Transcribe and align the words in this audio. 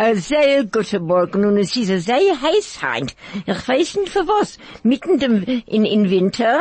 Ein 0.00 0.16
sehr 0.16 0.64
guter 0.64 0.98
Morgen. 0.98 1.44
Und 1.44 1.58
es 1.58 1.76
ist 1.76 1.90
ein 1.90 2.00
sehr 2.00 2.40
heiß 2.40 2.80
heint. 2.80 3.14
Ich 3.44 3.68
weiß 3.68 3.96
nicht 3.96 4.08
für 4.08 4.26
was. 4.26 4.56
Mitten 4.82 5.18
dem, 5.18 5.42
in, 5.66 5.84
in 5.84 6.08
Winter. 6.08 6.58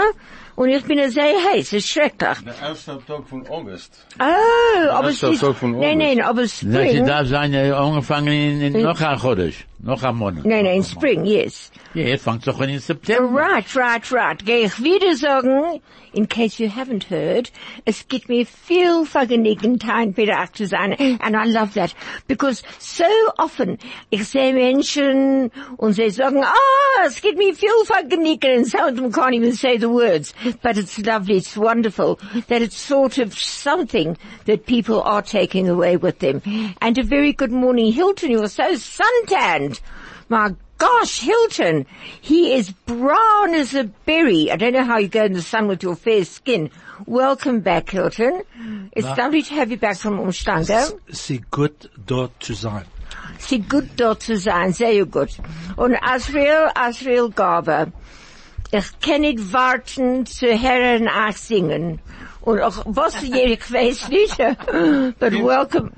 Und 0.57 0.67
ich 0.67 0.83
bin 0.83 1.09
sehr 1.09 1.35
heiß. 1.45 1.67
Es 1.67 1.71
ist 1.71 1.87
schrecklich. 1.87 2.37
Der 2.45 2.67
erste 2.67 2.99
Tag 3.07 3.25
von 3.29 3.47
August. 3.47 4.05
Oh, 4.19 4.89
aber 4.89 5.07
es 5.07 5.23
ist 5.23 5.39
so 5.39 5.53
von 5.53 5.71
nein, 5.79 6.01
August. 6.01 6.17
nein, 6.17 6.21
aber 6.21 6.41
Na, 6.41 6.47
sie 6.47 6.87
Spring. 6.89 7.05
darf 7.05 7.27
sein, 7.29 7.53
äh, 7.53 7.71
angefangen 7.71 8.27
in, 8.27 8.75
in 8.75 8.83
noch 8.83 8.99
ein 8.99 9.17
Chodesh, 9.17 9.65
noch 9.81 10.03
ein 10.03 10.15
Monat. 10.15 10.45
Nein, 10.45 10.65
nein, 10.65 10.83
Spring, 10.83 11.25
yes. 11.25 11.71
Ja, 11.93 12.03
jetzt 12.03 12.23
fängt 12.23 12.45
doch 12.45 12.59
an 12.59 12.69
in 12.69 12.79
September. 12.79 13.29
Right, 13.31 13.75
right, 13.75 14.11
right. 14.11 14.45
Gehe 14.45 14.65
ich 14.65 14.83
wieder 14.83 15.15
sagen, 15.15 15.81
in 16.13 16.27
case 16.27 16.59
you 16.59 16.69
haven't 16.69 17.09
heard, 17.09 17.51
es 17.85 18.07
gibt 18.07 18.29
mir 18.29 18.45
viel 18.45 19.05
Vergnügen, 19.05 19.79
Time 19.79 20.15
wieder 20.17 20.39
acht 20.39 20.57
zu 20.57 20.67
sein. 20.67 20.93
And 21.21 21.35
I 21.35 21.45
love 21.45 21.73
that. 21.75 21.93
Because 22.27 22.63
so 22.79 23.05
often, 23.37 23.77
ich 24.09 24.27
sehe 24.27 24.53
Menschen 24.53 25.51
und 25.77 25.93
sie 25.93 26.09
sagen, 26.09 26.43
ah, 26.43 27.05
es 27.05 27.21
gibt 27.21 27.37
mir 27.37 27.53
viel 27.53 27.69
Vergnügen, 27.85 28.57
and 28.57 28.67
some 28.67 28.89
of 28.89 28.95
them 28.95 29.11
can't 29.11 29.33
even 29.33 29.53
say 29.53 29.77
the 29.77 29.89
words. 29.89 30.33
But 30.61 30.77
it's 30.77 30.97
lovely, 30.99 31.37
it's 31.37 31.55
wonderful 31.55 32.19
that 32.47 32.61
it's 32.61 32.77
sort 32.77 33.17
of 33.17 33.33
something 33.33 34.17
that 34.45 34.65
people 34.65 35.01
are 35.01 35.21
taking 35.21 35.69
away 35.69 35.95
with 35.97 36.19
them. 36.19 36.41
And 36.81 36.97
a 36.97 37.03
very 37.03 37.33
good 37.33 37.51
morning, 37.51 37.91
Hilton, 37.93 38.31
you're 38.31 38.49
so 38.49 38.75
suntanned. 38.75 39.68
My 40.29 40.53
gosh, 40.77 41.21
Hilton, 41.21 41.85
he 42.21 42.53
is 42.53 42.71
brown 42.71 43.53
as 43.53 43.73
a 43.73 43.83
berry. 44.05 44.51
I 44.51 44.57
don't 44.57 44.73
know 44.73 44.83
how 44.83 44.97
you 44.97 45.07
go 45.07 45.25
in 45.25 45.33
the 45.33 45.41
sun 45.41 45.67
with 45.67 45.83
your 45.83 45.95
fair 45.95 46.23
skin. 46.23 46.69
Welcome 47.05 47.61
back, 47.61 47.89
Hilton. 47.89 48.43
It's 48.91 49.07
lovely 49.17 49.41
to 49.41 49.53
have 49.55 49.71
you 49.71 49.77
back 49.77 49.97
from 49.97 50.19
Umhlanga. 50.19 50.99
Sie 51.11 51.43
gut 51.51 51.89
dort 52.05 52.39
zu 52.39 52.53
sein. 52.53 52.85
Sie 53.39 53.59
gut 53.59 53.95
dort 53.95 54.21
zu 54.21 54.37
sein, 54.37 54.73
sehr 54.73 55.05
gut. 55.05 55.29
Und 55.77 55.95
Asriel, 55.95 56.69
Asriel 56.75 57.29
Gabe, 57.29 57.91
ich 58.71 58.99
kann 58.99 59.21
nicht 59.21 59.51
warten 59.53 60.25
zu 60.25 60.47
hören 60.47 61.07
euch 61.07 61.37
singen. 61.37 61.99
Und 62.41 62.61
auch 62.61 62.83
was, 62.85 63.21
ich 63.23 63.71
weiß 63.71 64.09
nicht, 64.09 64.37
but 65.19 65.33
welcome, 65.33 65.91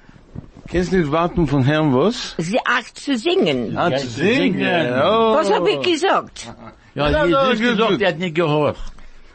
Kannst 0.72 0.94
nicht 0.94 1.11
warten 1.11 1.47
von 1.47 1.64
Herrn 1.66 1.94
was? 1.94 2.33
sie 2.38 2.58
euch 2.58 2.94
zu 2.94 3.17
singen. 3.17 3.77
Ah, 3.77 3.94
zu 3.97 4.08
singen. 4.08 4.94
Oh. 4.94 5.36
Was 5.36 5.52
hab 5.52 5.67
ich 5.67 5.81
gesagt? 5.81 6.53
Ja, 6.95 7.09
Ja, 7.09 7.25
sie 7.25 7.31
ja, 7.31 7.45
hat 7.50 7.59
gesagt, 7.59 8.02
er 8.02 8.08
hat 8.08 8.19
nicht 8.19 8.36
gehört. 8.36 8.77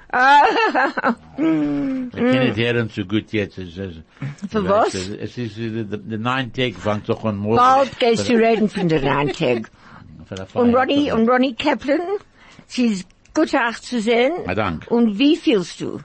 Ich 0.08 0.12
kann 1.38 2.10
nicht 2.10 2.56
hören 2.56 2.88
so 2.88 3.04
gut 3.04 3.32
jetzt. 3.32 3.58
Es 3.58 3.74
Für 4.50 4.66
was? 4.66 4.94
Es 4.94 5.36
ist, 5.36 5.58
der 5.58 5.84
der 5.84 6.18
neun 6.18 6.52
Tag 6.54 6.74
fängt 6.74 7.08
doch 7.08 7.22
an 7.24 7.36
morgen. 7.36 7.56
Bald 7.56 7.98
gehst 7.98 8.28
du 8.30 8.34
reden 8.34 8.70
von 8.70 8.88
der 8.88 9.00
die 9.00 9.08
Und. 10.54 10.74
Ronnie, 10.74 11.12
und 11.12 11.28
Ronnie 11.28 11.54
Kaplan, 11.54 12.00
sie 12.66 12.86
ist 12.86 13.06
gut 13.34 13.54
auch 13.54 13.78
zu 13.78 14.00
sehen. 14.00 14.32
Na, 14.46 14.54
dank. 14.54 14.90
Und 14.90 15.18
wie 15.18 15.36
fühlst 15.36 15.82
du? 15.82 16.00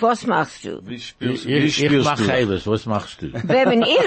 Was 0.00 0.26
machst 0.26 0.64
du? 0.64 0.80
Wie 0.86 1.00
spielst, 1.00 1.44
Ich, 1.44 1.48
wie 1.48 1.56
ich, 1.58 1.64
ich 1.80 1.86
spielst 1.86 2.04
mach 2.06 2.18
du? 2.18 2.28
Heiles, 2.28 2.66
was 2.66 2.86
machst 2.86 3.22
du? 3.22 3.30
Wer 3.44 3.66
bin 3.68 3.82
ich? 3.82 3.98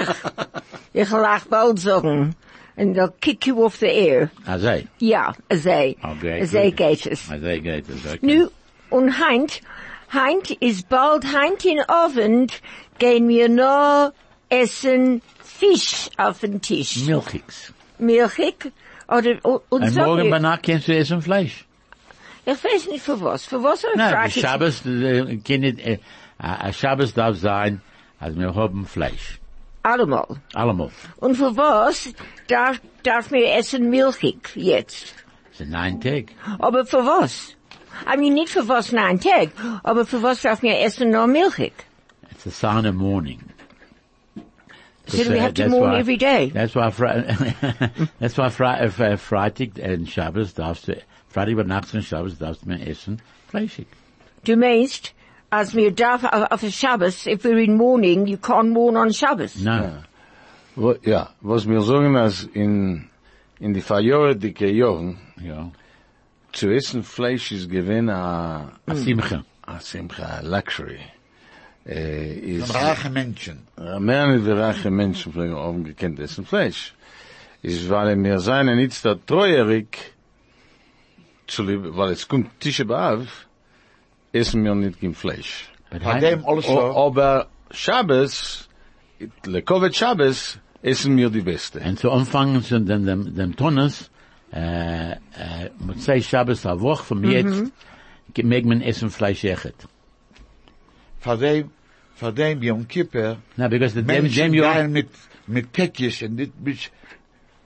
Ich 0.94 1.10
lach 1.10 1.44
bald 1.46 1.78
sagen. 1.78 2.34
And 2.76 2.96
they'll 2.96 3.12
kick 3.20 3.46
you 3.46 3.62
off 3.64 3.76
the 3.76 3.86
air. 3.86 4.30
Also, 4.46 4.82
Ja, 4.98 5.34
sei. 5.52 5.96
Okay, 6.02 6.44
Sei 6.46 6.70
gut. 6.70 6.76
geht 6.78 7.06
es. 7.06 7.30
also 7.30 7.46
geht 7.46 7.86
es, 7.88 8.06
okay. 8.06 8.18
Nu, 8.22 8.48
und 8.88 9.18
Heint, 9.20 9.60
Heint 10.12 10.50
ist 10.52 10.88
bald 10.88 11.24
Heint 11.34 11.64
in 11.66 11.80
Abend, 11.80 12.62
gehen 12.98 13.28
wir 13.28 13.48
nur 13.50 14.14
essen 14.48 15.20
Fisch 15.44 16.08
auf 16.16 16.40
den 16.40 16.62
Tisch. 16.62 17.04
Milchigs. 17.06 17.72
Milchig. 17.98 18.72
Oder, 19.06 19.32
und, 19.42 19.60
und 19.68 19.82
Und 19.82 19.90
sag 19.90 20.06
morgen 20.06 20.30
danach 20.30 20.62
kannst 20.62 20.88
du 20.88 20.96
essen 20.96 21.20
Fleisch. 21.20 21.66
Ich 22.44 22.64
weiß 22.64 22.88
nicht 22.88 23.02
für 23.04 23.20
was. 23.20 23.44
Für 23.44 23.62
was 23.62 23.80
soll 23.82 23.90
ich 23.92 23.98
Nein, 23.98 24.12
fragen? 24.12 24.30
Shabbos, 24.30 24.84
äh, 24.86 25.20
äh, 25.20 25.98
äh, 26.42 26.72
Shabbos 26.72 27.14
darf 27.14 27.36
sein, 27.38 27.80
also 28.18 28.38
wir 28.38 28.54
haben 28.54 28.86
Fleisch. 28.86 29.38
Allemal. 29.84 30.26
Allemal. 30.54 30.90
Und 31.18 31.36
für 31.36 31.56
was 31.56 32.12
darf, 32.48 32.80
darf 33.02 33.30
mir 33.30 33.52
essen 33.54 33.90
milchig 33.90 34.50
jetzt? 34.54 35.14
Es 35.50 35.58
sind 35.58 35.70
neun 35.70 36.00
Tag. 36.00 36.26
Aber 36.58 36.86
für 36.86 37.04
was? 37.04 37.56
I 38.12 38.16
mean, 38.16 38.34
nicht 38.34 38.50
für 38.50 38.66
was 38.68 38.90
nein 38.92 39.20
Tag, 39.20 39.50
aber 39.82 40.06
für 40.06 40.22
was 40.22 40.42
darf 40.42 40.62
mir 40.62 40.78
essen 40.80 41.10
nur 41.10 41.26
milchig? 41.26 41.72
It's 42.30 42.46
a 42.46 42.50
sign 42.50 42.86
of 42.86 42.94
mourning. 42.94 43.40
So 45.06 45.24
do 45.24 45.30
we 45.30 45.38
uh, 45.38 45.42
have 45.42 45.54
to 45.54 45.68
mourn 45.68 45.90
why- 45.90 45.98
every 45.98 46.16
day? 46.16 46.50
That's 46.54 46.74
why 46.74 46.90
that's 48.20 48.38
why 48.38 48.48
Fri 48.50 48.66
uh, 48.66 48.88
Fri- 48.88 49.16
Freitag 49.16 49.78
and 49.80 50.08
Shabbos 50.08 50.54
darfst 50.54 50.86
du, 50.86 50.94
Freitag 51.32 51.52
über 51.52 51.64
Nacht 51.64 51.92
und 51.94 52.04
Shabbos 52.04 52.38
darfst 52.38 52.62
du 52.64 52.68
mehr 52.68 52.86
essen, 52.86 53.20
fleischig. 53.48 53.86
Du 54.44 54.56
meinst, 54.56 55.14
als 55.50 55.72
mir 55.74 55.90
darf 55.92 56.24
auf, 56.24 56.50
auf 56.50 56.62
Shabbos, 56.70 57.26
if 57.26 57.44
we're 57.44 57.62
in 57.62 57.76
mourning, 57.76 58.26
you 58.26 58.36
can't 58.36 58.70
mourn 58.72 58.96
on 58.96 59.12
Shabbos. 59.12 59.56
Nein. 59.56 60.04
Wo- 60.76 60.96
Ja, 61.02 61.30
was 61.40 61.66
wir 61.68 61.80
sagen, 61.82 62.16
als 62.16 62.44
in, 62.54 63.08
in 63.60 63.74
die 63.74 63.80
Verjahre 63.82 64.34
dicke 64.36 64.70
Jahren, 64.70 65.18
Ja. 65.40 65.70
zu 66.52 66.68
essen 66.70 67.02
Fleisch 67.02 67.52
ist 67.52 67.68
gewinn 67.70 68.08
a, 68.10 68.72
A 68.86 68.94
Simcha. 68.94 69.42
a 69.66 69.78
simcha, 69.80 70.24
a 70.38 70.40
luxury. 70.42 71.00
Äh, 71.86 72.34
ist, 72.58 72.74
Reiche 72.74 73.10
Menschen. 73.10 73.66
mehr 73.98 74.26
nicht 74.28 74.46
wie 74.46 74.50
reiche 74.52 74.90
Menschen 74.90 75.32
pflegen 75.32 75.54
oben 75.54 75.82
gekannt 75.84 76.20
essen 76.20 76.44
Fleisch. 76.46 76.94
Ist, 77.62 77.88
weil 77.90 78.16
wir 78.22 78.38
seien 78.38 78.74
nicht 78.76 79.04
der 79.04 79.16
treuerig, 79.26 80.14
zu 81.46 81.62
lieb, 81.62 81.80
weil 81.84 82.12
es 82.12 82.26
kommt 82.28 82.48
Tische 82.60 82.84
B'Av, 82.84 83.26
essen 84.32 84.64
wir 84.64 84.74
nicht 84.74 85.00
kein 85.00 85.14
Fleisch. 85.14 85.70
But 85.90 86.02
Von 86.02 86.16
I- 86.16 86.20
dem 86.20 86.44
alles 86.46 86.66
O, 86.68 86.72
so. 86.74 86.96
aber 87.06 87.48
Shabbos, 87.70 88.68
Lekovet 89.44 89.94
Shabbos, 89.94 90.58
essen 90.82 91.16
wir 91.16 91.30
die 91.30 91.42
Beste. 91.42 91.80
Und 91.80 91.98
zu 91.98 92.10
anfangen 92.10 92.62
zu 92.62 92.80
dem, 92.80 93.04
dem, 93.06 93.34
dem 93.34 93.56
Tonnes, 93.56 94.10
äh, 94.52 95.12
äh, 95.12 95.16
Motzei 95.78 96.20
Shabbos 96.20 96.66
a 96.66 96.78
Woche 96.80 97.04
von 97.04 97.24
jetzt, 97.24 97.72
mag 98.42 98.64
man 98.64 98.80
essen 98.80 99.10
Fleisch 99.10 99.44
echet. 99.44 99.74
Von 101.20 101.38
dem, 101.38 101.70
von 102.16 102.34
dem 102.34 102.62
Yom 102.62 102.88
Kippur, 102.88 103.36
Na, 103.56 103.68
because 103.68 103.94
the 103.94 104.00
dem, 104.02 104.06
Menschen 104.06 104.52
dem 104.52 104.52
gehen 104.52 104.92
mit, 104.92 105.08
mit 105.46 105.72
Tekisch 105.72 106.22
und 106.22 106.34
nicht 106.34 106.52
mit, 106.60 106.90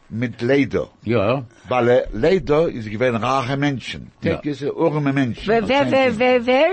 mit 0.08 0.40
Leder. 0.42 0.88
ja, 1.04 1.44
Weil 1.68 1.88
äh, 1.88 2.02
Leder 2.12 2.68
ist 2.68 2.88
gewähnt 2.90 3.20
reiche 3.22 3.56
Menschen. 3.56 4.10
Ja. 4.22 4.36
Tekisch 4.36 4.62
ist 4.62 4.72
arme 4.76 5.12
Menschen. 5.12 5.46
Wer, 5.46 5.66
wer, 5.68 5.90
wer, 5.90 6.18
wer, 6.18 6.46
wer? 6.46 6.70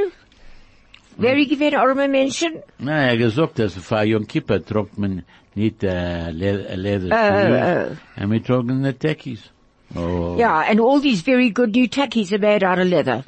Wer 1.17 1.35
ich 1.37 1.49
gewinnt 1.49 1.75
arme 1.75 2.07
Menschen? 2.07 2.53
na, 2.79 3.07
er 3.09 3.17
gesagt, 3.17 3.59
dass 3.59 3.73
für 3.75 4.03
Yom 4.03 4.25
Kippur 4.27 4.63
trockt 4.65 4.97
man 4.97 5.23
nicht, 5.55 5.83
äh, 5.83 6.31
Le- 6.31 6.75
Leder, 6.75 7.95
Äh, 8.17 8.23
und 8.23 8.31
wir 8.31 8.43
trocken 8.43 8.83
die 8.83 8.93
Techies. 8.93 9.49
Oh. 9.95 10.35
Yeah, 10.39 10.63
and 10.69 10.79
all 10.79 10.99
these 10.99 11.21
very 11.21 11.51
good 11.51 11.75
new 11.75 11.85
tackies 11.87 12.31
are 12.33 12.39
made 12.39 12.63
out 12.63 12.79
of 12.79 12.87
leather. 12.87 13.23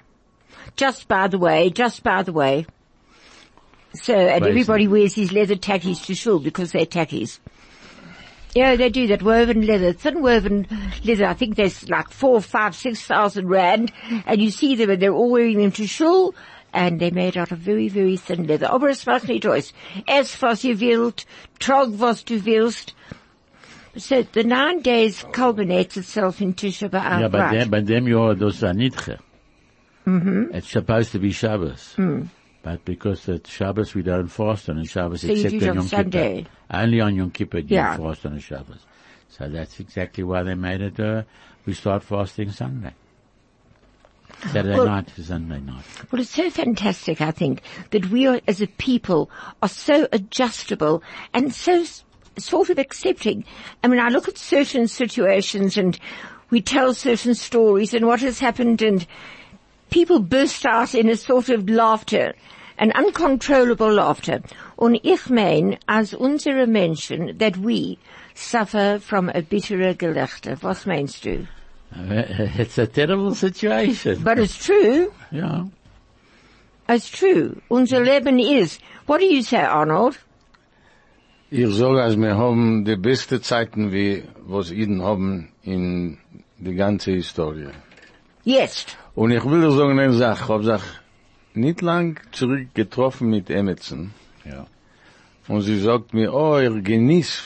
Just 0.76 1.08
by 1.08 1.28
the 1.30 1.38
way, 1.38 1.70
just 1.70 2.02
by 2.04 2.24
the 2.24 2.34
way. 2.34 2.66
So, 3.94 4.14
and 4.14 4.42
Crazy. 4.42 4.50
everybody 4.50 4.88
wears 4.88 5.14
these 5.14 5.32
leather 5.32 5.56
tackies 5.56 6.04
to 6.08 6.16
shul 6.16 6.40
because 6.40 6.72
they're 6.72 6.88
tackies. 6.88 7.40
Yeah, 8.56 8.78
they 8.78 8.90
do 8.90 9.08
that 9.08 9.22
woven 9.22 9.68
leather, 9.68 9.92
thin 9.92 10.22
woven 10.22 10.66
leather. 11.04 11.26
I 11.26 11.34
think 11.34 11.58
there's 11.58 11.90
like 11.90 12.10
four, 12.10 12.40
five, 12.42 12.74
six 12.74 13.02
thousand 13.04 13.50
rand, 13.50 13.92
and 14.26 14.42
you 14.42 14.50
see 14.50 14.76
them 14.76 14.90
and 14.90 15.02
they're 15.02 15.12
all 15.14 15.30
wearing 15.30 15.58
them 15.60 15.72
to 15.74 15.86
shul, 15.86 16.34
and 16.74 16.98
they're 17.00 17.12
made 17.12 17.36
out 17.38 17.52
of 17.52 17.58
very, 17.60 17.90
very 17.90 18.16
thin 18.16 18.48
leather. 18.48 18.68
Aber 18.72 18.88
es 18.88 19.06
macht 19.06 19.28
nicht 19.28 19.46
aus. 19.46 19.74
Es 20.08 20.42
was 20.42 20.64
ihr 20.64 20.80
wollt, 20.80 21.26
trog 21.60 22.00
was 22.00 22.24
du 22.24 22.40
willst. 22.46 22.94
So 23.98 24.24
the 24.24 24.44
nine 24.44 24.82
days 24.82 25.26
culminates 25.34 25.98
itself 25.98 26.42
in 26.42 26.54
Tisha 26.54 26.90
B'Av, 26.90 27.22
Ja, 27.22 27.28
bei 27.28 27.40
right? 27.40 27.60
dem, 27.60 27.70
bei 27.70 27.82
dem 27.82 28.08
Jahr, 28.08 28.36
das 28.36 28.62
ist 28.62 28.76
Nitche. 28.76 29.20
Mm-hmm. 30.06 30.54
It's 30.56 30.70
supposed 30.70 31.12
to 31.12 31.20
be 31.20 31.32
Shabbos. 31.32 31.96
But 32.66 32.84
because 32.84 33.30
it's 33.30 33.52
Shabbos, 33.52 33.94
we 33.94 34.02
don't 34.02 34.28
fast 34.28 34.70
on 34.70 34.84
Shabbos. 34.86 35.22
So 35.22 35.28
except 35.28 35.54
on 35.54 35.60
Yom 35.76 35.82
Sunday. 35.88 36.38
Kippur. 36.38 36.50
Only 36.72 37.00
on 37.00 37.16
Yom 37.16 37.30
Kippur 37.30 37.62
do 37.62 37.76
Yeah. 37.76 37.96
you 37.96 38.04
fast 38.04 38.26
on 38.26 38.34
the 38.34 38.42
Shabbos. 38.42 38.80
So 39.30 39.48
that's 39.48 39.80
exactly 39.80 40.24
why 40.24 40.42
they 40.42 40.56
made 40.56 40.82
it, 40.82 41.00
uh, 41.00 41.22
we 41.68 41.74
start 41.76 42.02
fasting 42.02 42.50
Sunday. 42.52 42.94
Saturday 44.52 44.78
Well- 44.78 44.88
night 44.88 45.08
to 45.16 45.24
Sunday 45.24 45.60
night. 45.60 45.84
Well, 46.12 46.20
it's 46.20 46.32
so 46.32 46.50
fantastic, 46.50 47.22
I 47.22 47.30
think, 47.30 47.62
that 47.92 48.08
we 48.10 48.26
are, 48.26 48.42
as 48.48 48.62
a 48.62 48.68
people, 48.68 49.30
are 49.62 49.70
so 49.70 50.08
adjustable 50.12 51.04
and 51.36 51.54
so 51.54 51.86
sort 52.40 52.72
of 52.72 52.80
accepting. 52.80 53.46
I 53.84 53.90
mean, 53.90 54.00
I 54.00 54.10
look 54.10 54.28
at 54.28 54.40
certain 54.40 54.88
situations 54.88 55.78
and 55.78 56.00
we 56.50 56.62
tell 56.62 56.96
certain 56.96 57.36
stories 57.36 57.94
and 57.94 58.08
what 58.08 58.22
has 58.22 58.40
happened 58.40 58.82
and 58.82 59.06
people 59.90 60.20
burst 60.20 60.66
out 60.66 60.94
in 60.96 61.10
a 61.10 61.16
sort 61.16 61.50
of 61.50 61.70
laughter, 61.70 62.34
an 62.78 62.92
uncontrollable 62.96 63.94
laughter. 63.94 64.42
Und 64.78 65.00
ich 65.04 65.30
mein, 65.30 65.78
als 65.88 66.14
unsere 66.14 66.68
Menschen, 66.68 67.38
that 67.38 67.58
we 67.58 67.98
suffer 68.34 69.00
from 69.00 69.30
a 69.30 69.42
bitterer 69.42 69.94
Gelächter. 69.94 70.58
Was 70.62 70.86
meinst 70.86 71.24
du? 71.24 71.48
Uh, 71.96 72.24
It's 72.58 72.78
a 72.78 72.88
terrible 72.88 73.34
situation. 73.34 74.22
But 74.24 74.40
it's 74.40 74.58
true. 74.58 75.14
yeah. 75.32 75.64
It's 76.90 77.10
true. 77.10 77.62
Unser 77.70 78.02
Leben 78.04 78.38
ist. 78.40 78.82
What 79.08 79.20
do 79.22 79.26
you 79.26 79.42
say, 79.42 79.62
Arnold? 79.64 80.20
Ich 81.50 81.68
sage, 81.74 82.02
als 82.04 82.18
wir 82.18 82.36
haben 82.36 82.84
die 82.86 82.96
beste 82.98 83.40
Zeiten, 83.40 83.92
wie 83.94 84.24
was 84.46 84.72
Iden 84.72 85.02
haben 85.02 85.50
in 85.64 86.18
die 86.58 86.74
ganze 86.76 87.12
Historie. 87.12 87.70
Jetzt. 88.46 88.96
Und 89.16 89.32
ich 89.32 89.44
will 89.44 89.60
dir 89.60 89.72
sagen 89.72 89.98
eine 90.00 90.14
Sache, 90.14 90.44
ich 90.44 90.50
habe 90.50 90.64
sich 90.64 90.82
nicht 91.56 91.82
lang 91.82 92.20
zurück 92.32 92.68
getroffen 92.76 93.30
mit 93.32 93.50
Emerson. 93.50 94.12
Ja. 94.46 94.68
Und 95.48 95.62
sie 95.62 95.80
sagt 95.80 96.14
mir, 96.14 96.32
oh, 96.32 96.60
ihr 96.60 96.80
genießt, 96.82 97.44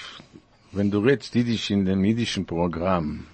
wenn 0.74 0.92
du 0.92 1.00
redest 1.00 1.34
Jiddisch 1.36 1.72
in 1.72 1.86
dem 1.86 2.04
jiddischen 2.04 2.46
Programm. 2.46 3.26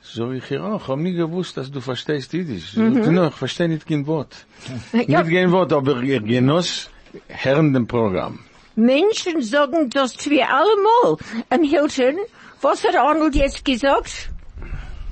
So 0.00 0.30
ich, 0.30 0.48
ja, 0.48 0.76
ich 0.76 0.86
habe 0.86 1.02
nie 1.02 1.14
gewusst, 1.14 1.56
dass 1.56 1.72
du 1.72 1.80
verstehst 1.80 2.32
Jiddisch. 2.32 2.74
Sagt, 2.74 3.10
no, 3.10 3.26
ich 3.26 3.34
verstehe 3.34 3.68
nicht 3.68 3.86
kein 3.86 4.06
Wort. 4.06 4.46
Ja, 4.92 5.22
Nicht 5.22 5.34
kein 5.34 5.50
Wort, 5.50 5.72
aber 5.72 6.00
ich 6.02 6.24
genoss 6.24 6.88
Herrn 7.26 7.72
dem 7.72 7.88
Programm. 7.88 8.38
Menschen 8.76 9.42
sagen 9.42 9.90
das 9.90 10.14
zu 10.14 10.30
wir 10.30 10.46
allemal. 10.48 11.16
Am 11.50 11.64
Hilton, 11.64 12.16
was 12.60 12.84
hat 12.84 12.94
Arnold 12.94 13.34
jetzt 13.34 13.64
gesagt? 13.64 14.30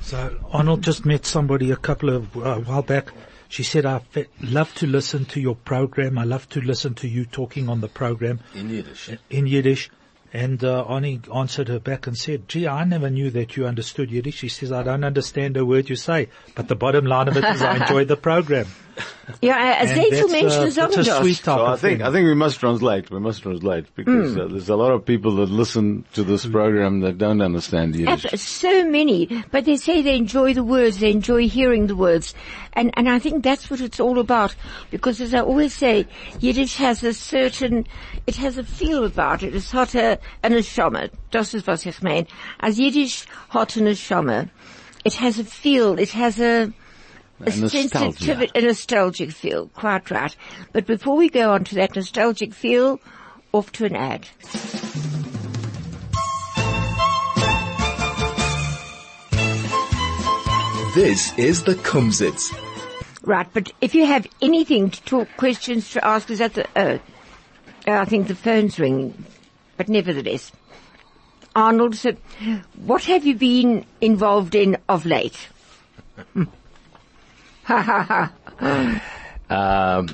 So 0.04 0.36
Arnold 0.52 0.82
just 0.82 1.06
met 1.06 1.24
somebody 1.24 1.70
a 1.70 1.76
couple 1.76 2.10
of 2.10 2.36
uh, 2.36 2.40
a 2.40 2.60
while 2.60 2.82
back. 2.82 3.10
She 3.48 3.62
said, 3.62 3.86
"I 3.86 4.00
fe- 4.00 4.26
love 4.42 4.74
to 4.74 4.86
listen 4.86 5.24
to 5.26 5.40
your 5.40 5.54
program. 5.54 6.18
I 6.18 6.24
love 6.24 6.46
to 6.50 6.60
listen 6.60 6.92
to 6.96 7.08
you 7.08 7.24
talking 7.24 7.70
on 7.70 7.80
the 7.80 7.88
program 7.88 8.40
In 8.54 8.68
Yiddish." 8.68 9.10
in 9.30 9.46
Yiddish." 9.46 9.90
And 10.32 10.62
uh, 10.64 10.84
Arnie 10.86 11.34
answered 11.34 11.68
her 11.68 11.78
back 11.80 12.06
and 12.06 12.18
said, 12.18 12.48
"Gee, 12.48 12.68
I 12.68 12.84
never 12.84 13.08
knew 13.08 13.30
that 13.30 13.56
you 13.56 13.66
understood 13.66 14.10
Yiddish." 14.10 14.36
She 14.36 14.48
says, 14.50 14.70
"I 14.72 14.82
don't 14.82 15.04
understand 15.04 15.56
a 15.56 15.64
word 15.64 15.88
you 15.88 15.96
say, 15.96 16.28
but 16.54 16.68
the 16.68 16.76
bottom 16.76 17.06
line 17.06 17.28
of 17.28 17.38
it 17.38 17.44
is 17.44 17.62
I 17.62 17.76
enjoy 17.80 18.04
the 18.04 18.16
program." 18.18 18.66
Ja, 19.42 19.54
äh, 19.56 19.80
And 19.80 19.88
sehr 19.88 20.02
viele 20.04 20.10
that's, 20.20 20.32
Menschen 20.32 20.62
uh, 20.62 20.86
that's 20.88 20.96
a 21.08 21.20
sweet 21.22 21.42
type 21.42 21.58
So 21.58 21.66
I 21.66 21.76
think. 21.76 22.00
I 22.02 22.10
think 22.12 22.26
we 22.28 22.34
must 22.34 22.60
translate. 22.60 23.10
We 23.10 23.18
must 23.20 23.42
translate 23.42 23.86
because 23.96 24.36
uh, 24.36 24.46
there's 24.48 24.68
a 24.68 24.76
lot 24.76 24.92
of 24.92 25.04
people 25.04 25.32
that 25.36 25.50
listen 25.50 26.04
to 26.14 26.22
this 26.22 26.46
program 26.46 27.00
that 27.00 27.18
don't 27.18 27.40
understand 27.40 27.96
Yiddish. 27.96 28.24
Ab- 28.26 28.38
So 28.38 28.84
many, 28.84 29.28
but 29.50 29.64
they 29.64 29.76
say 29.76 30.02
they 30.02 30.16
enjoy 30.16 30.54
the 30.54 30.62
words, 30.64 30.98
they 30.98 31.10
enjoy 31.10 31.48
hearing 31.48 31.86
the 31.88 31.96
words. 31.96 32.34
And, 32.74 32.90
and 32.96 33.08
I 33.08 33.18
think 33.18 33.42
that's 33.42 33.70
what 33.70 33.80
it's 33.80 33.98
all 34.00 34.18
about. 34.18 34.54
Because 34.90 35.20
as 35.20 35.34
I 35.34 35.40
always 35.40 35.74
say, 35.74 36.06
Yiddish 36.40 36.76
has 36.76 37.02
a 37.02 37.12
certain, 37.14 37.86
it 38.26 38.36
has 38.36 38.58
a 38.58 38.64
feel 38.64 39.04
about 39.04 39.42
it. 39.42 39.54
Es 39.54 39.70
hat 39.72 39.94
a, 39.94 40.18
a 40.42 40.48
neshama. 40.48 41.10
Das 41.30 41.54
ist 41.54 41.66
was 41.66 41.86
ich 41.86 42.02
mein. 42.02 42.26
As 42.60 42.78
Yiddish 42.78 43.26
hat 43.50 43.76
a 43.76 43.80
neshama. 43.80 44.48
It 45.04 45.14
has 45.14 45.38
a 45.38 45.44
feel, 45.44 45.98
it 45.98 46.10
has 46.12 46.40
a, 46.40 46.72
a, 47.40 47.50
A 47.50 47.56
nostalgia. 47.56 48.48
a 48.54 48.60
nostalgic 48.60 49.32
feel. 49.32 49.68
Quite 49.68 50.10
right. 50.10 50.34
But 50.72 50.86
before 50.86 51.16
we 51.16 51.28
go 51.28 51.52
on 51.52 51.64
to 51.64 51.74
that 51.76 51.96
nostalgic 51.96 52.54
feel, 52.54 53.00
off 53.52 53.72
to 53.72 53.84
an 53.84 53.96
ad. 53.96 54.28
This 60.94 61.36
is 61.36 61.64
the 61.64 61.74
Kumsitz. 61.74 62.54
Right, 63.24 63.48
but 63.52 63.72
if 63.80 63.96
you 63.96 64.06
have 64.06 64.28
anything 64.40 64.90
to 64.90 65.02
talk, 65.02 65.28
questions 65.36 65.90
to 65.90 66.04
ask, 66.06 66.30
is 66.30 66.38
that 66.38 66.54
the, 66.54 66.68
uh, 66.76 66.98
I 67.86 68.04
think 68.04 68.28
the 68.28 68.36
phone's 68.36 68.78
ringing, 68.78 69.24
but 69.76 69.88
nevertheless. 69.88 70.52
Arnold, 71.56 71.96
so 71.96 72.12
what 72.76 73.02
have 73.04 73.24
you 73.24 73.34
been 73.34 73.84
involved 74.00 74.54
in 74.54 74.76
of 74.88 75.04
late? 75.04 75.48
Ha 77.68 77.82
ha 77.82 78.30
ha. 79.48 79.98
Um, 79.98 80.06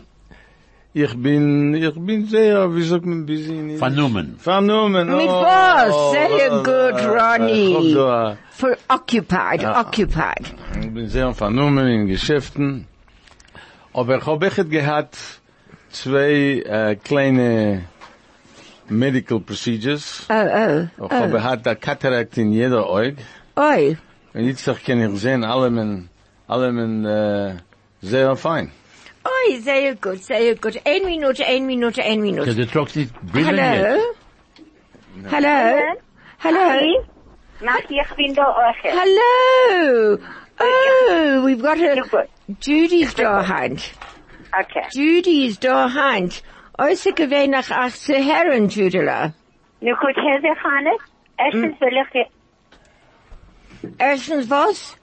ich 0.93 1.15
bin, 1.15 1.75
ich 1.75 1.95
bin 1.95 2.27
sehr, 2.27 2.75
wie 2.75 2.83
sagt 2.83 3.07
man, 3.07 3.25
busy? 3.27 3.77
Vernommen. 3.79 4.37
Vernommen. 4.39 5.07
Mit 5.09 5.29
oh, 5.29 5.43
was? 5.43 5.93
oh, 5.93 6.13
Sehr 6.13 6.53
oh, 6.53 6.63
gut, 6.63 7.97
oh, 7.97 8.33
uh, 8.33 8.37
For 8.51 8.77
occupied, 8.89 9.65
occupied. 9.65 10.53
Ich 10.81 10.93
bin 10.93 11.09
sehr 11.09 11.33
vernommen 11.33 11.87
in 11.87 12.07
Geschäften. 12.07 12.87
Aber 13.93 14.19
ich 14.19 14.27
habe 14.27 14.47
echt 14.47 14.71
gehabt 14.71 15.17
zwei 15.91 16.63
äh, 16.67 16.97
kleine 16.97 17.85
medical 18.89 19.41
procedures. 19.41 20.27
Oh, 20.29 20.35
oh, 20.35 21.07
Ich 21.07 21.13
habe 21.13 21.31
gehabt 21.33 21.67
eine 21.67 21.77
Cataract 21.77 22.37
in 22.39 22.53
jeder 22.53 22.87
Auge. 22.87 23.17
oi. 23.57 23.97
Und 24.33 24.45
jetzt 24.45 24.65
kann 24.85 25.01
ich 25.01 25.21
sehen, 25.21 25.45
alle 25.45 25.71
men, 25.71 26.09
alle 26.51 26.73
men, 26.73 27.05
äh, 27.05 27.55
sehr 28.03 28.37
fein. 28.37 28.73
Oi, 29.25 29.57
sehr 29.61 29.95
gut, 29.95 30.23
sehr 30.25 30.57
gut. 30.57 30.81
Ein 30.85 31.05
Minute, 31.05 31.47
ein 31.47 31.65
Minute, 31.67 32.03
ein 32.03 32.21
Because 32.23 32.47
Minute. 32.47 32.55
the 32.55 32.67
truck's 32.67 32.97
nicht 32.97 33.13
brillen 33.33 33.57
Hello? 33.57 33.97
yet. 33.97 35.31
Hello? 35.31 35.81
Hello? 36.39 37.05
Mag 37.61 37.85
ich 37.89 38.17
bin 38.17 38.35
da 38.35 38.45
auch. 38.45 38.75
Hello! 38.83 40.19
Oh, 40.59 41.45
we've 41.45 41.63
got 41.63 41.79
a, 41.79 41.95
Super. 42.03 42.27
Judy's 42.61 43.15
daheim. 43.15 43.79
Okay. 44.59 44.87
Judy 44.93 45.47
is 45.47 45.59
daheim. 45.59 46.31
Äußer 46.79 47.13
gewähnt 47.13 47.53
nach 47.53 47.71
ach 47.71 47.93
zu 47.95 48.15
Herren, 48.15 48.69
Judela. 48.69 49.35
Nu 49.81 49.95
goed, 50.01 50.17
Herr 50.17 50.41
Zechane. 50.41 50.97
Erstens 51.39 51.79
mm. 51.79 51.81
will 51.81 51.97
ich, 53.83 53.97
Erstens 53.99 54.51
was? 54.51 55.00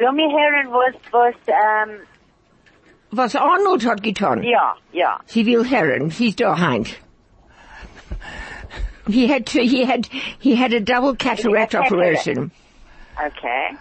Will 0.00 0.12
mir 0.12 0.30
hören, 0.30 0.70
was, 0.72 0.94
was, 1.12 1.34
ähm, 1.46 2.00
Was 3.12 3.34
Arnold 3.36 3.84
hat 3.86 4.02
getan. 4.02 4.42
ja, 4.42 4.74
ja. 4.92 5.18
Sie 5.26 5.44
will 5.44 5.64
Herren. 5.64 6.10
She's 6.10 6.34
daheim. 6.36 6.84
He 9.08 9.26
had 9.26 9.46
to, 9.46 9.60
he 9.60 9.84
had, 9.84 10.06
he 10.38 10.54
had 10.54 10.72
a 10.72 10.80
double 10.80 11.16
cataract 11.16 11.72
cataract. 11.72 11.92
operation. 11.92 12.50
Okay. 13.18 13.76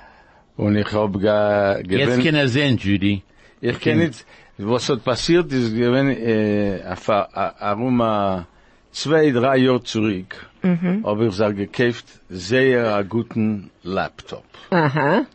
Und 0.58 0.76
ich 0.76 0.92
habe 0.92 1.20
ge, 1.20 1.98
Jetzt 1.98 2.16
gewinn, 2.18 2.24
kann 2.24 2.36
er 2.36 2.48
sehen, 2.48 2.78
Judy. 2.78 3.22
ich 3.62 3.80
kann 3.80 4.00
nicht, 4.00 4.26
was 4.58 4.90
hat 4.90 5.04
passiert 5.04 5.52
ist, 5.54 5.74
gewinn, 5.76 6.10
äh, 6.10 6.82
afa- 6.86 7.30
a- 7.34 7.56
arum 7.60 8.02
a 8.02 8.48
zwei, 8.92 9.30
drei 9.32 9.58
Jahre 9.58 9.84
zurück, 9.84 10.48
habe 10.64 11.28
ich 11.28 11.36
sag 11.36 11.56
gekauft, 11.56 12.06
sehr 12.30 13.04
guten 13.04 13.70
Laptop. 13.84 14.44
Aha. 14.72 15.26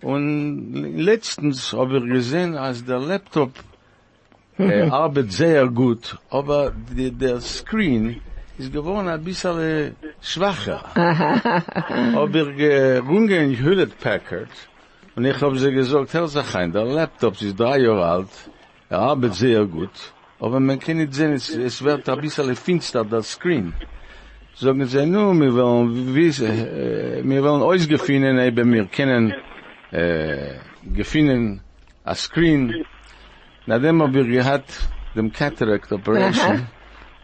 Und 0.00 0.96
letztens 0.96 1.72
habe 1.72 1.98
ich 1.98 2.04
gesehen, 2.04 2.56
als 2.56 2.84
der 2.84 3.00
Laptop 3.00 3.50
äh, 4.58 4.82
arbeitet 4.90 5.32
sehr 5.32 5.66
gut, 5.68 6.16
aber 6.30 6.72
die, 6.96 7.10
der 7.10 7.40
Screen 7.40 8.20
ist 8.58 8.72
geworden 8.72 9.08
ein 9.08 9.22
bisschen 9.22 9.58
äh, 9.58 9.92
schwacher. 10.20 10.82
habe 10.94 12.38
ich 12.38 12.56
gerungen 12.56 13.50
in 13.50 13.56
Hewlett 13.56 13.98
Packard 13.98 14.50
und 15.16 15.24
ich 15.24 15.40
habe 15.40 15.58
sie 15.58 15.72
gesagt, 15.72 16.14
Herr 16.14 16.28
Sachain, 16.28 16.72
der 16.72 16.84
Laptop 16.84 17.40
ist 17.42 17.58
drei 17.58 17.78
Jahre 17.80 18.04
alt, 18.04 18.30
er 18.88 19.00
arbeitet 19.00 19.34
sehr 19.34 19.64
gut, 19.64 20.12
aber 20.38 20.60
man 20.60 20.78
kann 20.78 20.98
nicht 20.98 21.14
sehen, 21.14 21.32
es, 21.32 21.48
es 21.50 21.82
wird 21.82 22.08
ein 22.08 22.20
bisschen 22.20 22.54
finster, 22.54 23.04
der 23.04 23.22
Screen. 23.22 23.74
Sagen 24.54 24.84
sie, 24.86 25.06
nu, 25.06 25.34
wir 25.40 25.54
wollen, 25.54 26.14
wissen, 26.14 26.46
äh, 26.46 27.20
wir 27.22 27.42
wollen 27.44 27.62
euch 27.62 27.88
gefunden, 27.88 28.38
eben, 28.38 28.72
wir 28.72 28.86
kennen, 28.86 29.34
äh, 29.92 30.54
gefunden, 30.94 31.60
a 32.04 32.14
screen, 32.14 32.84
nachdem 33.66 34.02
hab 34.02 34.14
ich 34.14 34.28
gehabt, 34.28 34.88
dem 35.14 35.32
Cataract 35.32 35.92
Operation, 35.92 36.66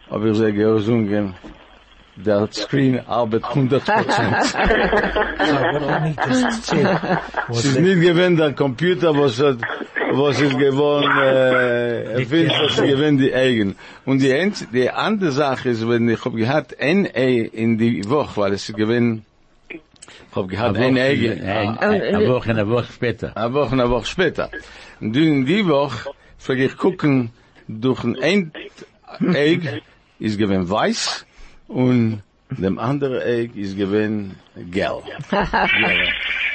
hab 0.09 0.23
ich 0.23 0.37
sie 0.37 0.53
gesungen, 0.53 1.35
der 2.17 2.47
Screen 2.51 2.99
arbeitet 3.07 3.49
100 3.49 3.83
Prozent. 3.83 4.43
So 4.45 4.57
what 4.57 5.83
Ani 5.83 6.15
just 6.25 6.63
said 6.65 7.19
was 7.49 7.59
Es 7.59 7.65
ist 7.65 7.79
nicht 7.79 8.01
gewinn 8.01 8.37
der 8.37 8.53
Computer, 8.53 9.13
was 9.13 9.37
hat, 9.41 9.57
was 10.13 10.39
ist 10.39 10.57
gewohnt, 10.57 11.05
äh, 11.21 12.25
was 12.25 12.77
ist 12.77 12.81
gewinn 12.81 13.17
die 13.17 13.33
Eigen. 13.33 13.75
Und 14.05 14.21
die, 14.21 14.51
die 14.71 14.89
andere 14.89 15.31
Sache 15.31 15.69
ist, 15.69 15.87
wenn 15.89 16.07
ich 16.07 16.23
hab 16.23 16.33
gehabt 16.33 16.79
Ei 16.79 17.49
in 17.51 17.77
die 17.77 18.07
Woche, 18.09 18.39
weil 18.41 18.53
es 18.53 18.69
ist 18.69 18.77
gewinn, 18.77 19.25
hab 20.35 20.47
gehabt 20.47 20.77
ein 20.77 20.97
Ei, 20.97 21.31
Eine 21.41 21.79
eine 21.79 22.27
Woche, 22.27 22.49
eine 22.51 22.67
Woche 22.67 22.91
später. 22.91 23.35
eine 23.35 23.53
Woche, 23.53 23.71
eine 23.73 23.89
Woche 23.89 24.05
später. 24.05 24.49
Und 24.99 25.15
in 25.15 25.45
die 25.45 25.65
Woche, 25.67 26.09
frag 26.37 26.57
ich 26.59 26.75
gucken, 26.77 27.31
durch 27.67 28.03
ein 28.03 28.15
ein 28.21 28.51
Egg 29.33 29.81
ist 30.19 30.37
gewinn 30.37 30.69
weiß 30.69 31.25
und 31.67 32.21
dem 32.49 32.77
anderen 32.79 33.21
Egg 33.21 33.59
ist 33.59 33.75
gewinn 33.77 34.35
gelb. 34.71 35.03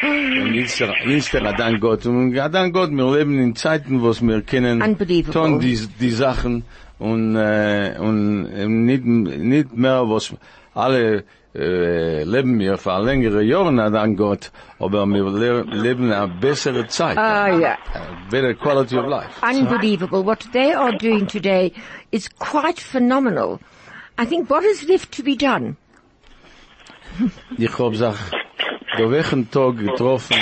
Und 0.02 0.54
jetzt, 0.54 0.80
jetzt 1.06 1.32
der 1.34 1.44
Adan 1.44 1.80
Gott. 1.80 2.06
Und 2.06 2.38
Adan 2.38 2.72
Gott, 2.72 2.90
wir 2.90 3.16
leben 3.16 3.38
in 3.38 3.54
Zeiten, 3.56 4.00
wo 4.00 4.12
wir 4.12 4.42
kennen, 4.42 4.96
tun 5.32 5.60
die, 5.60 5.78
die 6.00 6.10
Sachen 6.10 6.64
und, 6.98 7.36
äh, 7.36 7.96
und 7.98 8.46
äh, 8.46 8.66
nicht, 8.66 9.04
nicht 9.04 9.76
mehr, 9.76 10.08
was 10.08 10.34
alle 10.74 11.24
äh, 11.54 12.22
leben 12.24 12.58
wir 12.58 12.78
für 12.78 13.02
längere 13.02 13.42
Jahre 13.42 13.82
Adan 13.82 14.16
Gott, 14.16 14.52
aber 14.78 15.06
wir 15.06 15.24
le 15.30 15.62
leben 15.62 16.12
eine 16.12 16.28
bessere 16.28 16.86
Zeit. 16.86 17.18
Ah, 17.18 17.48
yeah. 17.48 17.76
A 17.94 18.30
better 18.30 18.54
quality 18.54 18.96
of 18.96 19.06
life. 19.06 19.30
Unbelievable. 19.42 20.24
What 20.24 20.44
they 20.52 20.72
are 20.72 20.96
doing 20.96 21.26
today 21.26 21.72
is 22.10 22.28
quite 22.38 22.80
phenomenal. 22.80 23.58
I 24.18 24.26
think 24.26 24.48
what 24.50 24.64
is 24.64 24.88
left 24.88 25.12
to 25.16 25.22
be 25.22 25.36
done? 25.36 25.76
Ich 27.58 27.78
hab 27.78 27.94
sich 27.96 28.14
der 28.98 29.10
welchen 29.10 29.50
Tag 29.50 29.76
getroffen 29.78 30.36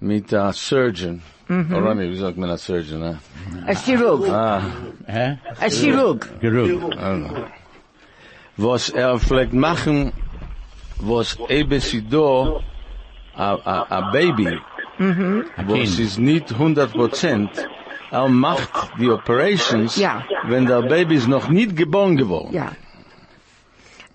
mit 0.00 0.32
a 0.32 0.52
Surgeon. 0.52 1.22
Oder 1.48 1.94
nicht, 1.94 2.10
wie 2.10 2.16
sagt 2.16 2.38
man 2.38 2.50
a 2.50 2.56
Surgeon, 2.56 3.00
ne? 3.00 3.18
A 3.66 3.74
chirurg. 3.74 4.28
Ah, 4.28 4.62
Hä? 5.06 5.38
A 5.60 5.68
chirurg. 5.68 6.26
Gerug. 6.40 6.92
Was 8.56 8.90
er 8.90 9.18
vielleicht 9.18 9.52
machen, 9.52 10.12
was 11.00 11.36
eben 11.48 11.80
sie 11.80 12.02
da, 12.08 12.60
a, 13.34 13.54
a, 13.54 13.86
a 13.90 14.10
Baby, 14.12 14.58
was 14.98 15.76
Kind. 15.96 15.98
ist 15.98 16.18
nicht 16.18 16.52
100 16.52 16.92
Prozent, 16.92 17.50
er 18.10 18.28
macht 18.28 18.90
die 18.98 19.10
Operations, 19.10 19.96
Ja. 19.96 20.24
wenn 20.48 20.64
der 20.66 20.82
Baby 20.82 21.16
ist 21.16 21.28
noch 21.28 21.48
nicht 21.48 21.76
geboren 21.76 22.16
geworden. 22.16 22.54
Yeah. 22.54 22.72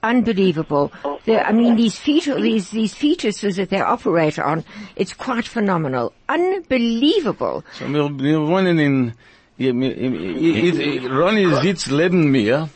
Unbelievable. 0.03 0.89
The, 1.25 1.37
I 1.47 1.51
mean, 1.53 1.75
these 1.75 1.95
fetal, 1.99 2.41
these, 2.41 2.71
these 2.71 2.95
fetuses 2.95 3.57
that 3.57 3.69
they 3.69 3.81
operate 3.81 4.39
on, 4.39 4.63
it's 4.95 5.13
quite 5.13 5.45
phenomenal. 5.47 6.11
Unbelievable. 6.27 7.63
So, 7.73 7.85
wir, 7.87 8.09
wir 8.17 8.39
wohnen 8.47 8.79
in, 8.79 9.13
in, 9.59 9.83
in, 9.83 10.15
in, 10.15 10.79
in 10.81 11.11
Ronny 11.11 11.47
sitzt 11.61 11.91
neben 11.91 12.31
mir 12.31 12.69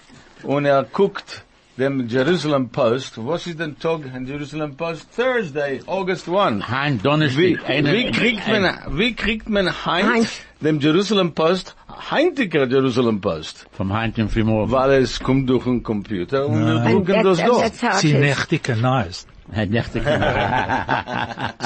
und 0.44 0.66
er 0.66 0.84
guckt 0.84 1.44
dem 1.78 2.08
Jerusalem 2.08 2.70
Post. 2.70 3.18
Was 3.18 3.48
ist 3.48 3.60
denn 3.60 3.78
Tag 3.80 4.02
in 4.16 4.26
Jerusalem 4.26 4.76
Post? 4.76 5.08
Thursday, 5.16 5.82
August 5.88 6.28
1. 6.30 6.64
Hein 6.70 7.00
Wie, 7.00 7.04
Donnerstag. 7.04 7.70
eine- 7.70 7.92
wie 7.92 8.12
kriegt 8.12 8.48
man, 8.48 8.64
ein- 8.66 8.80
wie 8.98 9.14
kriegt 9.14 9.50
man 9.50 9.68
Heint, 9.86 10.10
Heint. 10.10 10.30
dem 10.62 10.80
Jerusalem 10.80 11.34
Post, 11.34 11.76
heintiger 12.12 12.66
Jerusalem 12.68 13.20
Post? 13.20 13.68
Vom 13.74 13.92
Heint 13.94 14.18
im 14.18 14.30
Frühmorgen. 14.30 14.72
Weil 14.72 15.02
es 15.02 15.20
kommt 15.20 15.50
durch 15.50 15.66
den 15.66 15.84
Computer 15.84 16.48
und 16.48 16.66
wir 16.66 16.76
And 16.82 17.06
gucken 17.06 17.24
das 17.24 17.38
that, 17.40 17.50
da. 17.50 17.58
that's 17.60 17.82
how 17.84 18.00
sie 18.00 18.12
is. 18.14 18.20
nechticanized. 18.20 19.28
Hij 19.52 19.68
dacht 19.68 19.96
ik. 19.96 20.04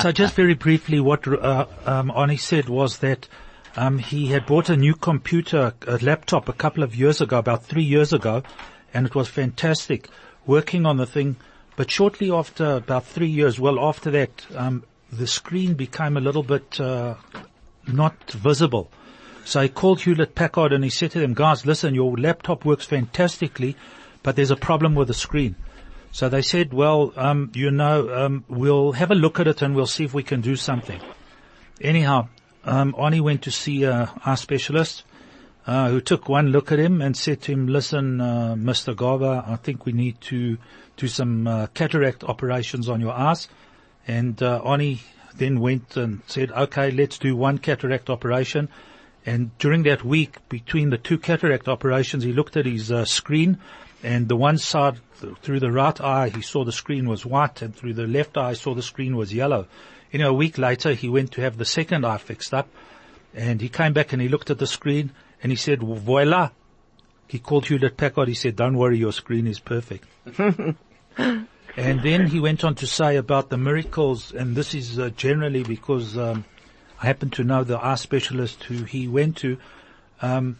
So 0.02 0.10
just 0.10 0.34
very 0.34 0.56
briefly, 0.56 1.00
what 1.00 1.26
uh, 1.28 1.66
um, 1.88 2.12
Ani 2.12 2.36
said 2.38 2.68
was 2.68 3.00
that 3.00 3.30
um, 3.78 3.98
he 4.00 4.28
had 4.34 4.46
bought 4.48 4.70
a 4.70 4.76
new 4.76 4.96
computer, 4.96 5.74
a 5.88 5.98
laptop, 6.02 6.50
a 6.50 6.54
couple 6.54 6.84
of 6.84 6.94
years 6.96 7.22
ago, 7.22 7.38
about 7.38 7.64
three 7.66 7.84
years 7.86 8.12
ago, 8.14 8.42
and 8.94 9.06
it 9.06 9.16
was 9.16 9.28
fantastic, 9.28 10.10
working 10.46 10.86
on 10.86 10.98
the 10.98 11.06
thing. 11.06 11.36
But 11.76 11.90
shortly 11.90 12.32
after, 12.32 12.76
about 12.76 13.06
three 13.06 13.30
years, 13.30 13.60
well, 13.60 13.80
after 13.80 14.12
that, 14.12 14.46
um, 14.56 14.84
the 15.12 15.28
screen 15.28 15.74
became 15.76 16.18
a 16.18 16.22
little 16.22 16.44
bit 16.44 16.80
uh, 16.80 17.16
not 17.88 18.32
visible. 18.32 18.92
So 19.46 19.62
I 19.62 19.68
called 19.68 20.02
Hewlett 20.02 20.36
Packard 20.36 20.74
and 20.74 20.84
he 20.84 20.90
said 20.90 21.12
to 21.12 21.20
them, 21.20 21.34
guys, 21.34 21.66
listen, 21.66 21.96
your 21.96 22.16
laptop 22.18 22.66
works 22.66 22.86
fantastically, 22.86 23.76
but 24.22 24.36
there's 24.36 24.52
a 24.52 24.56
problem 24.56 24.94
with 24.94 25.08
the 25.08 25.14
screen. 25.14 25.56
So 26.12 26.30
they 26.30 26.42
said, 26.42 26.74
well, 26.74 27.14
um, 27.16 27.52
you 27.54 27.72
know, 27.72 28.14
um, 28.14 28.44
we'll 28.48 28.94
have 28.94 29.12
a 29.12 29.16
look 29.16 29.40
at 29.40 29.48
it 29.48 29.62
and 29.62 29.76
we'll 29.76 29.88
see 29.88 30.04
if 30.04 30.14
we 30.14 30.24
can 30.24 30.42
do 30.42 30.56
something. 30.56 31.00
Anyhow, 31.82 32.28
um, 32.66 32.96
Ani 33.00 33.22
went 33.22 33.44
to 33.44 33.52
see 33.52 33.86
uh, 33.86 34.08
our 34.26 34.38
specialist, 34.38 35.04
uh, 35.68 35.90
who 35.90 36.02
took 36.02 36.28
one 36.28 36.48
look 36.48 36.72
at 36.72 36.80
him 36.80 37.02
and 37.02 37.16
said 37.16 37.42
to 37.42 37.52
him, 37.52 37.68
listen, 37.68 38.22
uh, 38.22 38.56
Mr. 38.58 38.96
Garber, 38.96 39.44
I 39.46 39.56
think 39.58 39.86
we 39.86 39.92
need 39.92 40.20
to 40.22 40.58
do 40.98 41.08
some 41.08 41.48
uh, 41.48 41.68
cataract 41.68 42.24
operations 42.24 42.90
on 42.90 43.02
your 43.02 43.14
eyes. 43.14 43.48
And 44.08 44.42
uh, 44.42 44.62
then 45.36 45.60
went 45.60 45.96
and 45.98 46.22
said, 46.28 46.52
okay, 46.52 46.92
let's 46.92 47.18
do 47.18 47.36
one 47.36 47.58
cataract 47.58 48.10
operation. 48.10 48.70
And 49.26 49.58
during 49.60 49.84
that 49.84 50.04
week, 50.04 50.38
between 50.50 50.90
the 50.90 50.98
two 50.98 51.18
cataract 51.18 51.68
operations, 51.68 52.24
he 52.24 52.34
looked 52.34 52.58
at 52.58 52.66
his 52.66 52.92
uh, 52.92 53.06
screen, 53.06 53.60
and 54.02 54.28
the 54.28 54.36
one 54.36 54.58
side, 54.58 55.00
th- 55.22 55.36
through 55.42 55.60
the 55.60 55.72
right 55.72 56.00
eye, 56.00 56.30
he 56.30 56.42
saw 56.42 56.64
the 56.64 56.72
screen 56.72 57.08
was 57.08 57.26
white, 57.26 57.62
and 57.62 57.76
through 57.76 57.94
the 57.94 58.08
left 58.08 58.38
eye, 58.38 58.54
saw 58.54 58.74
the 58.74 58.82
screen 58.82 59.16
was 59.16 59.34
yellow. 59.34 59.68
You 60.12 60.20
know, 60.20 60.30
a 60.30 60.34
week 60.34 60.58
later, 60.58 60.94
he 60.94 61.10
went 61.10 61.34
to 61.34 61.42
have 61.42 61.58
the 61.58 61.66
second 61.66 62.06
eye 62.06 62.18
fixed 62.18 62.54
up, 62.54 62.70
and 63.36 63.62
he 63.62 63.70
came 63.70 63.94
back 63.94 64.14
and 64.14 64.22
he 64.22 64.30
looked 64.30 64.50
at 64.50 64.58
the 64.58 64.68
screen, 64.68 65.12
and 65.42 65.52
he 65.52 65.56
said, 65.56 65.82
voila. 65.82 66.50
He 67.28 67.40
called 67.40 67.68
Hewlett 67.68 67.96
Packard, 67.96 68.28
he 68.28 68.34
said, 68.34 68.56
don't 68.56 68.78
worry, 68.78 68.98
your 68.98 69.14
screen 69.14 69.46
is 69.46 69.60
perfect. 69.60 70.06
And 71.80 72.02
then 72.02 72.28
he 72.28 72.42
went 72.42 72.66
on 72.66 72.76
to 72.76 72.88
say 72.88 73.16
about 73.16 73.50
the 73.50 73.58
miracles, 73.58 74.34
and 74.34 74.54
this 74.54 74.76
is 74.76 75.00
uh, 75.00 75.12
generally 75.12 75.64
because 75.64 76.18
um, 76.18 76.44
I 77.02 77.06
happen 77.06 77.30
to 77.32 77.44
know 77.46 77.64
the 77.64 77.80
eye 77.84 77.96
specialist 77.96 78.64
who 78.66 78.84
he 78.84 79.08
went 79.08 79.38
to. 79.38 79.58
Um, 80.22 80.58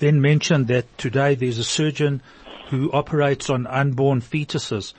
then 0.00 0.20
mentioned 0.20 0.66
that 0.66 0.98
today 0.98 1.36
there's 1.36 1.58
a 1.58 1.64
surgeon 1.64 2.22
who 2.70 2.90
operates 2.90 3.48
on 3.50 3.68
unborn 3.68 4.20
fetuses. 4.20 4.94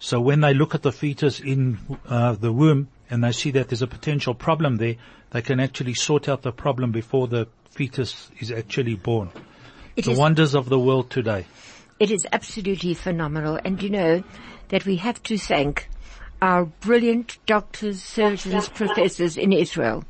So 0.00 0.20
when 0.20 0.40
they 0.40 0.52
look 0.52 0.74
at 0.74 0.82
the 0.82 0.90
fetus 0.90 1.38
in 1.38 1.78
uh, 2.08 2.32
the 2.32 2.52
womb 2.52 2.88
and 3.08 3.22
they 3.22 3.30
see 3.30 3.52
that 3.52 3.68
there's 3.68 3.82
a 3.82 3.86
potential 3.86 4.34
problem 4.34 4.78
there, 4.78 4.96
they 5.30 5.42
can 5.42 5.60
actually 5.60 5.94
sort 5.94 6.28
out 6.28 6.42
the 6.42 6.50
problem 6.50 6.90
before 6.90 7.28
the 7.28 7.46
fetus 7.72 8.30
is 8.38 8.50
actually 8.50 8.94
born. 8.94 9.30
It 9.96 10.04
the 10.04 10.12
is- 10.12 10.18
wonders 10.18 10.54
of 10.54 10.68
the 10.68 10.78
world 10.78 11.10
today. 11.10 11.46
It 11.98 12.10
is 12.10 12.26
absolutely 12.32 12.94
phenomenal. 12.94 13.58
And 13.64 13.80
you 13.82 13.90
know 13.90 14.22
that 14.68 14.84
we 14.84 14.96
have 14.96 15.22
to 15.24 15.38
thank 15.38 15.88
our 16.40 16.64
brilliant 16.64 17.38
doctors, 17.46 18.02
surgeons, 18.02 18.68
professors 18.74 19.36
in 19.36 19.52
Israel. 19.52 20.04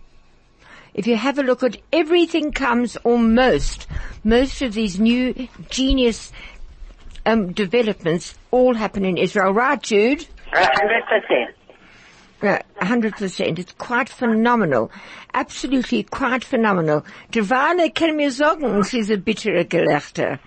If 0.94 1.06
you 1.06 1.16
have 1.16 1.38
a 1.38 1.42
look 1.42 1.62
at 1.62 1.78
everything 1.92 2.52
comes 2.52 2.96
almost, 2.96 3.86
most 4.24 4.62
of 4.62 4.74
these 4.74 4.98
new 5.00 5.48
genius 5.70 6.32
um, 7.24 7.52
developments 7.52 8.34
all 8.50 8.74
happen 8.74 9.04
in 9.04 9.16
Israel. 9.16 9.52
Right, 9.52 9.82
Jude? 9.82 10.26
hundred 10.52 11.02
percent. 12.42 12.64
Yeah, 12.76 12.86
hundred 12.86 13.14
percent. 13.16 13.58
It's 13.58 13.72
quite 13.72 14.08
phenomenal. 14.08 14.90
Absolutely 15.34 16.02
quite 16.04 16.44
phenomenal. 16.44 17.04
Derweil 17.30 17.90
kann 17.94 18.16
mir 18.16 18.30
sagen, 18.30 18.82
sie 18.84 18.98
ist 19.00 19.10
ein 19.10 19.22
bitterer 19.22 19.64
Gelächter. 19.64 20.38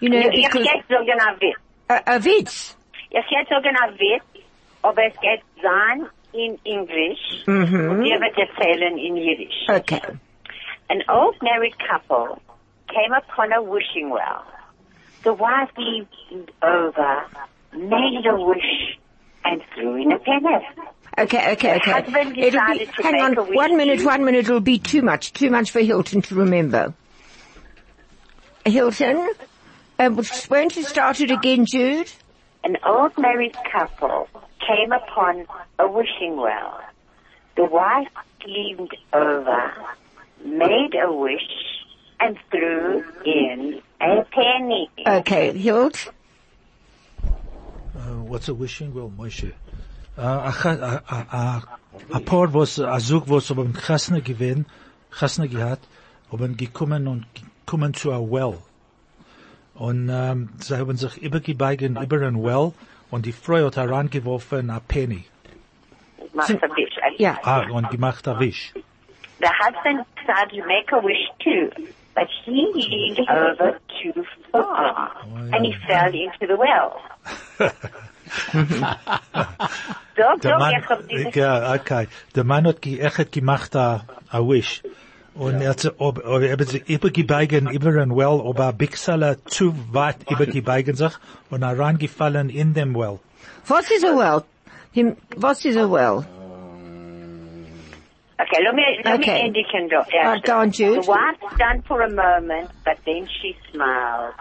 You 0.00 0.08
know, 0.08 0.18
Ich 0.18 0.46
because, 0.46 0.64
jetzt 0.66 0.88
sagen 0.88 1.20
ein 1.20 1.40
Witz. 1.40 1.58
a, 1.88 2.00
a 2.06 2.18
Witz. 2.24 2.76
Ich 3.10 3.24
jetzt 3.30 3.48
sagen 3.50 3.76
ein 3.82 3.94
Witz, 3.98 4.24
aber 4.82 5.04
es 5.06 5.14
geht 5.20 5.42
sein 5.62 6.06
in 6.32 6.58
English 6.64 7.20
und 7.46 8.04
ihr 8.04 8.18
wird 8.20 8.36
erzählen 8.38 8.96
in 8.98 9.16
Yiddish. 9.16 9.68
Okay. 9.68 10.00
An 10.88 11.02
old 11.08 11.36
married 11.42 11.74
couple 11.78 12.40
came 12.88 13.12
upon 13.12 13.52
a 13.52 13.62
wishing 13.62 14.10
well. 14.10 14.42
The 15.24 15.32
wife 15.34 15.70
leaned 15.78 16.50
over, 16.62 17.22
made 17.72 18.26
a 18.26 18.34
wish, 18.34 18.98
and 19.44 19.62
threw 19.74 19.96
in 20.02 20.12
a 20.12 20.18
penny. 20.18 20.66
Okay, 21.18 21.52
okay, 21.52 21.76
okay. 21.76 21.92
husband 21.92 22.38
It'll 22.38 22.66
be, 22.66 22.86
to 22.86 23.02
hang 23.02 23.12
make 23.12 23.22
on, 23.22 23.38
a 23.38 23.42
one 23.42 23.76
minute, 23.76 24.02
one 24.02 24.24
minute 24.24 24.46
It'll 24.46 24.60
be 24.60 24.78
too 24.78 25.02
much, 25.02 25.32
too 25.32 25.50
much 25.50 25.70
for 25.70 25.80
Hilton 25.80 26.22
to 26.22 26.34
remember. 26.34 26.94
Hilton, 28.64 29.32
um, 29.98 30.20
won't 30.50 30.76
you 30.76 30.84
start 30.84 31.20
it 31.20 31.30
again, 31.30 31.66
Jude? 31.66 32.10
An 32.64 32.76
old 32.86 33.18
married 33.18 33.56
couple 33.70 34.28
came 34.66 34.92
upon 34.92 35.46
a 35.78 35.88
wishing 35.88 36.36
well. 36.36 36.80
The 37.56 37.64
wife 37.64 38.08
leaned 38.46 38.96
over, 39.12 39.72
made 40.44 40.94
a 40.94 41.12
wish, 41.12 41.42
and 42.20 42.38
threw 42.50 43.04
in 43.26 43.82
a 44.00 44.24
penny. 44.24 44.88
Okay, 45.06 45.56
Hilt. 45.58 46.10
what's 48.32 48.48
a 48.48 48.54
wishing 48.54 48.94
well, 48.94 49.12
Moshe? 49.16 49.52
Uh, 50.16 50.20
a, 50.20 50.52
cha- 50.52 50.70
a, 50.70 51.02
a, 51.08 51.36
a, 51.36 51.62
a 52.16 52.20
paar 52.20 52.46
was, 52.48 52.78
a 52.78 53.00
Zug 53.00 53.28
was 53.28 53.50
um 53.50 53.72
Chasne 53.72 54.20
gewesen, 54.20 54.66
Chasne 55.10 55.48
gehabt, 55.48 55.86
haben 56.30 56.56
gekommen 56.56 57.08
und 57.08 57.24
gekommen 57.64 57.94
zu 57.94 58.12
a 58.12 58.18
Well. 58.20 58.58
Und, 59.74 60.10
ähm, 60.10 60.50
sie 60.58 60.76
haben 60.76 60.96
sich 60.98 61.16
übergebeugen 61.22 61.96
über 61.96 62.20
ein 62.26 62.42
Well 62.42 62.72
und 63.10 63.24
die 63.24 63.32
Frau 63.32 63.64
hat 63.66 63.76
herangeworfen 63.76 64.68
a 64.70 64.80
Penny. 64.80 65.24
Been. 66.34 66.60
Ja. 67.16 67.38
Ah, 67.42 67.66
und 67.70 67.90
gemacht 67.90 68.28
a 68.28 68.38
Wisch. 68.38 68.72
The 69.40 69.48
husband 69.48 70.06
started 70.22 70.60
to 70.60 70.66
make 70.66 70.92
a 70.92 71.02
wish 71.02 71.26
too, 71.42 71.70
but 72.14 72.28
he 72.44 72.70
leaned 72.74 73.18
over 73.28 73.78
too 74.02 74.24
far, 74.52 75.10
and 75.52 75.64
he 75.66 75.74
fell 75.86 76.14
into 76.14 76.46
the 76.46 76.56
well. 76.56 77.00
Dog, 80.14 80.40
Der 80.42 80.50
dog, 80.52 80.58
Mann, 80.58 80.84
kommt 80.86 81.10
dieses- 81.10 81.34
ja, 81.34 81.74
okay. 81.74 82.06
Der 82.34 82.44
Mann 82.44 82.66
hat, 82.66 82.82
ge- 82.82 82.98
er 82.98 83.10
gemacht 83.32 83.74
a, 83.76 84.04
a 84.30 84.38
Wish. 84.40 84.82
Und 85.34 85.62
er 85.62 85.70
hat 85.70 85.80
sich, 85.80 85.92
ob, 85.98 86.18
ob, 86.26 86.42
er 86.42 86.52
hat 86.52 86.60
über 87.68 87.88
ein 88.00 88.14
Well, 88.14 88.42
aber 88.46 88.68
ein 88.68 88.76
Bixala 88.76 89.36
zu 89.46 89.74
weit 89.90 90.30
übergebeugen 90.30 90.94
sich 90.94 91.12
und 91.50 91.62
er 91.62 91.78
reingefallen 91.78 92.50
in 92.50 92.74
dem 92.74 92.94
Well. 92.94 93.18
Was 93.66 93.90
is 93.90 94.04
a 94.04 94.14
well? 94.14 94.44
Him, 94.92 95.16
was 95.36 95.64
is 95.64 95.76
a 95.76 95.86
well? 95.90 96.26
Okay, 98.38 98.62
let 98.64 98.74
me, 98.74 98.82
let 99.04 99.20
Okay. 99.20 99.34
me 99.34 99.46
indicate. 99.46 99.88
dog. 99.88 100.04
Uh, 100.12 100.38
go 100.44 100.58
on, 100.58 100.70
Jude. 100.72 101.00
The 101.02 101.08
wife 101.08 101.38
stunned 101.54 101.84
for 101.86 102.02
a 102.02 102.10
moment, 102.10 102.70
but 102.84 102.98
then 103.06 103.26
she 103.40 103.56
smiled. 103.72 104.34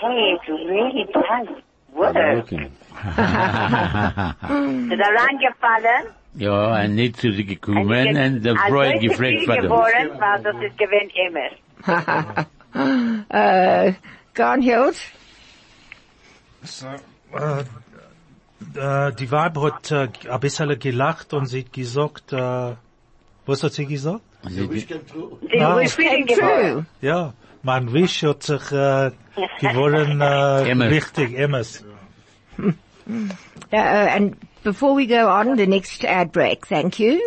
Hey, 0.00 0.36
it 0.36 0.48
really 0.48 1.04
does 1.12 1.48
work. 1.94 2.14
Looking. 2.36 2.70
Ist 4.90 5.00
er 5.00 5.12
reingefallen? 5.20 6.04
Ja, 6.34 6.78
en 6.82 6.94
niet 6.94 7.16
zu 7.18 7.32
sie 7.32 7.44
gekommen, 7.44 8.06
Und 8.08 8.16
en 8.16 8.42
de 8.42 8.50
als 8.50 8.60
Frau 8.60 8.78
hat 8.80 8.90
solche 8.92 9.08
gefragt 9.08 9.36
Kind 9.36 9.44
von 9.46 9.54
dem. 9.54 9.62
geboren, 9.62 10.10
weil 10.20 10.42
das 10.42 10.56
ist 10.62 10.78
gewinnt 10.78 11.12
immer. 11.26 11.50
uh, 13.32 13.92
go 14.34 14.42
on, 14.52 14.62
Hild. 14.62 14.96
Äh, 18.76 19.12
die 19.14 19.30
Weib 19.30 19.56
hat 19.56 19.90
äh, 19.90 20.08
ein 20.30 20.40
bisschen 20.40 20.78
gelacht 20.78 21.32
und 21.32 21.46
sie 21.46 21.60
hat 21.64 21.72
gesagt, 21.72 22.32
äh, 22.32 22.72
was 23.46 23.62
hat 23.62 23.72
sie 23.72 23.86
gesagt? 23.86 24.20
Sie 24.48 24.68
Ah. 25.60 25.78
ist 25.80 25.96
Came 25.98 26.24
geboren. 26.24 26.60
true. 26.60 26.86
Ja, 27.00 27.32
mein 27.62 27.92
Wisch 27.92 28.22
hat 28.22 28.42
sich 28.42 28.72
äh, 28.72 29.10
geworden 29.60 30.20
äh, 30.20 30.70
Emmes. 30.70 30.90
richtig 30.90 31.38
Emmes. 31.38 31.84
Uh, 33.72 33.76
and 33.76 34.36
before 34.62 34.94
we 34.94 35.06
go 35.06 35.28
on, 35.28 35.56
the 35.56 35.66
next 35.66 36.04
ad 36.04 36.32
break, 36.32 36.66
thank 36.66 36.98
you. 36.98 37.20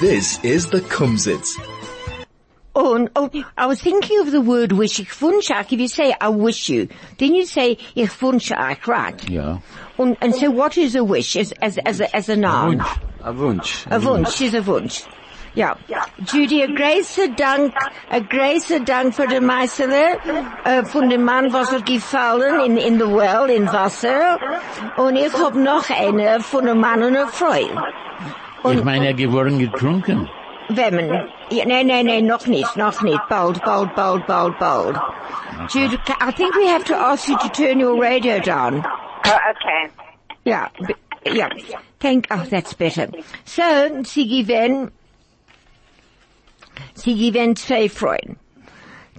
This 0.00 0.38
is 0.44 0.68
the 0.68 0.80
Kumsitz. 0.80 1.56
Oh, 2.78 3.08
oh, 3.16 3.30
I 3.56 3.64
was 3.64 3.80
thinking 3.80 4.20
of 4.20 4.30
the 4.30 4.42
word 4.42 4.72
wish. 4.72 5.00
Ich 5.00 5.08
wünsche 5.22 5.52
euch. 5.52 5.72
If 5.72 5.80
you 5.80 5.88
say, 5.88 6.14
I 6.20 6.28
wish 6.28 6.68
you, 6.68 6.88
then 7.16 7.34
you 7.34 7.46
say, 7.46 7.78
ich 7.94 8.10
wünsche 8.20 8.54
euch, 8.54 8.86
right? 8.86 9.18
Ja. 9.30 9.62
And, 9.98 10.14
and 10.20 10.34
so 10.34 10.50
what 10.50 10.76
is 10.76 10.94
a 10.94 11.02
wish 11.02 11.36
as, 11.36 11.52
as, 11.62 11.78
as, 11.78 12.00
a, 12.00 12.14
as 12.14 12.28
a 12.28 12.36
noun? 12.36 12.76
Wunsch. 12.76 12.98
A 13.22 13.32
Wunsch. 13.32 13.86
A 13.90 13.98
Wunsch 13.98 14.42
is 14.42 14.52
a 14.52 14.60
Wunsch. 14.60 15.04
Ja. 15.54 15.74
Judy, 16.22 16.60
a 16.64 16.66
großer 16.66 17.34
Dank, 17.34 17.72
a 18.10 18.20
großer 18.20 18.84
Dank 18.84 19.14
für 19.14 19.26
den 19.26 19.46
Meister, 19.46 19.88
äh, 20.64 20.84
von 20.84 21.08
dem 21.08 21.24
Mann, 21.24 21.50
was 21.54 21.72
hat 21.72 21.86
gefallen 21.86 22.60
in, 22.60 22.76
in 22.76 22.98
the 22.98 23.06
well, 23.06 23.48
in 23.48 23.66
Wasser. 23.72 24.38
Und 24.98 25.16
ich 25.16 25.32
hab 25.32 25.54
noch 25.54 25.88
eine 25.88 26.40
von 26.40 26.68
einem 26.68 26.80
Mann 26.80 27.02
und 27.02 27.16
einer 27.16 27.28
Frau. 27.28 27.54
Ich 28.70 28.84
meine, 28.84 29.06
er 29.06 29.14
geworden 29.14 29.58
getrunken. 29.58 30.28
Wemmen. 30.68 31.28
Ja, 31.50 31.64
no, 31.64 31.82
no, 31.82 32.02
nein, 32.02 32.26
noch 32.26 32.46
nicht, 32.46 32.76
noch 32.76 33.00
nicht. 33.02 33.20
Bold, 33.28 33.62
bold, 33.64 33.94
bold, 33.94 34.26
bald, 34.26 34.58
bald. 34.58 34.96
Judy, 35.70 35.96
ca- 35.98 36.16
I 36.20 36.32
think 36.32 36.54
we 36.56 36.66
have 36.66 36.84
to 36.84 36.94
ask 36.96 37.28
you 37.28 37.36
to 37.38 37.48
turn 37.48 37.80
your 37.80 38.00
radio 38.00 38.40
down. 38.40 38.84
Oh, 38.84 39.38
okay. 39.50 39.90
Yeah, 40.44 40.68
b- 40.86 40.94
yeah. 41.32 41.48
Thank, 42.00 42.26
oh, 42.30 42.44
that's 42.50 42.74
better. 42.74 43.08
So, 43.44 44.02
sie 44.04 44.26
gewinnen, 44.28 44.90
sie 46.94 47.14
gewinnen 47.14 47.56
zwei 47.56 47.88
Freunde. 47.88 48.36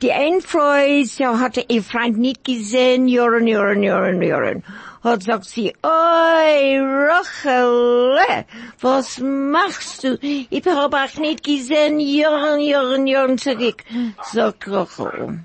Die 0.01 0.11
eine 0.11 0.41
Frau, 0.41 1.03
sie 1.03 1.25
hatte 1.25 1.65
ihr 1.69 1.81
Freund 1.81 2.17
nicht 2.19 2.43
gesehen, 2.43 3.07
Jahren, 3.07 3.47
Jahren, 3.47 3.81
Jahren, 3.81 4.21
Jahren. 4.21 4.63
Hat 5.07 5.23
sagt 5.23 5.45
sie, 5.45 5.73
oi, 5.83 6.79
Rochele, 6.81 8.45
was 8.81 9.19
machst 9.21 10.03
du? 10.03 10.17
Ich 10.21 10.65
hab 10.65 10.93
auch 10.93 11.17
nicht 11.17 11.45
gesehen, 11.45 12.01
Jahren, 12.01 12.59
Jahren, 12.59 13.07
Jahren 13.07 13.37
zurück. 13.37 13.85
Sagt 14.33 14.67
Rochel. 14.67 15.39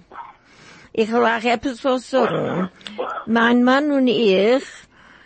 Ich 0.92 1.12
will 1.12 1.24
auch 1.24 1.44
etwas 1.44 1.84
was 1.84 2.10
sagen. 2.10 2.70
Mein 3.26 3.62
Mann 3.62 3.92
und 3.92 4.08
ich 4.08 4.64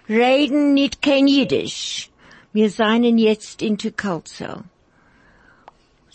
reden 0.07 0.75
nicht 0.75 1.01
kein 1.01 1.27
Jiddisch. 1.27 2.11
Wir 2.53 2.69
seien 2.69 3.17
jetzt 3.17 3.63
into 3.63 3.91
culture. 3.91 4.65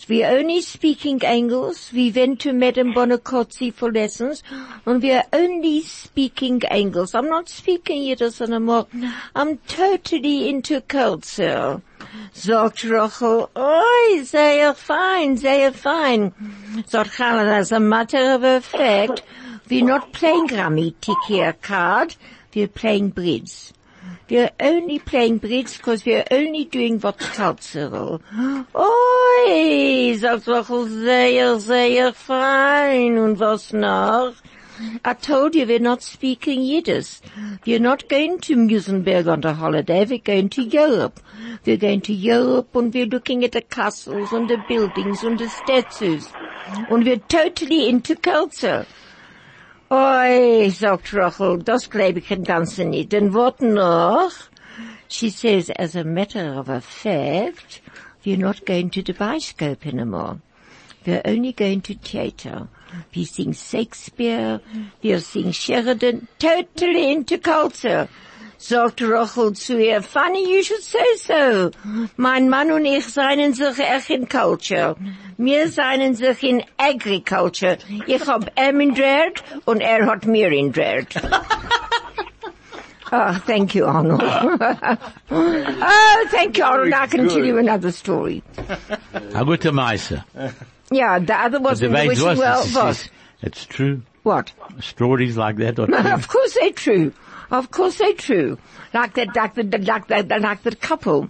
We 0.10 0.24
are 0.24 0.38
only 0.38 0.62
speaking 0.62 1.20
English. 1.20 1.94
We 1.94 2.12
went 2.12 2.42
to 2.42 2.54
Madame 2.54 2.94
Bonacotti 2.94 3.74
for 3.74 3.92
lessons, 3.92 4.44
and 4.86 5.02
we 5.02 5.12
are 5.12 5.24
only 5.32 5.84
speaking 5.84 6.62
English. 6.72 7.14
I'm 7.14 7.30
not 7.30 7.48
speaking 7.50 8.04
Yiddish 8.04 8.42
anymore. 8.42 8.88
I'm 9.36 9.58
totally 9.60 10.50
into 10.50 10.82
culture. 10.82 11.82
Sagt 12.34 12.84
Rachel, 12.84 13.50
oi, 13.56 14.24
sehr 14.24 14.74
fine, 14.74 15.38
sehr 15.38 15.72
fine. 15.72 16.34
Sagt 16.88 17.16
Helen, 17.18 17.48
as 17.48 17.72
a 17.72 17.80
matter 17.80 18.34
of 18.34 18.66
fact, 18.66 19.24
we're 19.70 19.86
not 19.86 20.12
playing 20.12 20.48
grammatic 20.48 21.18
here 21.28 21.54
card, 21.62 22.16
we're 22.54 22.68
playing 22.68 23.10
bridge. 23.10 23.72
We're 24.32 24.52
only 24.62 24.98
playing 24.98 25.40
bridge 25.40 25.76
because 25.76 26.06
we're 26.06 26.24
only 26.32 26.64
doing 26.64 27.02
what's 27.02 27.28
cultural. 27.32 28.22
Oi, 28.74 30.16
sagt 30.18 30.48
Rachel, 30.48 30.86
sehr, 30.88 31.60
sehr 31.60 32.14
fein. 32.14 33.18
Und 33.18 33.42
was 33.42 33.74
noch? 33.74 34.36
I 35.04 35.16
told 35.16 35.54
you 35.54 35.68
we're 35.68 35.80
not 35.80 36.02
speaking 36.02 36.62
Yiddish. 36.62 37.20
We're 37.66 37.82
not 37.82 38.08
going 38.08 38.40
to 38.40 38.56
Muizenberg 38.56 39.28
on 39.28 39.42
the 39.42 39.54
holiday. 39.54 40.06
We're 40.06 40.20
going 40.20 40.48
to 40.52 40.64
Europe. 40.64 41.20
We're 41.66 41.76
going 41.76 42.00
to 42.00 42.14
Europe 42.14 42.74
and 42.74 42.94
we're 42.94 43.08
looking 43.08 43.44
at 43.44 43.52
the 43.52 43.62
castles 43.62 44.32
and 44.32 44.50
the 44.50 44.64
buildings 44.70 45.24
and 45.24 45.38
the 45.38 45.50
statues. 45.50 46.30
And 46.90 47.04
we're 47.04 47.18
totally 47.18 47.90
into 47.90 48.16
culture. 48.16 48.86
Oi, 49.94 50.70
sagt 50.70 51.14
Rachel, 51.14 51.62
das 51.64 51.90
glaube 51.90 52.20
ich 52.20 52.32
ein 52.32 52.46
ganze 52.46 52.86
nicht. 52.86 53.12
Denn 53.12 53.34
what 53.34 53.62
noch? 53.62 54.32
She 55.10 55.30
says, 55.30 55.70
as 55.70 55.98
a 55.98 56.06
matter 56.06 56.64
of 56.66 56.86
fact, 56.86 57.82
we're 58.24 58.38
not 58.38 58.66
going 58.66 58.90
to 58.92 59.02
the 59.04 59.12
Bioscope 59.12 59.86
anymore. 59.86 60.40
We're 61.06 61.22
only 61.26 61.52
going 61.52 61.82
to 61.82 61.96
theatre. 61.96 62.70
We 63.14 63.26
sing 63.26 63.52
Shakespeare, 63.52 64.62
we 65.04 65.20
sing 65.20 65.52
Sheridan, 65.52 66.30
totally 66.40 67.12
into 67.12 67.38
culture. 67.38 68.08
Sagt 68.64 69.02
Rochel 69.02 69.54
zu 69.54 69.80
ihr, 69.80 70.04
funny 70.04 70.48
you 70.56 70.62
should 70.62 70.84
say 70.84 71.16
so. 71.18 71.72
Mein 72.16 72.48
Mann 72.48 72.72
und 72.72 72.86
ich 72.86 73.08
seien 73.08 73.56
sich 73.56 73.80
echt 73.80 74.12
in 74.12 74.30
culture. 74.30 74.96
Wir 75.38 75.68
seien 75.68 76.14
sich 76.14 76.44
in 76.44 76.64
agriculture. 76.78 77.80
Ich 78.06 78.28
hab 78.28 78.52
ihm 78.60 78.80
in 78.80 78.94
Dread 78.94 79.42
und 79.66 79.82
er 79.82 80.06
hat 80.06 80.26
mir 80.28 80.52
in 80.52 80.72
Dread. 80.72 81.08
Oh, 83.14 83.34
thank 83.46 83.76
you, 83.76 83.84
Arnold. 83.86 84.22
oh, 85.32 86.28
thank 86.30 86.58
you, 86.58 86.64
Arnold. 86.64 86.94
I 86.94 87.08
can 87.08 87.28
tell 87.28 87.44
you 87.44 87.58
another 87.58 87.92
story. 87.92 88.42
A 89.34 89.44
gute 89.44 89.74
Meise. 89.74 90.24
Yeah, 90.90 91.20
the 91.20 91.36
other 91.36 91.60
was 91.60 91.82
The 91.82 91.88
in 91.88 91.92
the 91.92 92.08
wishing 92.08 92.26
was, 92.26 92.38
well, 92.40 92.62
it's, 92.62 92.74
was. 92.74 93.02
it's, 93.02 93.10
it's 93.42 93.66
true. 93.66 94.04
What? 94.24 94.54
Stories 94.80 95.36
like 95.36 95.58
that 95.58 95.78
are 95.80 95.88
true. 95.88 95.98
of 95.98 96.28
course 96.30 96.58
they're 96.58 96.72
true. 96.72 97.12
Of 97.52 97.70
course 97.70 97.98
they're 97.98 98.14
true. 98.14 98.58
Like 98.94 99.14
that, 99.16 99.36
like 99.36 99.56
the, 99.56 99.64
like 99.78 100.08
that, 100.08 100.42
like 100.42 100.64
the 100.64 100.76
couple 100.76 101.30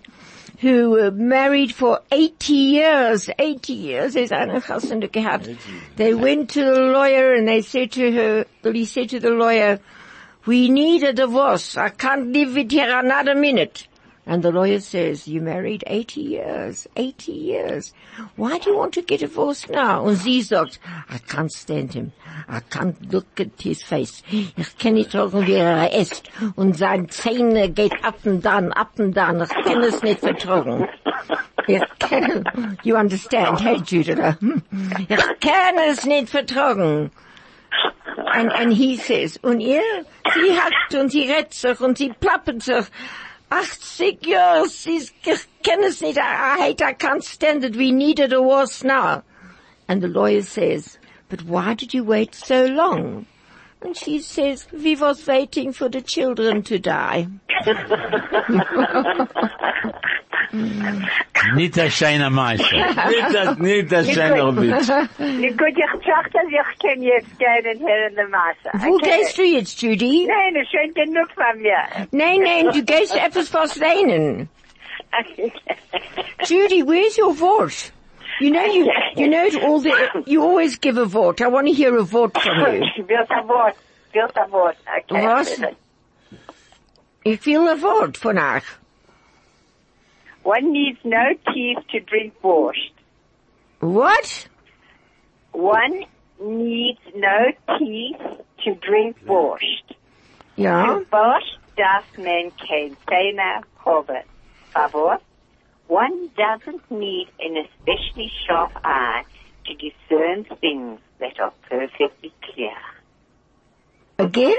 who 0.59 0.91
were 0.91 1.09
married 1.09 1.73
for 1.73 2.01
80 2.11 2.53
years, 2.53 3.29
80 3.39 3.73
years, 3.73 4.13
there's 4.13 4.31
eine 4.31 4.61
Chassende 4.61 5.11
gehabt. 5.11 5.57
They 5.95 6.13
went 6.13 6.51
to 6.51 6.63
the 6.63 6.79
lawyer 6.81 7.33
and 7.33 7.47
they 7.47 7.61
said 7.61 7.91
to 7.93 8.11
her, 8.11 8.45
he 8.71 8.85
said 8.85 9.09
to 9.09 9.19
the 9.19 9.31
lawyer, 9.31 9.79
we 10.45 10.69
need 10.69 11.01
a 11.03 11.13
divorce. 11.13 11.77
I 11.77 11.89
can't 11.89 12.31
live 12.31 12.53
with 12.53 12.71
her 12.73 12.99
another 12.99 13.33
minute. 13.33 13.87
And 14.25 14.43
the 14.43 14.51
lawyer 14.51 14.79
says, 14.79 15.27
you 15.27 15.41
married 15.41 15.83
80 15.87 16.21
years, 16.21 16.87
80 16.95 17.31
years. 17.31 17.93
Why 18.35 18.59
do 18.59 18.69
you 18.69 18.77
want 18.77 18.93
to 18.93 19.01
get 19.01 19.21
divorced 19.21 19.69
now? 19.69 20.03
Und 20.05 20.17
sie 20.17 20.41
sagt, 20.43 20.79
I 21.09 21.17
can't 21.17 21.51
stand 21.51 21.93
him. 21.93 22.11
I 22.47 22.59
can't 22.59 23.11
look 23.11 23.39
at 23.39 23.59
his 23.59 23.81
face. 23.81 24.21
Kann 24.79 24.93
nicht 24.93 25.11
sagen, 25.11 25.47
wie 25.47 25.53
er 25.53 25.91
isst. 25.91 26.29
Und 26.55 26.77
seine 26.77 27.07
Zähne 27.07 27.69
geht 27.69 27.93
up 28.03 28.25
and 28.25 28.43
down, 28.43 28.71
up 28.73 28.99
and 28.99 29.15
down. 29.15 29.39
Kann 29.47 29.81
es 29.83 30.03
nicht 30.03 30.19
vertragen. 30.19 30.87
You 32.83 32.97
understand, 32.97 33.59
hey 33.61 33.77
Judith? 33.77 34.17
Ich 35.09 35.39
kann 35.39 35.77
es 35.89 36.05
nicht 36.05 36.29
vertragen. 36.29 37.11
And, 38.33 38.51
and 38.53 38.73
he 38.73 38.97
says, 38.97 39.37
und 39.43 39.59
ihr, 39.59 39.81
sie 40.33 40.57
hackt 40.57 40.95
und 40.95 41.11
sie 41.11 41.29
rettet 41.29 41.53
sich 41.53 41.79
und 41.81 41.97
sie 41.97 42.09
plappert 42.09 42.61
sich. 42.63 42.85
80 43.51 44.25
years, 44.25 44.87
es 45.83 46.01
nicht, 46.01 46.17
I, 46.17 46.57
hate, 46.57 46.81
I 46.81 46.93
can't 46.93 47.23
stand 47.23 47.65
it, 47.65 47.75
we 47.75 47.91
need 47.91 48.19
a 48.19 48.27
divorce 48.27 48.83
now. 48.83 49.23
And 49.87 50.01
the 50.01 50.07
lawyer 50.07 50.41
says, 50.41 50.97
but 51.27 51.43
why 51.43 51.73
did 51.73 51.93
you 51.93 52.03
wait 52.03 52.33
so 52.33 52.65
long? 52.65 53.25
And 53.83 53.97
she 53.97 54.19
says, 54.19 54.67
we 54.71 54.95
was 54.95 55.25
waiting 55.25 55.73
for 55.73 55.89
the 55.89 56.01
children 56.01 56.61
to 56.63 56.77
die. 56.77 57.27
Nicht 61.55 61.79
ein 61.79 61.89
scheiner 61.89 62.29
Meister. 62.29 62.77
Nicht 63.09 63.33
das, 63.33 63.57
nicht 63.57 63.91
das 63.91 64.11
schöner 64.11 64.55
Witz. 64.55 64.87
Gut, 64.87 65.77
ich 65.77 66.05
dachte, 66.05 66.39
ich 66.49 66.79
kann 66.79 67.01
jetzt 67.01 67.39
gehen 67.39 67.79
hier 67.79 68.07
in 68.07 68.15
der 68.15 68.27
Masse. 68.27 68.69
Wo 68.73 68.97
gehst 68.97 69.37
du 69.37 69.43
jetzt, 69.43 69.81
Judy? 69.81 70.27
Nein, 70.27 70.55
es 70.55 70.63
ist 70.63 70.71
schon 70.71 70.93
genug 70.93 71.29
von 71.33 71.61
mir. 71.61 72.07
Nein, 72.11 72.41
nein, 72.43 72.69
du 72.73 72.83
gehst 72.83 73.15
etwas 73.15 73.53
was 73.53 73.75
lehnen. 73.77 74.49
Judy, 76.45 76.83
where's 76.83 77.17
your 77.17 77.33
vote? 77.33 77.91
You 78.41 78.49
know 78.49 78.65
you, 78.65 78.91
you 79.15 79.27
know 79.27 79.47
all 79.61 79.79
the, 79.79 80.23
you 80.25 80.41
always 80.41 80.77
give 80.77 80.97
a 80.97 81.05
vote. 81.05 81.41
I 81.41 81.47
want 81.47 81.67
to 81.67 81.73
hear 81.73 81.95
a 81.95 82.03
vote 82.03 82.33
from 82.33 82.57
you. 82.57 83.05
Wird 83.05 83.29
ein 83.29 83.47
Wort. 83.47 83.75
Wird 84.13 84.35
ein 84.35 84.51
Wort. 84.51 84.77
Okay. 84.97 85.27
Was? 85.27 85.61
Ich 87.23 87.45
will 87.45 87.67
a 87.67 87.75
vote 87.75 88.17
von 88.17 88.39
euch. 88.39 88.63
One 90.43 90.71
needs 90.71 90.97
no 91.03 91.35
teeth 91.53 91.77
to 91.91 91.99
drink 91.99 92.33
borscht. 92.41 92.93
What? 93.79 94.47
One 95.51 96.05
needs 96.39 97.01
no 97.13 97.51
teeth 97.77 98.17
to 98.63 98.73
drink 98.81 99.23
borscht. 99.23 99.95
Ja? 100.55 100.85
Für 100.85 101.05
Borscht 101.05 101.59
darf 101.77 102.05
man 102.17 102.51
kein 102.57 102.97
Zähne 103.07 103.61
haben. 103.85 104.23
Favor? 104.73 105.19
One 105.91 106.29
doesn't 106.37 106.89
need 106.89 107.27
an 107.41 107.57
especially 107.65 108.31
sharp 108.47 108.71
eye 108.81 109.23
to 109.65 109.73
discern 109.73 110.45
things 110.61 110.99
that 111.19 111.37
are 111.41 111.51
perfectly 111.69 112.31
clear. 112.45 112.77
Again? 114.17 114.55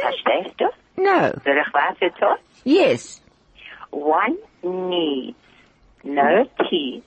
No. 0.99 1.33
Soll 1.45 1.57
ich 1.59 1.73
weiter 1.73 2.11
tun? 2.21 2.37
Yes. 2.65 3.23
One 3.91 4.37
needs 4.63 5.37
no 6.05 6.45
tea 6.69 7.03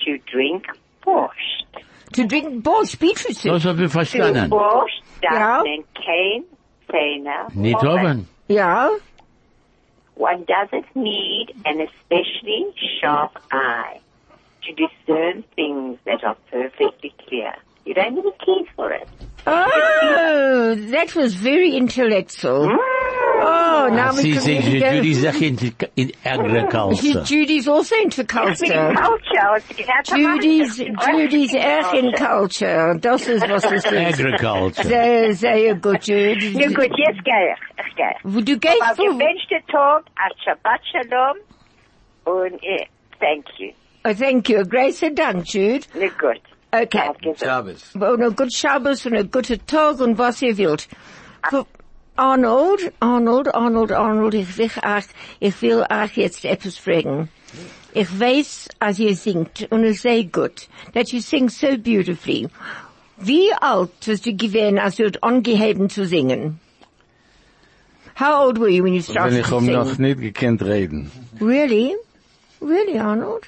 to 0.00 0.18
drink 0.32 0.64
borscht. 1.04 1.84
To 2.14 2.26
drink 2.26 2.64
borscht, 2.64 2.98
beetroot 2.98 3.36
soup. 3.36 3.52
Das 3.52 3.64
hab 3.64 3.76
ich 3.78 3.82
Für 3.82 3.90
verstanden. 3.90 4.50
Borscht 4.50 5.02
darf 5.22 5.32
Ja. 5.34 5.62
man 5.64 5.84
kein 5.94 6.44
Zähne 6.90 7.46
Nicht 7.54 7.76
haben. 7.82 8.06
oben. 8.06 8.28
Ja? 8.48 8.90
One 10.16 10.44
doesn't 10.44 10.86
need 10.96 11.48
an 11.66 11.80
especially 11.82 12.74
sharp 13.00 13.38
eye 13.52 14.00
to 14.62 14.72
discern 14.72 15.44
things 15.54 15.98
that 16.06 16.24
are 16.24 16.36
perfectly 16.50 17.14
clear. 17.28 17.52
You 17.84 17.94
don't 17.94 18.14
need 18.14 18.24
a 18.24 18.44
key 18.44 18.66
for 18.74 18.92
it. 18.92 19.08
Oh, 19.46 20.74
that 20.74 21.14
was 21.14 21.34
very 21.34 21.76
intellectual. 21.76 22.66
Mm. 22.66 23.25
Oh, 23.48 23.86
oh, 23.86 23.94
now 23.94 24.12
we 24.12 24.22
Sie 24.22 24.32
can 24.32 24.40
sehen, 24.42 24.62
really 24.64 24.80
go- 24.80 24.90
Judy 24.90 25.14
Sache 25.14 25.42
in, 25.42 25.74
in 25.96 26.12
agriculture. 26.24 27.24
Judy's 27.24 27.68
also 27.68 27.94
into 27.96 28.24
culture. 28.24 28.92
Culture. 28.94 29.56
it's 29.56 29.86
got 29.86 30.04
to 30.06 30.16
Judy's, 30.16 30.78
Judy's 30.78 31.54
erg 31.54 31.94
in 31.94 32.12
culture. 32.12 32.98
Das 33.00 33.28
ist 33.28 33.48
was 33.48 33.64
es 33.64 33.84
ist. 33.84 33.86
Agriculture. 33.86 34.82
Sehr, 34.84 35.32
sehr 35.34 35.74
gut, 35.76 36.06
Judy. 36.06 36.52
Ja 36.58 36.68
gut, 36.68 36.90
jetzt 36.96 37.24
gehe 37.24 37.54
ich. 37.54 37.86
Ich 37.86 37.96
gehe. 37.96 38.14
Wo 38.24 38.40
du 38.40 38.58
gehst, 38.58 38.82
Auf 38.82 38.98
wo, 38.98 39.18
Tag, 39.70 40.04
a 40.16 40.28
Shabbat 40.44 40.80
Shalom 40.90 41.36
und 42.24 42.60
thank 43.20 43.46
you. 43.58 43.70
oh, 44.04 44.12
thank 44.12 44.48
you. 44.48 44.64
Grace 44.64 45.00
Dank, 45.14 45.46
Jude. 45.46 45.86
Na 45.94 46.08
gut. 46.18 46.40
Okay. 46.72 47.12
Danke. 47.22 47.34
Shabbos. 47.38 47.94
Und 47.94 48.22
ein 48.22 48.34
gut 48.34 48.52
Shabbos 48.52 49.06
und 49.06 49.14
ein 49.14 49.30
guter 49.30 49.64
Tag 49.66 50.00
und 50.00 50.18
was 50.18 50.42
ihr 50.42 50.58
wollt. 50.58 50.88
Arnold, 52.16 52.92
Arnold, 53.00 53.54
Arnold, 53.54 53.92
Arnold, 53.92 54.34
ich 54.34 54.56
will 54.58 54.70
euch, 54.84 55.04
ich 55.40 55.62
will 55.62 55.84
euch 55.90 56.16
jetzt 56.16 56.44
etwas 56.44 56.76
fragen. 56.78 57.28
Ich 57.92 58.08
weiß, 58.20 58.68
als 58.80 58.98
ihr 58.98 59.14
singt, 59.14 59.66
und 59.70 59.84
es 59.84 60.02
sehr 60.02 60.24
gut, 60.24 60.68
that 60.94 61.08
you 61.12 61.20
sing 61.20 61.48
so 61.48 61.76
beautifully. 61.78 62.48
Wie 63.18 63.50
alt 63.60 63.90
hast 64.06 64.26
du 64.26 64.34
gewesen, 64.36 64.78
als 64.78 64.96
du 64.96 65.10
angeheben 65.22 65.88
zu 65.88 66.04
singen? 66.06 66.58
How 68.18 68.46
old 68.46 68.58
were 68.60 68.68
you 68.70 68.82
when 68.84 68.94
you 68.94 69.02
started 69.02 69.38
ich 69.40 69.46
to 69.46 69.56
hab 69.56 69.62
sing? 69.62 69.72
noch 69.74 69.98
nicht 69.98 70.20
gekannt 70.20 70.62
reden. 70.62 71.10
Really? 71.40 71.94
Really, 72.62 72.98
Arnold? 72.98 73.44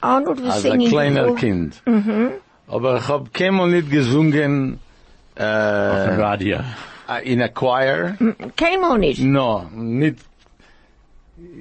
Arnold 0.00 0.42
was 0.42 0.54
Als 0.56 0.64
ein 0.66 0.72
singing 0.72 0.88
kleiner 0.90 1.22
before- 1.24 1.36
Kind. 1.36 1.82
Aber 2.68 2.96
ich 2.98 3.08
hab 3.08 3.32
keinmal 3.34 3.68
nicht 3.70 3.90
gesungen, 3.90 4.78
äh, 5.34 5.42
Radio. 5.44 6.58
In 7.24 7.40
a 7.40 7.48
choir. 7.48 8.16
Came 8.56 8.84
on 8.84 9.02
it. 9.02 9.18
No, 9.18 9.68
nicht. 9.72 10.24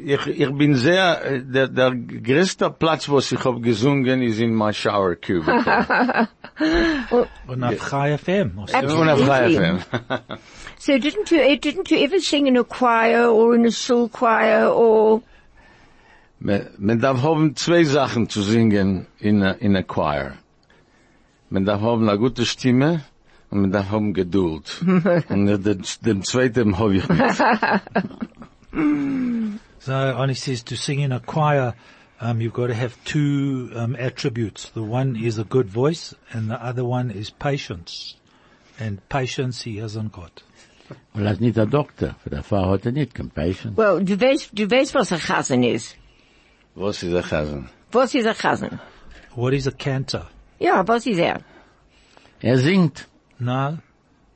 Ich, 0.05 0.25
ich 0.25 0.51
bin 0.55 0.73
sehr, 0.73 1.23
äh, 1.23 1.41
der, 1.43 1.67
der 1.67 1.93
größte 1.93 2.71
Platz, 2.71 3.07
wo 3.09 3.19
ich 3.19 3.45
hab 3.45 3.61
gesungen, 3.61 4.23
ist 4.23 4.39
in 4.39 4.55
my 4.55 4.73
shower 4.73 5.15
cubicle. 5.15 6.27
Und 7.47 7.63
auf 7.63 7.89
Chai 7.89 8.17
FM. 8.17 8.57
Und 8.57 8.73
auf 8.73 8.73
Absolutely. 8.73 9.25
Chai 9.25 9.53
FM. 9.53 9.79
So 10.79 10.93
didn't 10.93 11.29
you, 11.29 11.37
eh, 11.37 11.57
didn't 11.57 11.91
you 11.91 11.97
ever 11.97 12.19
sing 12.19 12.47
in 12.47 12.57
a 12.57 12.63
choir 12.63 13.29
or 13.29 13.53
in 13.53 13.65
a 13.65 13.71
shul 13.71 14.09
choir 14.09 14.71
or, 14.71 15.21
Man, 16.39 16.67
man 16.77 16.99
darf 16.99 17.23
haben 17.23 17.55
zwei 17.55 17.83
Sachen 17.83 18.29
zu 18.29 18.43
singen 18.43 19.07
in 19.19 19.41
a, 19.41 19.51
in 19.53 19.75
a 19.75 19.81
choir. 19.81 20.33
Man 21.49 21.65
darf 21.65 21.81
haben 21.81 22.07
eine 22.07 22.19
gute 22.19 22.45
Stimme 22.45 23.01
und 23.49 23.61
man 23.61 23.71
darf 23.71 23.89
haben 23.91 24.13
Geduld. 24.13 24.81
und 25.29 25.45
den, 25.45 25.83
den 26.05 26.23
zweiten 26.23 26.77
habe 26.77 26.97
ich 26.97 27.07
nicht. 27.07 27.41
So 29.79 29.93
Ani 29.93 30.33
says 30.35 30.63
to 30.65 30.75
sing 30.75 30.99
in 30.99 31.11
a 31.13 31.19
choir, 31.19 31.73
um, 32.19 32.39
you've 32.41 32.53
got 32.53 32.67
to 32.67 32.73
have 32.73 32.97
two 33.05 33.69
um, 33.75 33.95
attributes. 33.95 34.69
The 34.73 34.83
one 34.83 35.15
is 35.15 35.39
a 35.39 35.43
good 35.43 35.69
voice, 35.69 36.13
and 36.33 36.49
the 36.49 36.61
other 36.61 36.83
one 36.83 37.09
is 37.11 37.29
patience. 37.29 38.15
And 38.79 38.99
patience 39.09 39.61
he 39.61 39.77
hasn't 39.77 40.11
got. 40.11 40.43
Well, 41.15 41.23
that's 41.25 41.39
not 41.39 41.57
a 41.57 41.65
doctor. 41.65 42.07
Doktor. 42.07 42.15
Für 42.23 42.29
der 42.29 42.43
Fall 42.43 42.69
hat 42.69 42.85
er 42.85 42.91
nicht 42.91 43.13
compassion. 43.15 43.75
well, 43.77 44.03
du 44.03 44.19
weißt, 44.19 44.49
du 44.53 44.69
weißt, 44.69 44.93
was 44.95 45.11
ein 45.11 45.19
Chasen 45.19 45.63
ist. 45.63 45.95
Was 46.75 47.01
ist 47.01 47.13
der 47.13 47.23
Chasen? 47.23 47.69
Was 47.91 48.13
ist 48.13 48.27
ein 48.27 48.35
Chasen? 48.35 48.79
What 49.35 49.53
is 49.53 49.67
a 49.67 49.71
cantor? 49.71 50.27
Ja, 50.59 50.85
was 50.87 51.05
ist 51.07 51.19
er? 51.19 51.41
Er 52.41 52.57
singt. 52.57 53.07
No, 53.39 53.77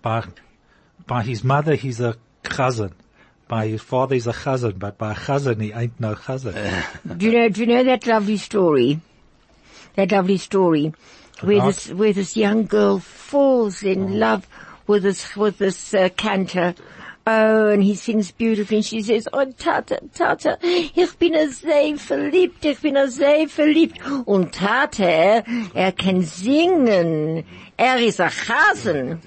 by 0.02 0.24
by 1.08 1.24
his 1.24 1.44
mother 1.44 1.76
he's 1.76 2.00
a 2.00 2.16
cousin. 2.44 2.94
By 3.48 3.68
his 3.68 3.82
father 3.82 4.16
he's 4.16 4.28
a 4.28 4.34
cousin. 4.34 4.78
but 4.78 4.98
by 4.98 5.12
a 5.12 5.16
chazan 5.16 5.62
he 5.62 5.74
ain't 5.74 6.00
no 6.00 6.16
cousin. 6.16 6.54
Do 7.18 7.26
you 7.26 7.34
know, 7.34 7.50
do 7.50 7.62
you 7.62 7.68
know 7.68 7.84
that 7.84 8.08
lovely 8.08 8.38
story? 8.38 9.02
That 9.96 10.12
lovely 10.12 10.38
story 10.38 10.94
where 11.42 11.58
About? 11.58 11.66
this, 11.68 11.90
where 11.90 12.14
this 12.14 12.38
young 12.38 12.66
girl 12.66 13.00
falls 13.00 13.84
in 13.84 14.20
love 14.20 14.48
with 14.88 15.04
this, 15.04 15.36
with 15.36 15.58
this 15.58 15.94
uh, 15.94 16.10
cantor. 16.16 16.76
Oh, 17.28 17.70
and 17.70 17.84
he 17.84 17.94
sings 17.94 18.32
beautifully 18.32 18.78
and 18.78 18.86
she 18.86 19.02
says, 19.02 19.28
oh 19.32 19.46
Tata, 19.52 20.00
Tata, 20.14 20.58
ich 20.64 21.20
bin 21.20 21.34
sehr 21.52 21.96
verliebt, 21.98 22.66
ich 22.66 22.82
bin 22.82 22.98
sehr 23.10 23.48
verliebt. 23.48 24.00
Und 24.26 24.54
Tata, 24.54 25.44
er 25.74 25.92
kann 25.92 26.24
singen. 26.24 27.46
Er 27.78 27.98
ist 27.98 28.20
a 28.20 28.30
Chasen. 28.30 29.22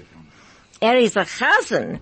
Er 0.81 0.99
ist 0.99 1.17
a 1.17 1.25
Chasen. 1.25 1.99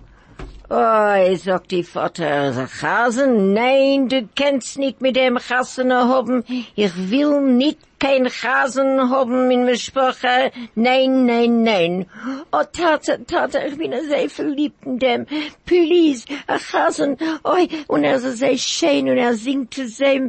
Oh, 0.76 1.36
sagt 1.36 1.70
die 1.70 1.84
Vater, 1.84 2.50
der 2.50 2.66
Chasen, 2.66 3.52
nein, 3.52 4.08
du 4.08 4.28
kannst 4.34 4.76
nicht 4.76 5.00
mit 5.00 5.14
dem 5.14 5.38
Chasen 5.38 5.92
haben. 5.92 6.42
Ich 6.74 7.10
will 7.12 7.42
nicht 7.42 7.78
kein 8.00 8.26
Chasen 8.26 9.08
haben 9.08 9.52
in 9.52 9.66
der 9.66 9.76
Sprache. 9.76 10.50
Nein, 10.74 11.26
nein, 11.26 11.62
nein. 11.62 12.06
Oh, 12.50 12.64
Tata, 12.72 13.18
Tata, 13.18 13.64
ich 13.64 13.78
bin 13.78 13.92
sehr 14.08 14.28
verliebt 14.28 14.84
in 14.84 14.98
dem. 14.98 15.26
Please, 15.64 16.26
a 16.48 16.58
Chasen. 16.58 17.18
Oh, 17.44 17.54
und 17.86 18.02
er 18.02 18.16
ist 18.16 18.38
sehr 18.38 18.58
schön 18.58 19.08
und 19.08 19.18
er 19.18 19.34
singt 19.34 19.74
zu 19.74 19.86
sehr. 19.86 20.28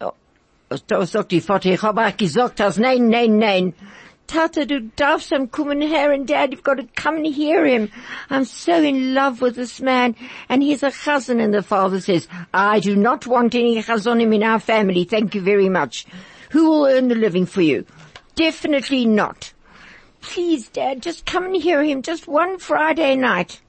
Oh, 0.00 1.04
sagt 1.04 1.32
die 1.32 1.42
Vater, 1.42 1.68
ich 1.68 1.82
habe 1.82 2.06
auch 2.06 2.16
gesagt, 2.16 2.60
dass 2.60 2.78
nein, 2.78 3.08
nein, 3.08 3.36
nein. 3.36 3.74
Tata, 4.26 4.64
du 4.64 4.80
darfst 4.96 5.30
him 5.30 5.48
kommen 5.48 5.82
here 5.82 6.10
and 6.10 6.26
dad, 6.26 6.52
you've 6.52 6.62
got 6.62 6.78
to 6.78 6.88
come 6.96 7.16
and 7.16 7.26
hear 7.26 7.66
him. 7.66 7.90
I'm 8.30 8.44
so 8.44 8.82
in 8.82 9.14
love 9.14 9.40
with 9.40 9.56
this 9.56 9.80
man. 9.80 10.16
And 10.48 10.62
he's 10.62 10.82
a 10.82 10.90
cousin 10.90 11.38
and 11.40 11.52
the 11.52 11.62
father 11.62 12.00
says, 12.00 12.28
I 12.54 12.80
do 12.80 12.96
not 12.96 13.26
want 13.26 13.54
any 13.54 13.82
chazonim 13.82 14.34
in 14.34 14.42
our 14.42 14.58
family, 14.58 15.04
thank 15.04 15.34
you 15.34 15.42
very 15.42 15.68
much. 15.68 16.06
Who 16.50 16.68
will 16.70 16.86
earn 16.86 17.08
the 17.08 17.14
living 17.14 17.46
for 17.46 17.62
you? 17.62 17.84
Definitely 18.34 19.06
not. 19.06 19.52
Please 20.22 20.68
dad, 20.68 21.02
just 21.02 21.26
come 21.26 21.44
and 21.44 21.56
hear 21.56 21.82
him 21.82 22.02
just 22.02 22.26
one 22.26 22.58
Friday 22.58 23.16
night. 23.16 23.60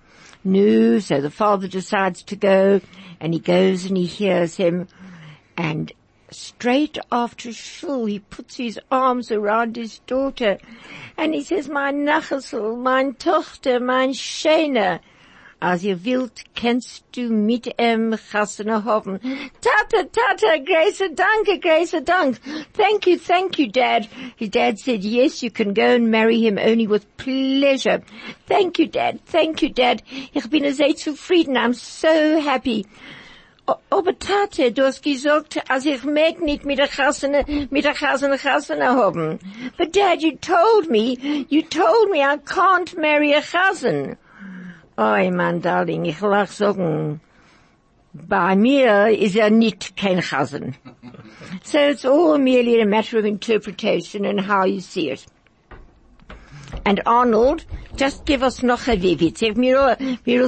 No, 0.43 0.99
so 0.99 1.19
the 1.19 1.31
father 1.31 1.67
decides 1.67 2.23
to 2.23 2.35
go 2.35 2.79
and 3.19 3.33
he 3.33 3.39
goes 3.39 3.85
and 3.85 3.97
he 3.97 4.05
hears 4.05 4.55
him 4.55 4.87
and 5.57 5.91
straight 6.33 6.97
after 7.11 7.53
shul, 7.53 8.05
he 8.05 8.19
puts 8.19 8.57
his 8.57 8.79
arms 8.91 9.31
around 9.31 9.75
his 9.75 9.99
daughter 10.07 10.57
and 11.17 11.33
he 11.33 11.43
says, 11.43 11.69
mein 11.69 12.05
Nachasel, 12.05 12.77
mein 12.77 13.13
Tochter, 13.15 13.79
mein 13.79 14.13
Schöner, 14.13 14.99
als 15.63 15.83
ihr 15.83 16.03
wilt, 16.03 16.43
kennst 16.55 17.05
du 17.13 17.29
mit 17.29 17.73
em 17.77 18.17
Chassene 18.17 18.83
haben. 18.83 19.19
Tata, 19.61 20.03
Tata, 20.03 20.57
Grace, 20.57 21.03
danke, 21.15 21.59
Grace, 21.59 21.95
dank. 22.03 22.37
Thank 22.73 23.07
you, 23.07 23.17
thank 23.17 23.57
you, 23.57 23.71
Dad. 23.71 24.09
His 24.35 24.49
dad 24.49 24.77
said, 24.77 25.05
yes, 25.05 25.41
you 25.41 25.51
can 25.51 25.73
go 25.73 25.95
and 25.95 26.11
marry 26.11 26.41
him 26.41 26.57
only 26.57 26.85
with 26.85 27.05
pleasure. 27.15 28.01
Thank 28.45 28.77
you, 28.77 28.87
Dad. 28.87 29.21
Thank 29.25 29.61
you, 29.61 29.69
Dad. 29.69 30.03
Ich 30.33 30.49
bin 30.49 30.69
sehr 30.73 30.95
zufrieden. 30.95 31.55
I'm 31.55 31.73
so 31.73 32.41
happy. 32.41 32.85
O- 33.65 33.75
Aber 33.89 34.17
Tate, 34.19 34.71
du 34.73 34.83
hast 34.85 35.01
gesagt, 35.03 35.61
als 35.69 35.85
ich 35.85 36.03
mag 36.03 36.41
nicht 36.41 36.65
mit 36.65 36.79
der 36.79 36.87
Chassene, 36.89 37.45
mit 37.69 37.85
der 37.85 37.93
Chassene 37.95 38.37
Chassene 38.37 38.89
haben. 38.89 39.39
But 39.77 39.95
Dad, 39.95 40.21
you 40.21 40.33
told 40.41 40.89
me, 40.89 41.17
you 41.49 41.61
told 41.61 42.09
me 42.11 42.19
I 42.21 42.37
can't 42.37 42.97
marry 42.99 43.33
a 43.33 43.41
Chassen. 43.41 44.17
Oh, 44.97 45.31
mein 45.31 45.61
Darling, 45.61 46.05
ich 46.05 46.19
lach 46.19 46.49
sagen, 46.51 47.21
bei 48.13 48.55
mir 48.55 49.07
ist 49.17 49.35
er 49.37 49.49
nicht 49.49 49.95
kein 49.95 50.19
Chassen. 50.21 50.75
So 51.63 51.77
it's 51.77 52.03
all 52.03 52.37
merely 52.39 52.81
a 52.81 52.85
matter 52.85 53.19
of 53.19 53.25
interpretation 53.25 54.25
and 54.25 54.41
how 54.41 54.65
you 54.65 54.81
see 54.81 55.11
it. 55.11 55.25
And 56.85 56.99
Arnold, 57.05 57.65
just 57.95 58.25
give 58.25 58.41
us 58.43 58.63
noch 58.63 58.87
ein 58.87 59.01
Witz. 59.01 59.41
Ich 59.41 59.55
mir 59.55 59.97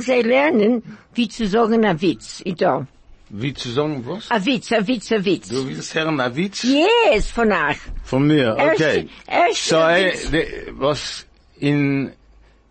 soll 0.01 0.21
lernen, 0.23 0.97
wie 1.13 1.29
zu 1.29 1.47
sagen 1.47 1.85
ein 1.85 2.01
Witz. 2.01 2.41
Ich 2.43 2.55
da. 2.55 2.87
Wie 3.29 3.53
zu 3.53 3.69
sagen, 3.71 4.05
was? 4.05 4.29
A 4.31 4.43
Witz, 4.45 4.71
a 4.71 4.85
Witz, 4.87 5.11
a 5.11 5.23
Witz. 5.25 5.49
Du 5.49 5.67
willst 5.67 5.95
hören 5.95 6.19
ein 6.19 6.35
Witz? 6.35 6.63
Yes, 6.63 7.29
von 7.31 7.51
euch. 7.51 7.77
Von 8.03 8.27
mir, 8.27 8.53
okay. 8.57 9.07
Erst- 9.27 9.47
erst 9.49 9.65
So, 9.69 9.77
ein 9.77 10.03
eh, 10.05 10.11
Witz. 10.13 10.31
de, 10.31 10.73
was 10.73 11.25
in, 11.59 12.11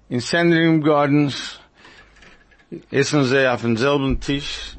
in 0.08 0.20
Sandringham 0.20 0.80
Gardens 0.82 1.58
essen 2.90 3.24
sie 3.24 3.48
auf 3.52 3.62
demselben 3.62 4.20
Tisch. 4.20 4.76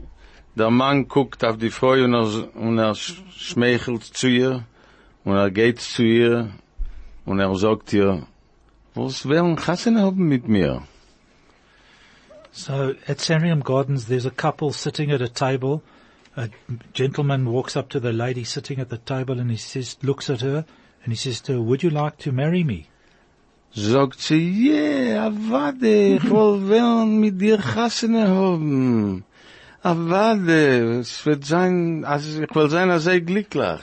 Der 0.56 0.70
Mann 0.70 1.08
guckt 1.10 1.44
auf 1.44 1.58
die 1.58 1.70
Frau 1.70 1.92
und 1.92 2.14
er, 2.14 2.56
und 2.56 2.78
er 2.78 2.94
sch- 2.94 3.18
schmeichelt 3.38 4.04
zu 4.06 4.28
ihr 4.30 4.64
und 5.26 5.36
er 5.36 5.52
geht 5.52 5.82
zu 5.82 6.04
ihr 6.04 6.52
und 7.26 7.40
er 7.42 7.54
sagt 7.56 7.92
ihr, 7.92 8.26
was 8.94 9.28
wollen 9.28 9.58
Chassen 9.58 10.00
haben 10.00 10.26
mit 10.30 10.48
mir? 10.48 10.84
So 12.56 12.96
at 13.06 13.20
Sandringham 13.20 13.60
Gardens, 13.60 14.06
there's 14.06 14.26
a 14.26 14.32
couple 14.32 14.72
sitting 14.72 15.12
at 15.12 15.22
a 15.22 15.28
table. 15.28 15.84
A 16.38 16.50
gentleman 16.94 17.52
walks 17.52 17.76
up 17.76 17.90
to 17.90 18.00
the 18.00 18.14
lady 18.14 18.46
sitting 18.46 18.80
at 18.80 18.88
the 18.88 18.98
table 18.98 19.42
and 19.42 19.52
he 19.52 19.58
says, 19.58 19.98
looks 20.02 20.30
at 20.30 20.40
her 20.40 20.64
and 21.04 21.12
he 21.12 21.18
says 21.18 21.42
to 21.42 21.54
her, 21.54 21.62
would 21.62 21.84
you 21.84 21.90
like 21.90 22.18
to 22.20 22.32
marry 22.32 22.64
me? 22.64 22.88
Sagt 23.74 24.22
sie, 24.22 24.38
yeah, 24.38 25.28
avade, 25.28 26.16
ich 26.16 26.24
will 26.24 26.62
wollen 26.62 27.20
mit 27.20 27.38
dir 27.40 27.58
Chassene 27.58 28.26
haben. 28.26 29.26
Avade, 29.84 31.00
es 31.02 31.26
wird 31.26 31.44
sein, 31.44 32.06
also 32.06 32.42
ich 32.42 32.56
will 32.56 32.70
sein, 32.70 32.90
als 32.90 33.06
glücklich. 33.06 33.82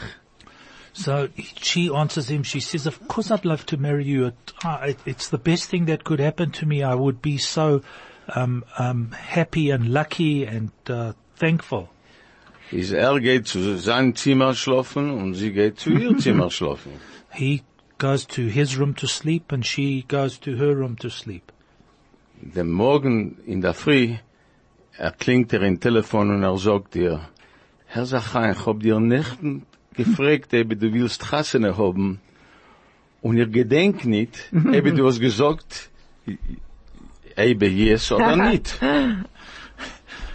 So 0.95 1.29
she 1.37 1.91
answers 1.91 2.29
him, 2.29 2.43
she 2.43 2.61
says, 2.61 2.87
of 2.87 3.07
course 3.07 3.31
I'd 3.31 3.45
love 3.45 3.67
to 3.67 3.77
marry 3.77 4.07
you. 4.07 4.29
It, 4.29 4.53
it, 4.65 4.99
it's 5.05 5.29
the 5.29 5.37
best 5.37 5.69
thing 5.69 5.85
that 5.87 6.05
could 6.05 6.21
happen 6.21 6.53
to 6.53 6.65
me. 6.65 6.83
I 6.83 6.95
would 6.95 7.21
be 7.21 7.37
so 7.37 7.83
um, 8.29 8.65
um, 8.79 9.11
happy 9.13 9.71
and 9.71 9.89
lucky 9.93 10.45
and 10.45 10.71
uh, 10.89 11.13
thankful. 11.37 11.89
Is 12.71 12.93
er 12.93 13.21
geht 13.21 13.49
zu 13.49 13.77
seinem 13.79 14.15
Zimmer 14.15 14.55
schlafen 14.55 15.11
und 15.11 15.35
sie 15.35 15.53
geht 15.53 15.79
zu 15.79 15.91
ihr 15.91 16.17
Zimmer 16.17 16.51
schlafen. 16.51 16.93
He 17.31 17.63
goes 17.99 18.27
to 18.27 18.43
his 18.43 18.79
room 18.79 18.95
to 18.95 19.07
sleep 19.07 19.53
and 19.53 19.65
she 19.65 20.05
goes 20.09 20.39
to 20.41 20.57
her 20.57 20.75
room 20.75 20.97
to 20.97 21.11
sleep. 21.11 21.53
Dem 22.41 22.71
Morgen 22.71 23.37
in 23.47 23.61
der 23.61 23.75
Früh 23.75 24.17
erklingt 24.97 25.53
er 25.53 25.63
im 25.63 25.79
Telefon 25.79 26.31
und 26.31 26.43
er 26.43 26.57
sagt 26.59 26.97
ihr, 26.97 27.21
Herr 27.87 28.07
Zachain, 28.07 28.53
ich 28.53 28.67
hab 28.67 28.81
dir 28.81 28.99
nicht 29.01 29.39
gefragt, 29.95 30.55
ob 30.55 30.69
du 30.81 30.93
willst 30.93 31.23
Chassene 31.29 31.77
haben 31.77 32.21
und 33.21 33.37
ihr 33.37 33.47
gedenkt 33.47 34.05
nicht, 34.05 34.51
ob 34.53 34.85
du 34.97 35.07
hast 35.07 35.21
gesagt, 35.21 35.91
ob 37.37 37.63
yes 37.63 38.11
oder 38.13 38.37
nicht. 38.37 38.79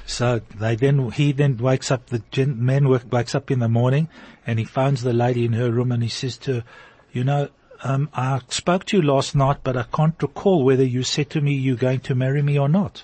So 0.06 0.40
they 0.58 0.76
then, 0.76 1.12
he 1.12 1.34
then 1.34 1.58
wakes 1.58 1.92
up, 1.92 2.08
the 2.08 2.24
gen- 2.32 2.64
man 2.64 2.88
work, 2.88 3.12
wakes 3.12 3.36
up 3.36 3.52
in 3.52 3.60
the 3.60 3.68
morning 3.68 4.08
and 4.46 4.58
he 4.58 4.64
phones 4.64 5.02
the 5.04 5.12
lady 5.12 5.44
in 5.44 5.52
her 5.54 5.70
room 5.70 5.92
and 5.92 6.02
he 6.02 6.08
says 6.08 6.38
to 6.40 6.54
her, 6.54 6.64
you 7.12 7.26
know, 7.26 7.50
um, 7.84 8.10
I 8.14 8.40
spoke 8.48 8.86
to 8.86 8.98
you 8.98 9.04
last 9.04 9.36
night, 9.36 9.58
but 9.64 9.76
I 9.76 9.84
can't 9.84 10.16
recall 10.22 10.64
whether 10.64 10.84
you 10.84 11.04
said 11.04 11.30
to 11.32 11.42
me 11.42 11.54
you're 11.54 11.76
going 11.76 12.00
to 12.02 12.16
marry 12.16 12.42
me 12.42 12.58
or 12.58 12.70
not. 12.70 13.04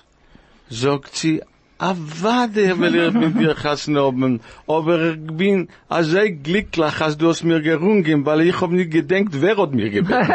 sagt 0.70 1.14
sie, 1.14 1.42
avade, 1.78 2.78
will 2.78 2.94
ich 2.94 3.12
mit 3.12 3.38
dir 3.38 3.54
Chassene 3.54 4.00
haben, 4.00 4.40
aber 4.66 5.12
ich 5.12 5.36
bin 5.36 5.68
also 5.88 6.18
glücklich, 6.42 7.00
als 7.00 7.16
du 7.16 7.28
hast 7.28 7.44
mir 7.44 7.60
gerungen, 7.60 8.24
weil 8.24 8.42
ich 8.42 8.60
hab 8.60 8.70
nicht 8.70 8.90
gedenkt, 8.90 9.40
wer 9.40 9.56
hat 9.56 9.72
mir 9.72 9.90
gebeten. 9.90 10.30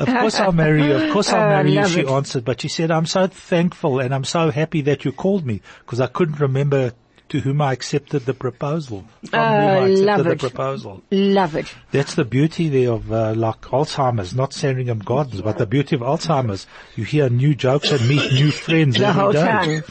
Of 0.00 0.06
course 0.20 0.42
I'll 0.42 0.52
marry 0.52 0.86
you. 0.86 0.96
Of 0.96 1.10
course 1.12 1.32
I'll 1.32 1.48
marry 1.48 1.74
you, 1.74 1.86
she 1.86 2.00
it. 2.00 2.08
answered. 2.08 2.44
But 2.44 2.60
she 2.62 2.68
said, 2.68 2.90
I'm 2.90 3.06
so 3.06 3.26
thankful 3.26 4.00
and 4.00 4.14
I'm 4.14 4.24
so 4.24 4.50
happy 4.50 4.82
that 4.82 5.04
you 5.04 5.12
called 5.12 5.44
me 5.44 5.60
because 5.80 6.00
I 6.00 6.06
couldn't 6.06 6.40
remember 6.40 6.92
to 7.34 7.40
whom 7.40 7.60
I 7.60 7.72
accepted 7.72 8.26
the 8.26 8.32
proposal. 8.32 9.04
From 9.28 9.40
whom 9.40 9.40
I 9.40 9.88
accepted 9.88 10.04
love 10.06 10.24
the 10.24 10.30
it. 10.30 10.38
proposal. 10.38 11.02
Love 11.10 11.56
it. 11.56 11.74
That's 11.90 12.14
the 12.14 12.24
beauty 12.24 12.68
there 12.68 12.92
of 12.92 13.10
uh, 13.10 13.34
like 13.34 13.60
Alzheimer's, 13.62 14.36
not 14.36 14.52
Sandringham 14.52 15.00
Gardens, 15.00 15.42
but 15.42 15.58
the 15.58 15.66
beauty 15.66 15.96
of 15.96 16.02
Alzheimer's. 16.02 16.68
You 16.94 17.02
hear 17.02 17.28
new 17.28 17.56
jokes 17.56 17.90
and 17.90 18.08
meet 18.08 18.32
new 18.32 18.50
friends 18.66 18.98
the 18.98 19.12
whole 19.12 19.32
day. 19.32 19.42
time. 19.42 19.82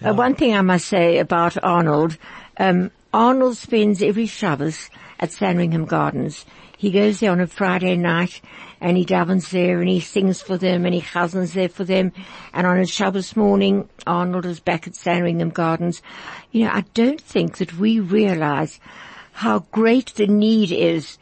Uh, 0.00 0.14
one 0.14 0.36
thing 0.36 0.54
I 0.56 0.60
must 0.60 0.86
say 0.86 1.18
about 1.18 1.60
Arnold, 1.64 2.18
um, 2.58 2.92
Arnold 3.12 3.56
spends 3.56 4.00
every 4.00 4.26
Shabbos 4.26 4.88
at 5.22 5.32
Sandringham 5.32 5.86
Gardens. 5.86 6.44
He 6.76 6.90
goes 6.90 7.20
there 7.20 7.30
on 7.30 7.40
a 7.40 7.46
Friday 7.46 7.96
night 7.96 8.42
and 8.80 8.96
he 8.96 9.06
davens 9.06 9.50
there 9.50 9.80
and 9.80 9.88
he 9.88 10.00
sings 10.00 10.42
for 10.42 10.58
them 10.58 10.84
and 10.84 10.92
he 10.92 11.00
chazans 11.00 11.54
there 11.54 11.68
for 11.68 11.84
them. 11.84 12.12
And 12.52 12.66
on 12.66 12.78
a 12.78 12.86
Shabbos 12.86 13.36
morning, 13.36 13.88
Arnold 14.04 14.44
is 14.44 14.58
back 14.58 14.88
at 14.88 14.96
Sandringham 14.96 15.50
Gardens. 15.50 16.02
You 16.50 16.64
know, 16.64 16.72
I 16.72 16.80
don't 16.92 17.20
think 17.20 17.58
that 17.58 17.78
we 17.78 18.00
realize 18.00 18.80
how 19.30 19.60
great 19.70 20.12
the 20.16 20.26
need 20.26 20.72
is 20.72 21.18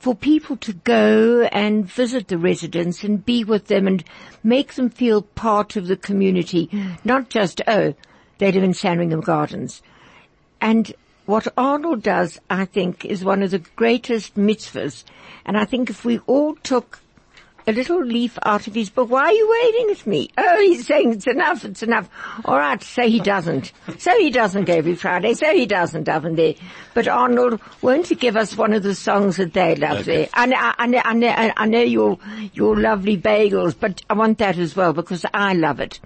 for 0.00 0.16
people 0.16 0.56
to 0.56 0.72
go 0.72 1.44
and 1.52 1.86
visit 1.86 2.26
the 2.26 2.36
residents 2.36 3.04
and 3.04 3.24
be 3.24 3.44
with 3.44 3.68
them 3.68 3.86
and 3.86 4.02
make 4.42 4.74
them 4.74 4.90
feel 4.90 5.22
part 5.22 5.76
of 5.76 5.86
the 5.86 5.96
community, 5.96 6.68
not 7.04 7.30
just, 7.30 7.62
oh, 7.68 7.94
they 8.38 8.50
live 8.50 8.64
in 8.64 8.74
Sandringham 8.74 9.20
Gardens. 9.20 9.80
And 10.60 10.92
what 11.26 11.48
Arnold 11.56 12.02
does, 12.02 12.38
I 12.50 12.66
think, 12.66 13.04
is 13.04 13.24
one 13.24 13.42
of 13.42 13.50
the 13.50 13.58
greatest 13.58 14.34
mitzvahs. 14.34 15.04
And 15.46 15.56
I 15.56 15.64
think 15.64 15.90
if 15.90 16.04
we 16.04 16.18
all 16.26 16.54
took 16.56 17.00
a 17.66 17.72
little 17.72 18.04
leaf 18.04 18.38
out 18.44 18.66
of 18.66 18.74
his 18.74 18.90
book, 18.90 19.08
why 19.08 19.22
are 19.22 19.32
you 19.32 19.50
waving 19.50 19.96
at 19.96 20.06
me? 20.06 20.28
Oh, 20.36 20.60
he's 20.60 20.86
saying 20.86 21.12
it's 21.14 21.26
enough, 21.26 21.64
it's 21.64 21.82
enough. 21.82 22.10
All 22.44 22.58
right, 22.58 22.82
so 22.82 23.08
he 23.08 23.20
doesn't. 23.20 23.72
So 23.98 24.16
he 24.18 24.30
doesn't 24.30 24.68
every 24.68 24.94
Friday, 24.94 25.32
so 25.34 25.50
he 25.52 25.64
doesn't 25.64 26.06
daven 26.06 26.36
there. 26.36 26.54
But 26.92 27.08
Arnold, 27.08 27.60
won't 27.80 28.10
you 28.10 28.16
give 28.16 28.36
us 28.36 28.56
one 28.56 28.74
of 28.74 28.82
the 28.82 28.94
songs 28.94 29.38
that 29.38 29.54
they 29.54 29.76
love 29.76 30.04
there? 30.04 30.28
I 30.34 30.46
know, 30.46 30.56
I 30.58 30.86
know, 30.86 31.00
I 31.02 31.14
know, 31.14 31.52
I 31.56 31.66
know 31.66 31.80
your, 31.80 32.18
your 32.52 32.78
lovely 32.78 33.16
bagels, 33.16 33.74
but 33.78 34.02
I 34.10 34.14
want 34.14 34.38
that 34.38 34.58
as 34.58 34.76
well 34.76 34.92
because 34.92 35.24
I 35.32 35.54
love 35.54 35.80
it. 35.80 36.00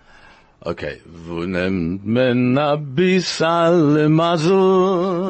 Okay. 0.66 1.00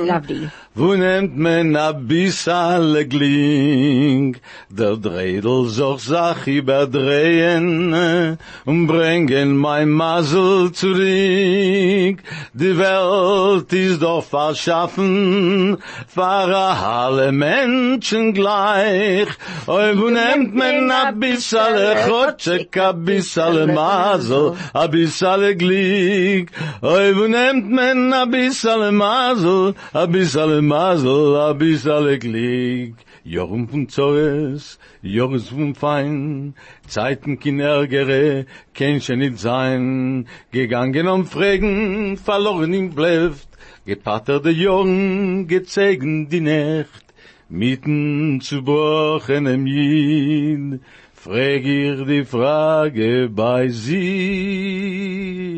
Lovely. 0.07 0.51
wo 0.75 0.95
nehmt 0.95 1.37
men 1.37 1.77
a 1.77 1.93
bissal 1.93 3.05
gling 3.05 4.37
der 4.69 4.97
dreidel 4.97 5.67
soch 5.69 5.99
sach 5.99 6.47
überdrehen 6.47 8.39
und 8.65 8.87
bringen 8.87 9.57
mein 9.57 9.89
masel 9.89 10.73
zu 10.73 10.95
dir 10.95 12.17
die 12.53 12.79
welt 12.79 13.73
is 13.73 13.99
doch 13.99 14.25
verschaffen 14.25 15.79
fahr 16.07 16.53
alle 16.53 17.33
menschen 17.33 18.33
gleich. 18.35 19.29
Oi 19.67 19.91
wo 19.99 20.09
nehmt 20.11 20.55
men 20.55 20.91
a 20.91 21.13
bissal 21.13 21.77
rotsche 22.09 22.67
kabissal 22.75 23.67
masel 23.67 24.57
a 24.75 24.87
bissal 24.87 25.43
gling 25.55 26.49
oi 26.83 27.07
wo 27.17 27.27
nehmt 27.27 27.69
men 27.69 28.13
a 28.13 28.25
bissal 28.27 28.93
masel 28.93 29.75
a 29.93 30.07
bissal 30.07 30.63
Mazel, 30.69 31.37
a 31.41 31.55
bissal 31.55 32.19
Gling? 32.19 32.97
Jorm 33.25 33.69
von 33.69 33.89
Zores, 33.89 34.79
Joris 35.03 35.49
von 35.49 35.75
Fein, 35.75 36.55
Zeiten 36.87 37.39
kin 37.39 37.61
ärgere, 37.61 38.47
kenn 38.75 39.01
schon 39.01 39.19
nicht 39.21 39.39
sein, 39.39 40.27
gegangen 40.51 41.09
um 41.09 41.27
Fragen, 41.27 42.17
verloren 42.17 42.73
im 42.73 42.91
Bleft, 42.91 43.49
gepattert 43.87 44.45
der 44.45 44.53
Jung, 44.53 45.47
gezegen 45.47 46.29
die 46.29 46.41
Nacht, 46.41 47.05
mitten 47.49 48.41
zu 48.41 48.63
brochenem 48.63 49.67
Jid, 49.67 50.81
frag 51.13 51.65
ihr 51.65 52.05
die 52.05 52.25
Frage 52.25 53.29
bei 53.31 53.69
sie. 53.69 55.58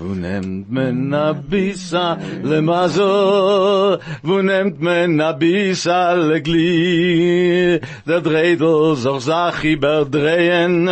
Wo 0.00 0.14
nimmt 0.14 0.70
men 0.70 1.12
a 1.12 1.34
bisa 1.34 2.16
le 2.44 2.62
mazo, 2.62 3.98
wo 4.22 4.36
nimmt 4.42 4.78
men 4.80 5.20
a 5.20 5.32
bisa 5.32 6.14
le 6.14 6.40
gli, 6.40 7.80
der 8.06 8.20
Dredel 8.20 8.94
soll 8.94 9.20
sach 9.20 9.64
überdrehen, 9.64 10.88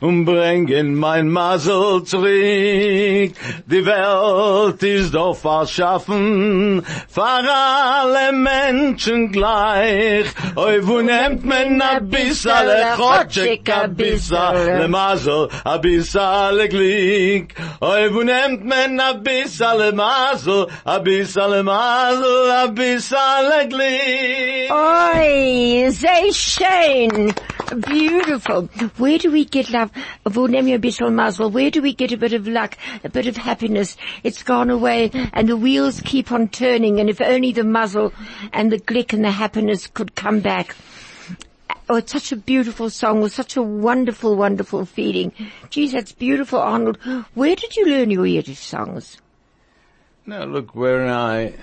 und 0.00 0.26
bringen 0.26 0.94
mein 0.94 1.30
Mazel 1.30 2.04
zurück. 2.04 3.32
Die 3.66 3.86
Welt 3.86 4.82
ist 4.82 5.14
doch 5.14 5.34
verschaffen, 5.36 6.82
für 7.08 7.24
alle 7.24 8.30
Menschen 8.32 9.32
gleich. 9.32 10.26
Oi, 10.56 10.80
wo 10.82 11.00
nimmt 11.00 11.46
men 11.46 11.80
a 11.80 11.98
bisa 11.98 12.60
le 12.60 12.92
chotschik, 12.98 13.70
a 13.70 13.86
bisa 13.88 14.52
le 14.52 14.86
mazel, 14.86 15.48
a 15.64 15.78
bisa 15.78 16.50
le 16.50 16.68
glik. 16.68 17.54
Oi, 17.80 18.12
wo 18.12 18.33
nimmt 18.34 18.64
men 18.64 19.00
a 19.00 19.12
bisa 19.14 19.74
le 19.78 19.92
mazel, 19.92 20.66
a 20.84 20.98
bisa 21.00 21.46
le 21.48 21.62
mazel, 21.62 22.50
a 22.50 22.66
bisa 22.68 23.26
le 23.48 23.60
glik. 23.68 24.70
Oi, 24.70 25.90
sehr 25.90 26.32
schön. 26.32 27.34
Beautiful. 27.80 28.68
Where 28.98 29.18
do 29.18 29.30
we 29.30 29.44
get 29.44 29.70
love? 29.70 29.90
Nehmen 30.24 30.66
wir 30.66 30.74
ein 30.74 30.80
bisschen 30.80 31.14
Muzzle? 31.14 31.50
Where 31.50 31.70
do 31.70 31.80
we 31.82 31.94
get 31.94 32.12
a 32.12 32.16
bit 32.16 32.32
of 32.32 32.46
luck, 32.46 32.76
a 33.02 33.08
bit 33.08 33.26
of 33.26 33.36
happiness? 33.36 33.96
It's 34.22 34.42
gone 34.42 34.70
away 34.70 35.10
and 35.32 35.48
the 35.48 35.56
wheels 35.56 36.00
keep 36.00 36.30
on 36.30 36.48
turning 36.48 37.00
and 37.00 37.08
if 37.08 37.20
only 37.20 37.52
the 37.52 37.64
muzzle 37.64 38.12
and 38.52 38.70
the 38.70 38.78
glick 38.78 39.12
and 39.12 39.24
the 39.24 39.30
happiness 39.30 39.86
could 39.86 40.14
come 40.14 40.40
back. 40.40 40.76
Oh, 41.88 41.96
it's 41.96 42.12
such 42.12 42.32
a 42.32 42.36
beautiful 42.36 42.88
song 42.88 43.20
with 43.20 43.34
such 43.34 43.56
a 43.56 43.62
wonderful, 43.62 44.36
wonderful 44.36 44.86
feeling. 44.86 45.32
Geez, 45.68 45.92
that's 45.92 46.12
beautiful, 46.12 46.58
Arnold. 46.58 46.98
Where 47.34 47.54
did 47.54 47.76
you 47.76 47.86
learn 47.86 48.10
your 48.10 48.26
Yiddish 48.26 48.60
songs? 48.60 49.18
Now 50.24 50.44
look 50.44 50.74
where 50.74 51.06
I, 51.06 51.54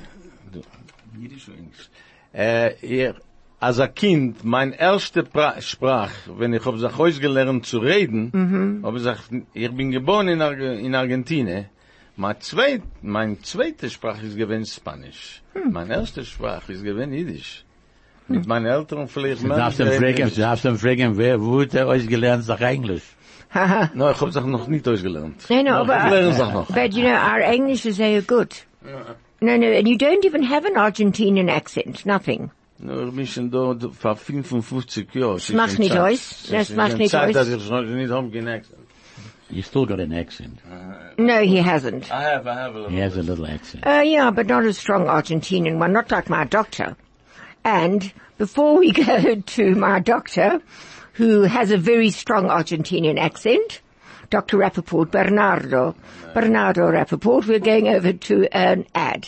Yiddish 1.18 1.50
or 1.50 1.54
English? 1.54 1.90
Uh, 2.34 2.38
äh, 2.38 2.76
ihr, 2.84 3.16
als 3.60 3.80
a 3.80 3.88
Kind, 3.88 4.44
mein 4.44 4.74
erste 4.74 5.24
pra 5.24 5.60
Sprach, 5.62 6.12
wenn 6.28 6.54
ich 6.54 6.66
hab 6.66 6.78
sich 6.78 6.94
ausgelernt 6.94 7.66
zu 7.66 7.80
reden, 7.80 8.32
mhm. 8.34 8.86
hab 8.86 8.94
ich 8.94 9.00
gesagt, 9.00 9.32
ich 9.54 9.72
bin 9.72 9.92
geboren 9.92 10.28
in, 10.28 10.42
Arge 10.42 10.74
in 10.76 10.96
Argentinien, 10.96 11.66
mein 12.16 12.40
zweit, 12.42 12.84
mein 13.02 13.44
zweite 13.44 13.90
Sprach 13.90 14.22
ist 14.22 14.38
gewesen 14.38 14.66
Spanisch. 14.66 15.42
Hm. 15.54 15.72
Mein 15.72 15.90
erste 15.90 16.24
Sprach 16.26 16.70
ist 16.70 16.84
gewesen 16.84 17.14
Yiddish. 17.14 17.66
Mit 18.32 18.48
meinen 18.48 18.65
Eltern 18.65 19.08
vielleicht 19.08 19.44
Du 19.44 19.48
darfst 19.50 19.80
ihn 19.80 19.88
fragen, 19.91 20.30
du 20.30 20.41
darfst 20.41 20.65
ihn 20.65 20.78
fragen, 20.78 21.17
wer, 21.17 21.38
er 21.74 21.88
euch 21.88 22.08
gelernt, 22.08 22.44
sag 22.44 22.62
Englisch? 22.62 23.04
No, 23.94 24.10
ich 24.12 24.22
hab 24.22 24.32
sich 24.32 24.44
noch 24.46 24.67
nicht 24.67 24.88
ausgelernt. 24.88 25.46
No, 25.50 25.62
no, 25.84 26.32
sich 26.32 26.38
noch. 26.38 26.67
but 26.67 26.94
you 26.94 27.04
know, 27.04 27.15
our 27.15 27.41
English 27.41 27.86
is 27.86 27.98
very 27.98 28.22
good. 28.22 28.50
No, 29.41 29.58
no, 29.58 29.67
and 29.67 29.88
you 29.88 29.98
don't 29.98 30.24
even 30.26 30.44
have 30.44 30.65
an 30.65 30.78
Argentinian 30.78 31.50
accent, 31.50 32.06
nothing. 32.06 32.52
Nur 32.80 33.08
ich 33.10 33.13
bin 33.15 33.28
schon 33.28 33.52
da 33.52 33.76
vor 34.00 34.15
55 34.15 35.13
Jahren. 35.13 35.38
Ist 35.38 35.54
macht 35.54 35.78
nicht 35.80 35.96
aus. 35.98 36.48
Das 36.50 36.70
macht 36.72 36.98
nicht 36.98 37.12
Zeit, 37.12 37.30
aus. 37.30 37.34
dass 37.34 37.50
ich 37.50 37.63
schon 37.63 37.96
nicht 37.96 38.12
haben 38.12 38.32
genächst. 38.32 38.72
You 39.50 39.62
still 39.62 39.86
got 39.86 40.00
an 40.00 40.13
accent. 40.13 40.60
No, 41.17 41.39
he 41.41 41.60
hasn't. 41.62 42.06
I 42.10 42.24
have, 42.24 42.48
I 42.48 42.54
have 42.56 42.74
a 42.76 42.88
He 42.89 42.96
little. 42.96 43.02
has 43.04 43.17
a 43.17 43.22
little 43.22 43.46
accent. 43.46 43.86
Uh, 43.86 44.02
yeah, 44.06 44.32
but 44.32 44.48
not 44.48 44.63
a 44.65 44.72
strong 44.74 45.08
Argentinian 45.08 45.78
one, 45.78 45.91
not 45.91 46.10
like 46.10 46.30
my 46.30 46.46
doctor. 46.46 46.96
And 47.63 48.12
before 48.38 48.78
we 48.78 48.91
go 49.06 49.36
to 49.36 49.76
my 49.76 50.00
doctor, 50.00 50.62
who 51.13 51.41
has 51.41 51.71
a 51.71 51.78
very 51.78 52.10
strong 52.10 52.45
Argentinian 52.45 53.19
accent, 53.19 53.82
Dr. 54.30 54.58
Rappaport, 54.58 55.12
Bernardo, 55.12 55.95
Bernardo 56.34 56.89
Rappaport, 56.89 57.45
we're 57.47 57.60
going 57.60 57.89
over 57.89 58.13
to 58.13 58.47
an 58.52 58.86
ad. 58.95 59.28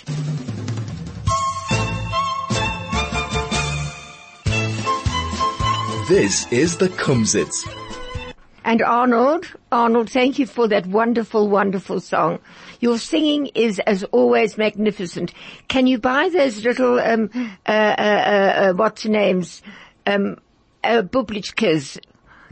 This 6.08 6.52
is 6.52 6.78
the 6.78 6.90
Kumsitz. 6.90 7.83
And 8.66 8.82
Arnold, 8.82 9.46
Arnold, 9.72 10.10
thank 10.10 10.40
you 10.40 10.46
for 10.46 10.68
that 10.70 10.88
wonderful, 10.88 11.50
wonderful 11.50 12.00
song. 12.00 12.40
Your 12.80 12.98
singing 12.98 13.48
is, 13.48 13.80
as 13.80 14.04
always, 14.06 14.58
magnificent. 14.58 15.34
Can 15.68 15.86
you 15.86 15.98
buy 15.98 16.30
those 16.30 16.64
little, 16.64 17.00
um, 17.00 17.30
uh, 17.34 17.70
uh, 17.70 17.74
uh, 17.74 18.54
uh 18.70 18.74
what's 18.74 19.06
names, 19.06 19.62
um, 20.06 20.38
uh, 20.84 21.02
bublichkas? 21.02 22.00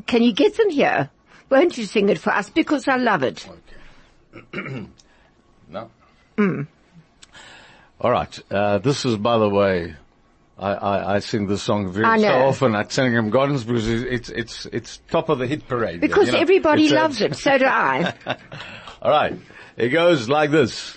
Can 0.06 0.24
you 0.24 0.34
get 0.34 0.58
them 0.58 0.70
here? 0.70 1.10
Won't 1.50 1.78
you 1.78 1.86
sing 1.86 2.10
it 2.10 2.18
for 2.18 2.34
us? 2.34 2.50
Because 2.50 2.88
I 2.88 2.98
love 2.98 3.24
it. 3.24 3.48
Okay. 4.54 4.88
No? 5.70 5.90
All 8.02 8.12
right. 8.12 8.40
Uh, 8.52 8.78
this 8.80 9.06
is, 9.06 9.16
by 9.16 9.38
the 9.38 9.48
way, 9.48 9.96
I, 10.62 10.74
I, 10.74 11.16
I 11.16 11.20
sing 11.20 11.48
this 11.48 11.64
song 11.64 11.92
very 11.92 12.20
so 12.20 12.28
often 12.28 12.76
at 12.76 12.92
Sandringham 12.92 13.32
Gardens 13.32 13.64
because 13.64 13.88
it's, 13.88 14.30
it's, 14.30 14.68
it's 14.68 14.98
top 15.10 15.30
of 15.30 15.40
the 15.40 15.48
hit 15.48 15.68
parade. 15.68 16.00
Because 16.00 16.28
you 16.28 16.34
know. 16.34 16.40
everybody 16.40 16.88
a- 16.88 16.92
uh, 16.92 17.02
loves 17.02 17.20
it. 17.20 17.36
So 17.36 17.58
do 17.58 17.66
I. 17.66 18.14
All 19.02 19.12
right. 19.12 19.36
It 19.76 19.90
goes 19.90 20.30
like 20.30 20.52
this. 20.52 20.96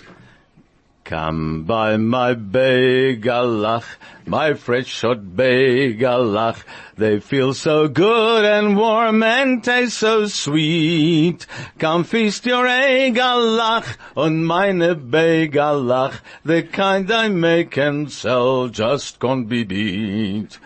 Come 1.05 1.65
by 1.65 1.97
my 1.97 2.33
begalach, 2.33 3.85
my 4.25 4.55
fresh 4.55 4.87
shot 4.87 5.19
begalach. 5.19 6.63
They 6.97 7.19
feel 7.19 7.53
so 7.53 7.87
good 7.87 8.43
and 8.43 8.75
warm 8.75 9.21
and 9.21 9.63
taste 9.63 9.99
so 9.99 10.25
sweet. 10.25 11.45
Come 11.77 12.05
feast 12.05 12.47
your 12.47 12.65
egalach 12.65 13.85
on 14.17 14.43
meine 14.45 14.95
begalach. 14.95 16.21
The 16.43 16.63
kind 16.63 17.11
I 17.11 17.27
make 17.27 17.77
and 17.77 18.11
sell 18.11 18.69
just 18.69 19.19
can't 19.19 19.47
be 19.47 19.63
beat. 19.63 20.57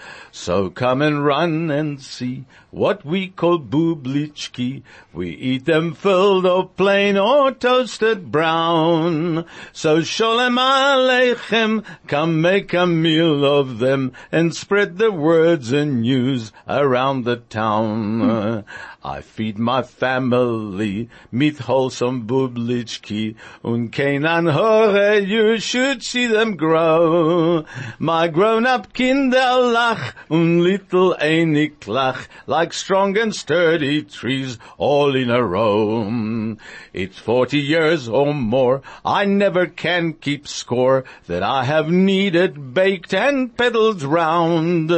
So 0.42 0.70
come 0.70 1.02
and 1.02 1.26
run 1.26 1.70
and 1.70 2.02
see 2.02 2.46
what 2.72 3.04
we 3.04 3.28
call 3.28 3.60
bublichki. 3.60 4.84
We 5.12 5.32
eat 5.32 5.66
them 5.66 5.94
filled 5.94 6.46
or 6.46 6.70
plain 6.70 7.18
or 7.18 7.52
toasted 7.52 8.32
brown. 8.32 9.44
So 9.74 9.98
sholem 9.98 10.58
aleichem, 10.58 11.84
come 12.08 12.40
make 12.40 12.74
a 12.74 12.88
meal 12.88 13.44
of 13.44 13.80
them 13.80 14.14
and 14.32 14.56
spread 14.56 14.98
the 14.98 15.12
words 15.12 15.74
and 15.74 16.04
news 16.04 16.54
around 16.70 17.26
the 17.26 17.36
town. 17.36 18.64
I 19.02 19.22
feed 19.22 19.58
my 19.58 19.82
family 19.82 21.08
meat 21.32 21.60
wholesome 21.60 22.28
bublichki 22.28 23.36
und 23.64 23.92
kein 23.94 24.26
hore 24.26 25.14
you 25.20 25.58
should 25.58 26.04
see 26.04 26.28
them 26.28 26.58
grow. 26.58 27.64
My 27.98 28.28
grown-up 28.28 28.92
kinder 28.94 29.72
lach 29.74 30.14
und 30.30 30.60
little 30.60 31.16
einig 31.16 31.80
lach 31.86 32.28
like 32.46 32.74
strong 32.74 33.18
and 33.18 33.34
sturdy 33.34 34.04
trees 34.04 34.58
all 34.78 35.16
in 35.16 35.30
a 35.30 35.42
row. 35.42 36.58
It's 36.92 37.18
forty 37.18 37.60
years 37.60 38.10
or 38.10 38.34
more 38.34 38.82
I 39.06 39.24
never 39.24 39.66
can 39.66 40.12
keep 40.12 40.46
score 40.46 41.06
that 41.28 41.42
I 41.42 41.64
have 41.64 41.86
kneaded, 41.88 42.74
baked 42.74 43.14
and 43.14 43.56
peddled 43.56 44.04
round 44.04 44.92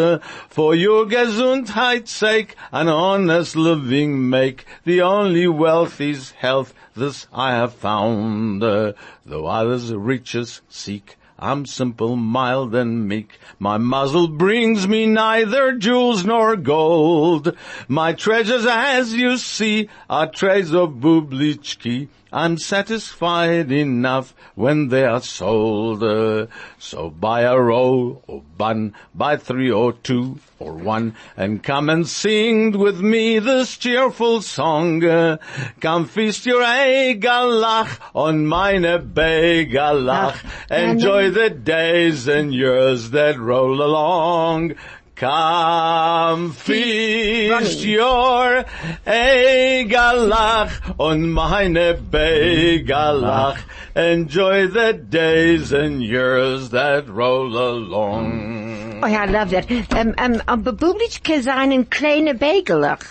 for 0.49 0.73
your 0.73 1.05
Gesundheit 1.05 2.07
sake, 2.07 2.55
an 2.71 2.87
honest 2.87 3.55
living 3.55 3.91
make. 4.07 4.65
The 4.83 5.01
only 5.01 5.47
wealth 5.47 6.01
is 6.01 6.31
health, 6.31 6.73
this 6.95 7.27
I 7.33 7.51
have 7.51 7.73
found. 7.73 8.63
Uh, 8.63 8.93
though 9.25 9.45
others 9.45 9.93
riches 9.93 10.61
seek, 10.69 11.17
I'm 11.39 11.65
simple, 11.65 12.15
mild, 12.15 12.75
and 12.75 13.07
meek. 13.07 13.39
My 13.57 13.79
muzzle 13.79 14.27
brings 14.27 14.87
me 14.87 15.07
neither 15.07 15.73
jewels 15.73 16.23
nor 16.23 16.55
gold. 16.55 17.57
My 17.87 18.13
treasures, 18.13 18.65
as 18.67 19.13
you 19.13 19.37
see, 19.37 19.89
are 20.07 20.27
trays 20.27 20.71
of 20.71 20.99
bublichki. 20.99 22.09
I'm 22.33 22.57
satisfied 22.57 23.71
enough 23.73 24.33
when 24.55 24.87
they 24.87 25.03
are 25.03 25.21
sold. 25.21 26.01
Uh, 26.01 26.47
so 26.79 27.09
buy 27.09 27.41
a 27.41 27.59
roll 27.59 28.23
or 28.25 28.41
bun, 28.57 28.95
buy 29.13 29.35
three 29.35 29.69
or 29.69 29.91
two 29.91 30.39
or 30.57 30.71
one, 30.73 31.15
and 31.35 31.61
come 31.61 31.89
and 31.89 32.07
sing 32.07 32.77
with 32.77 33.01
me 33.01 33.39
this 33.39 33.77
cheerful 33.77 34.41
song. 34.41 35.03
Uh, 35.03 35.37
come 35.81 36.05
feast 36.05 36.45
your 36.45 36.63
Egalach 36.63 37.99
on 38.15 38.45
meine 38.47 39.11
Begalach. 39.13 40.39
Enjoy 40.69 41.31
the 41.31 41.49
days 41.49 42.27
and 42.29 42.53
years 42.53 43.09
that 43.09 43.37
roll 43.37 43.81
along. 43.81 44.75
Come 45.21 46.51
feast 46.51 47.83
your 47.85 48.65
Egalach 49.05 50.95
on 50.99 51.29
meine 51.31 51.93
Begalach. 51.93 53.59
Enjoy 53.95 54.65
the 54.65 54.93
days 54.93 55.71
and 55.73 56.01
years 56.01 56.71
that 56.71 57.07
roll 57.07 57.55
along. 57.55 59.03
Oh, 59.03 59.07
I 59.07 59.25
love 59.25 59.51
that. 59.51 59.69
Um, 59.93 60.15
um, 60.17 60.41
um, 60.47 60.63
Bublichke 60.63 61.43
seinen 61.43 61.85
kleine 61.85 62.33
Begelach. 62.33 63.05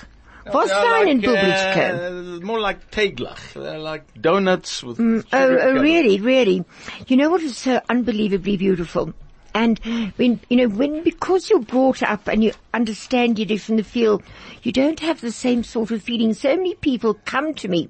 Was 0.53 0.69
They're 0.69 0.83
seinen 0.83 1.21
like, 1.21 1.31
Bublichke? 1.31 2.41
uh, 2.41 2.45
more 2.45 2.59
like 2.59 2.91
teglach. 2.91 3.53
They're 3.53 3.79
like 3.79 4.21
donuts 4.21 4.83
with. 4.83 4.99
Oh, 4.99 5.21
sugar 5.21 5.61
oh, 5.63 5.75
really, 5.75 6.19
really. 6.21 6.65
You 7.07 7.17
know 7.17 7.31
what 7.31 7.43
is 7.43 7.57
so 7.57 7.81
unbelievably 7.89 8.57
beautiful? 8.57 9.15
And 9.55 9.79
when, 10.17 10.41
you 10.49 10.57
know, 10.57 10.69
when, 10.69 11.03
because 11.03 11.51
you're 11.51 11.61
brought 11.61 12.03
up 12.03 12.29
and 12.29 12.43
you 12.45 12.53
understand 12.73 13.39
Yiddish 13.39 13.65
from 13.65 13.77
the 13.77 13.85
field, 13.85 14.23
you 14.63 14.73
don't 14.73 15.01
have 15.01 15.21
the 15.21 15.33
same 15.33 15.65
sort 15.65 15.91
of 15.91 16.03
feeling. 16.03 16.35
So 16.35 16.57
many 16.57 16.75
people 16.75 17.15
come 17.25 17.55
to 17.55 17.69
me 17.69 17.89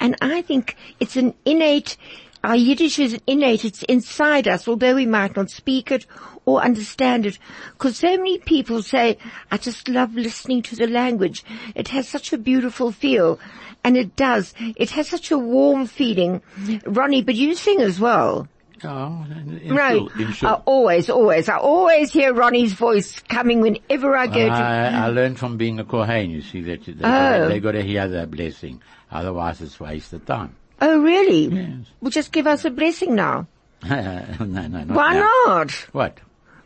and 0.00 0.16
I 0.20 0.42
think 0.42 0.76
it's 1.00 1.16
an 1.16 1.34
innate, 1.44 1.96
our 2.42 2.56
Yiddish 2.56 2.98
is 2.98 3.18
innate, 3.26 3.64
it's 3.64 3.82
inside 3.84 4.48
us, 4.48 4.68
although 4.68 4.94
we 4.94 5.06
might 5.06 5.36
not 5.36 5.50
speak 5.50 5.90
it 5.90 6.06
or 6.44 6.62
understand 6.62 7.26
it. 7.26 7.38
Because 7.72 7.98
so 7.98 8.16
many 8.16 8.38
people 8.38 8.82
say, 8.82 9.18
I 9.50 9.58
just 9.58 9.88
love 9.88 10.14
listening 10.14 10.62
to 10.62 10.76
the 10.76 10.86
language. 10.86 11.44
It 11.74 11.88
has 11.88 12.08
such 12.08 12.32
a 12.32 12.38
beautiful 12.38 12.92
feel. 12.92 13.38
And 13.82 13.96
it 13.96 14.16
does. 14.16 14.54
It 14.58 14.90
has 14.90 15.08
such 15.08 15.30
a 15.30 15.38
warm 15.38 15.86
feeling. 15.86 16.42
Ronnie, 16.86 17.22
but 17.22 17.36
you 17.36 17.54
sing 17.54 17.80
as 17.80 18.00
well. 18.00 18.48
Oh, 18.84 19.24
in, 19.30 19.58
in 19.62 19.74
Right. 19.74 19.96
shul, 19.96 20.08
in. 20.18 20.34
I 20.42 20.52
always, 20.66 21.08
always, 21.10 21.48
I 21.48 21.56
always 21.56 22.12
hear 22.12 22.32
Ronnie's 22.34 22.74
voice 22.74 23.18
coming 23.20 23.60
whenever 23.60 24.16
I 24.16 24.26
go 24.26 24.46
to, 24.46 24.52
I, 24.52 25.06
I 25.06 25.08
learned 25.08 25.38
from 25.38 25.56
being 25.56 25.78
a 25.80 25.84
Kohen, 25.84 26.30
you 26.30 26.42
see, 26.42 26.60
that 26.62 26.84
they, 26.84 26.94
Oh. 27.02 27.48
they 27.48 27.58
got 27.60 27.72
to 27.72 27.82
hear 27.82 28.06
the 28.08 28.26
blessing. 28.26 28.82
Otherwise 29.10 29.60
it's 29.62 29.78
waste 29.80 30.12
of 30.12 30.26
time. 30.26 30.54
oh 30.82 31.00
really? 31.00 31.46
Yes. 31.46 31.86
Well 32.00 32.10
just 32.10 32.32
give 32.32 32.46
us 32.46 32.64
a 32.64 32.70
blessing 32.70 33.14
now. 33.14 33.46
no, 33.88 34.36
no, 34.40 34.66
not 34.68 34.88
Why 34.88 35.14
now. 35.14 35.30
not? 35.46 35.70
What? 35.92 36.18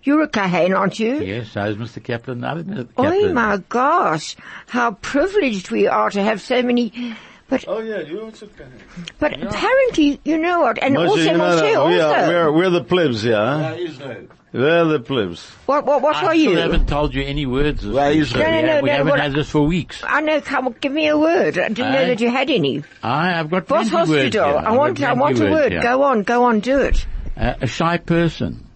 You're 0.03 0.23
a 0.23 0.29
Kahan, 0.29 0.75
aren't 0.75 0.99
you? 0.99 1.21
Yes, 1.21 1.51
so 1.53 1.63
is 1.67 1.77
Mr. 1.77 2.03
Kaplan. 2.03 2.43
Other 2.43 2.65
Mr. 2.65 2.89
Oh 2.97 3.33
my 3.35 3.59
gosh, 3.69 4.35
how 4.67 4.93
privileged 4.93 5.71
we 5.71 5.87
are 5.89 6.09
to 6.11 6.23
have 6.23 6.41
so 6.41 6.63
many, 6.63 7.15
but, 7.51 7.65
Oh 7.69 7.81
yeah, 7.81 8.01
you 8.01 8.21
also 8.23 8.47
can. 8.47 8.73
but 9.19 9.35
apparently, 9.43 10.21
you 10.25 10.39
know 10.39 10.61
what, 10.61 10.79
and 10.83 10.97
Moshe, 10.97 11.09
also 11.09 11.21
you 11.21 11.33
know 11.33 11.39
Moshe 11.39 11.61
that 11.61 11.87
we 11.89 12.01
are, 12.01 12.15
also. 12.15 12.29
we're, 12.29 12.53
we're 12.53 12.71
the 12.71 12.85
plebs, 12.85 13.25
yeah? 13.25 13.75
Israel. 13.75 14.27
We're 14.53 14.85
the 14.85 14.99
plebs. 15.01 15.45
What, 15.67 15.87
what, 15.87 16.03
what 16.03 16.17
I 16.17 16.25
are 16.27 16.35
still 16.35 16.53
you? 16.53 16.57
haven't 16.57 16.87
told 16.89 17.15
you 17.15 17.23
any 17.23 17.47
words. 17.47 17.83
this 17.83 17.93
Where 17.95 18.11
week. 18.11 18.21
is 18.23 18.33
we 18.35 18.41
No, 18.41 18.51
no, 18.51 18.61
no, 18.63 18.81
we 18.81 18.87
no, 18.89 18.93
haven't 18.97 19.09
what- 19.11 19.21
had 19.21 19.33
this 19.33 19.49
for 19.51 19.63
weeks. 19.67 20.03
I 20.05 20.21
know, 20.23 20.41
come 20.41 20.67
on, 20.69 20.75
give 20.81 20.91
me 20.93 21.07
a 21.09 21.17
word. 21.19 21.57
I 21.59 21.69
didn't 21.69 21.93
know 21.93 22.07
that 22.07 22.21
you 22.21 22.31
had 22.31 22.51
any. 22.51 22.83
I, 23.03 23.39
I've 23.39 23.51
got 23.51 23.67
Boss 23.69 23.91
plenty 23.91 24.11
words 24.11 24.23
Hospital, 24.37 24.47
here. 24.49 24.57
I 24.57 24.71
I've 24.73 24.77
want, 24.79 25.03
I 25.03 25.13
want 25.13 25.39
a 25.41 25.51
word. 25.51 25.73
here. 25.73 25.83
Go 25.83 26.03
on, 26.03 26.23
go 26.25 26.45
on, 26.45 26.61
do 26.61 26.81
it. 26.81 27.07
Uh, 27.37 27.55
a 27.61 27.67
shy 27.69 27.99
person. 27.99 28.67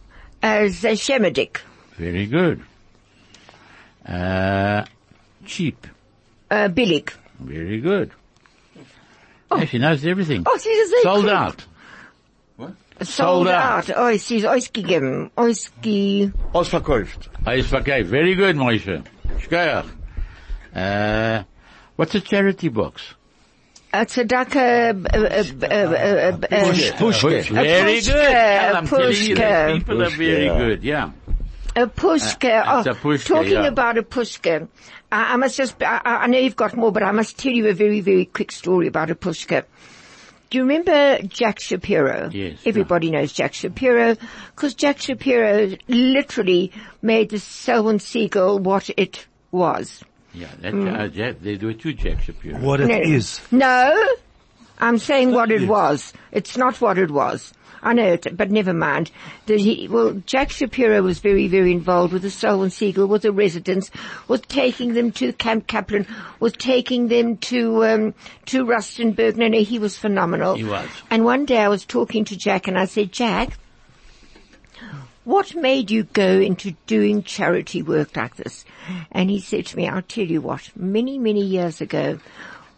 As 0.43 0.85
a 0.85 0.93
Shemadik. 0.93 1.57
Very 1.97 2.27
good. 2.27 2.63
Uh, 4.07 4.85
cheap. 5.47 5.87
Uh, 6.51 6.69
Billig. 6.69 7.13
Very 7.41 7.81
good. 7.81 8.13
Oh. 9.51 9.65
she 9.65 9.79
knows 9.79 10.05
everything. 10.05 10.43
Oh, 10.47 10.57
sie 10.59 10.71
ist 10.71 10.91
sehr 10.91 11.03
Sold 11.03 11.25
quick. 11.25 11.35
out. 11.35 11.65
Sold 13.03 13.09
Sold 13.09 13.49
out. 13.49 13.91
out. 13.91 13.97
Oh, 13.97 14.17
sie 14.17 14.37
ist 14.37 14.47
ausgegeben. 14.47 15.31
Ausge... 15.37 16.33
Ausverkauft. 16.53 17.29
It's 17.47 17.73
okay. 17.73 18.03
Very 18.03 18.35
good, 18.37 18.57
Moshe. 18.57 19.05
Shkoyach. 19.39 19.87
Uh, 20.75 21.43
what's 21.97 22.15
a 22.15 22.21
charity 22.21 22.69
box? 22.69 23.15
A 23.93 24.07
tzedakah... 24.07 25.07
Uh, 25.07 25.19
uh, 25.19 25.21
uh, 25.21 25.67
uh, 25.67 25.95
uh, 25.95 26.57
uh, 26.57 26.97
Pushke. 26.99 27.49
Very 27.51 28.01
good. 28.01 28.15
Well, 28.15 28.77
I'm 28.77 28.87
telling 28.87 29.13
you, 29.13 29.37
pushka. 29.37 29.77
people 29.79 30.03
are 30.03 30.11
very 30.11 30.49
good. 30.49 30.83
Yeah. 30.85 31.11
A 31.77 31.87
pushka. 31.87 32.63
Uh, 32.67 32.83
oh, 32.87 32.91
a 32.91 32.95
pushka, 32.95 33.27
talking 33.27 33.53
yeah. 33.53 33.67
about 33.67 33.99
a 33.99 34.03
pushka. 34.03 34.69
I, 35.11 35.35
I 35.35 35.37
must 35.37 35.57
just, 35.57 35.83
I, 35.83 36.01
I 36.05 36.27
know 36.29 36.39
you've 36.39 36.57
got 36.57 36.77
more, 36.77 36.93
but 36.93 37.03
I 37.03 37.11
must 37.13 37.37
tell 37.39 37.53
you 37.53 37.69
a 37.69 37.73
very, 37.75 38.01
very 38.01 38.27
quick 38.27 38.53
story 38.53 38.87
about 38.87 39.11
a 39.11 39.15
pushka. 39.15 39.65
Do 40.51 40.59
you 40.59 40.63
remember 40.65 41.19
Jack 41.27 41.59
Shapiro? 41.59 42.31
Yes, 42.33 42.59
Everybody 42.65 43.11
knows 43.11 43.33
Jack 43.33 43.55
Shapiro, 43.55 44.17
because 44.55 44.75
Jack 44.75 45.01
Shapiro 45.01 45.77
literally 45.89 46.71
made 47.03 47.31
the 47.31 47.41
Selwyn 47.41 47.99
Segal 47.99 48.61
what 48.61 48.89
it 48.97 49.27
was. 49.51 50.03
Yeah. 50.33 50.49
That, 50.61 50.75
Mm. 50.75 50.97
uh, 50.97 51.09
Jack, 51.09 51.41
they 51.41 51.57
do 51.57 51.69
it 51.71 51.81
too, 51.81 51.93
Jack 51.93 52.23
Shapiro. 52.23 52.59
What 52.61 52.81
it 52.81 52.87
No. 52.89 52.99
is. 53.01 53.41
No, 53.51 54.07
I'm 54.79 54.99
saying 54.99 55.33
what 55.33 55.51
it 55.51 55.63
Yes. 55.63 55.71
was. 55.71 56.13
It's 56.31 56.57
not 56.57 56.81
what 56.81 56.99
it 56.99 57.11
was. 57.11 57.53
I 57.85 57.93
know 57.93 58.15
it, 58.15 58.37
but 58.37 58.51
never 58.51 58.73
mind. 58.73 59.11
That 59.47 59.61
he, 59.61 59.87
well, 59.89 60.15
Jack 60.27 60.51
Shapiro 60.51 61.03
was 61.03 61.19
very, 61.19 61.49
very 61.49 61.73
involved 61.73 62.13
with 62.13 62.23
the 62.23 62.31
Selwyn 62.31 62.71
Segal, 62.71 63.09
with 63.09 63.23
the 63.23 63.33
residents, 63.33 63.91
was 64.27 64.41
taking 64.43 64.95
them 64.95 65.13
to 65.13 65.33
Camp 65.35 65.67
Kaplan, 65.67 66.07
was 66.41 66.55
taking 66.55 67.09
them 67.09 67.37
to, 67.39 67.85
um, 67.85 68.15
to 68.47 68.65
Rustenburg. 68.65 69.37
No, 69.37 69.49
no, 69.49 69.61
he 69.61 69.79
was 69.79 69.99
phenomenal. 69.99 70.55
He 70.55 70.65
was. 70.65 70.89
And 71.11 71.25
one 71.25 71.45
day 71.45 71.59
I 71.59 71.69
was 71.69 71.85
talking 71.85 72.25
to 72.25 72.37
Jack 72.37 72.67
and 72.67 72.79
I 72.79 72.87
said, 72.87 73.13
Jack, 73.13 73.59
what 75.25 75.55
made 75.55 75.91
you 75.91 76.05
go 76.05 76.39
into 76.41 76.73
doing 76.87 77.23
charity 77.23 77.83
work 77.83 78.17
like 78.17 78.37
this? 78.37 78.65
And 79.11 79.31
he 79.31 79.41
said 79.41 79.67
to 79.67 79.77
me, 79.77 79.89
I'll 79.89 80.03
tell 80.03 80.27
you 80.27 80.41
what, 80.41 80.71
many, 80.77 81.19
many 81.19 81.43
years 81.43 81.81
ago, 81.81 82.19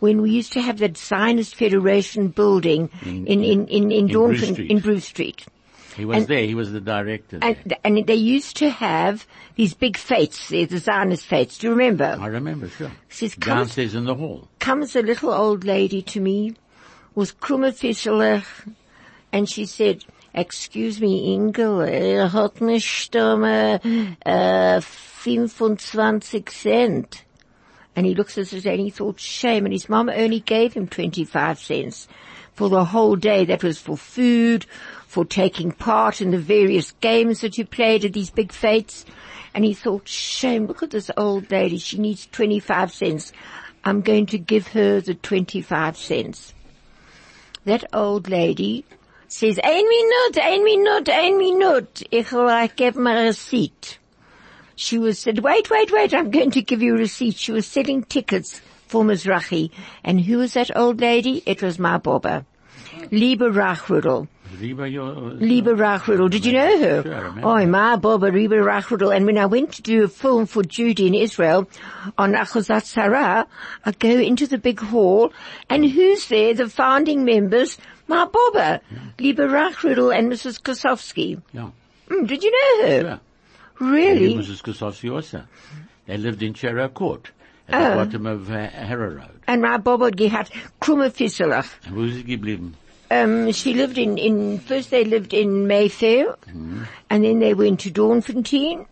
when 0.01 0.23
we 0.23 0.31
used 0.31 0.53
to 0.53 0.61
have 0.61 0.79
that 0.79 0.97
Zionist 0.97 1.55
Federation 1.55 2.29
building 2.29 2.91
in, 3.05 3.27
in, 3.27 3.45
in, 3.45 3.69
in, 3.69 3.93
in, 3.93 4.07
Bruce 4.09 4.43
Dornton, 4.43 4.53
Street. 4.53 4.71
in 4.71 4.79
Bruce 4.81 5.05
Street. 5.07 5.47
He 5.97 6.05
was 6.05 6.19
And- 6.19 6.29
there. 6.29 6.47
He 6.47 6.55
was 6.55 6.73
the 6.73 6.81
director. 6.81 7.39
And, 7.41 7.75
and 7.83 8.07
they 8.07 8.15
used 8.15 8.57
to 8.59 8.69
have 8.69 9.27
these 9.55 9.73
big 9.73 9.97
there, 9.97 10.67
the 10.67 10.79
Zionist 10.79 11.25
fetes. 11.25 11.57
Do 11.59 11.69
you 11.69 11.73
remember? 11.73 12.17
I 12.21 12.27
remember, 12.27 12.69
sure. 12.69 12.93
Says, 13.09 13.35
Downstairs 13.37 13.95
in 13.95 14.05
the 14.05 14.15
hall. 14.15 14.49
comes 14.59 14.95
a 14.95 15.01
little 15.03 15.33
old 15.33 15.65
lady 15.65 16.03
to 16.03 16.21
me, 16.21 16.55
was 17.15 17.33
krumme 17.33 17.73
fischelig, 17.73 18.45
and 19.33 19.49
she 19.49 19.65
said, 19.65 20.05
excuse 20.35 21.01
me, 21.01 21.33
Inge, 21.33 21.59
er 21.59 22.29
hat 22.29 22.61
nicht 22.61 23.17
um, 23.17 23.45
uh, 23.45 24.81
25 24.81 26.51
cent. 26.51 27.25
And 27.97 28.05
he 28.05 28.15
looks 28.15 28.37
at 28.37 28.53
it 28.53 28.67
and 28.67 28.79
he 28.81 28.91
thought, 28.91 29.19
shame, 29.19 29.65
and 29.65 29.73
his 29.73 29.89
mum 29.89 30.11
only 30.11 30.41
gave 30.41 30.75
him 30.75 30.87
25 30.87 31.59
cents 31.59 32.07
for 32.53 32.69
the 32.69 32.85
whole 32.85 33.17
day. 33.17 33.47
That 33.47 33.65
was 33.65 33.79
for 33.79 33.97
food, 33.97 34.67
for 35.07 35.25
taking 35.25 35.73
part 35.73 36.21
in 36.21 36.31
the 36.31 36.39
various 36.39 36.93
games 37.01 37.41
that 37.41 37.57
you 37.57 37.65
played 37.65 38.05
at 38.05 38.13
these 38.13 38.31
big 38.31 38.53
fetes. 38.53 39.07
And 39.55 39.65
he 39.65 39.73
thought, 39.73 40.07
shame, 40.07 40.67
look 40.67 40.83
at 40.83 40.91
this 40.91 41.11
old 41.17 41.51
lady, 41.51 41.79
she 41.79 41.99
needs 41.99 42.27
25 42.27 42.93
cents. 42.93 43.33
I'm 43.83 44.03
going 44.03 44.27
to 44.27 44.39
give 44.39 44.69
her 44.69 45.01
the 45.01 45.15
25 45.15 45.97
cents. 45.97 46.53
That 47.65 47.85
old 47.95 48.29
lady 48.29 48.85
says, 49.29 49.59
ein 49.65 49.89
minute, 49.89 50.39
ein 50.43 50.63
minute, 50.63 51.09
ein 51.09 51.39
minute. 51.39 52.05
Ich 52.11 52.31
will 52.31 52.69
give 52.77 52.97
my 52.97 53.25
receipt. 53.25 53.99
She 54.77 54.99
was 54.99 55.19
said, 55.19 55.39
wait, 55.41 55.71
wait, 55.71 55.91
wait, 55.91 56.15
I'm 56.15 56.31
going 56.31 56.51
to 56.53 56.63
give 56.63 56.83
you 56.83 56.95
a 56.95 56.99
receipt. 56.99 57.37
She 57.37 57.53
was 57.53 57.67
selling 57.67 58.05
tickets 58.05 58.61
for 58.87 59.03
Mizrahi. 59.03 59.71
And 60.05 60.21
who 60.21 60.39
was 60.39 60.53
that 60.53 60.77
old 60.77 61.01
lady? 61.01 61.43
It 61.47 61.63
was 61.63 61.79
my 61.79 61.97
Baba. 61.97 62.45
Liebe 64.61 64.89
your, 64.89 65.13
Liebe 65.13 65.71
Rachriddle. 65.71 66.31
Did 66.31 66.47
you 66.47 66.53
know 66.53 66.79
her? 66.79 67.03
Sure, 67.03 67.35
oh, 67.43 67.67
my 67.67 67.97
Baba, 67.97 68.31
Reba 68.31 68.57
Rachriddle. 68.57 69.15
And 69.15 69.27
when 69.27 69.39
I 69.39 69.47
went 69.47 69.73
to 69.75 69.83
do 69.83 70.05
a 70.05 70.09
film 70.09 70.47
for 70.47 70.63
Judy 70.63 71.07
in 71.07 71.15
Israel 71.15 71.69
on 72.17 72.33
Achuzat 72.33 72.85
Sarah, 72.85 73.47
I 73.85 73.93
go 73.93 74.09
into 74.09 74.47
the 74.47 74.59
big 74.59 74.81
hall 74.81 75.33
and 75.69 75.85
who's 75.85 76.29
there? 76.29 76.55
The 76.55 76.69
founding 76.69 77.25
members, 77.25 77.77
my 78.09 78.27
Baba, 78.27 78.81
Liebe 79.19 79.41
Rachriddle 79.43 80.17
and 80.17 80.31
Mrs. 80.31 80.61
Kosowski. 80.61 81.43
yeah. 81.53 81.71
Mm, 82.09 82.27
did 82.29 82.43
you 82.45 82.53
know 82.53 82.89
her? 82.89 83.03
Yeah. 83.03 83.19
Really? 83.81 84.33
And 84.35 84.43
Mrs. 84.43 84.63
Kosowski 84.63 85.13
also. 85.13 85.43
They 86.07 86.17
lived 86.17 86.43
in 86.43 86.55
Cherrow 86.55 86.89
Court, 86.89 87.31
at 87.69 87.75
Oh. 87.75 87.91
the 87.91 88.05
bottom 88.05 88.27
of 88.27 88.51
uh, 88.51 88.69
Harrow 88.69 89.11
Road. 89.15 89.41
And 89.47 89.63
my 89.63 89.77
Baba 89.77 90.11
gehat 90.11 90.51
krumme 90.81 91.11
Fisselach. 91.11 91.69
And 91.87 91.97
wo 91.97 92.03
ist 92.05 92.15
sie 92.15 92.23
geblieben? 92.25 92.75
Um, 93.11 93.53
she 93.53 93.75
lived 93.75 93.99
in, 93.99 94.19
in, 94.19 94.59
first 94.59 94.91
they 94.91 95.05
lived 95.05 95.33
in 95.33 95.67
Mayfair, 95.69 96.35
and 97.09 97.25
then 97.25 97.39
they 97.39 97.55
went 97.55 97.79
to 97.81 97.91
Doornfontein, 97.91 98.85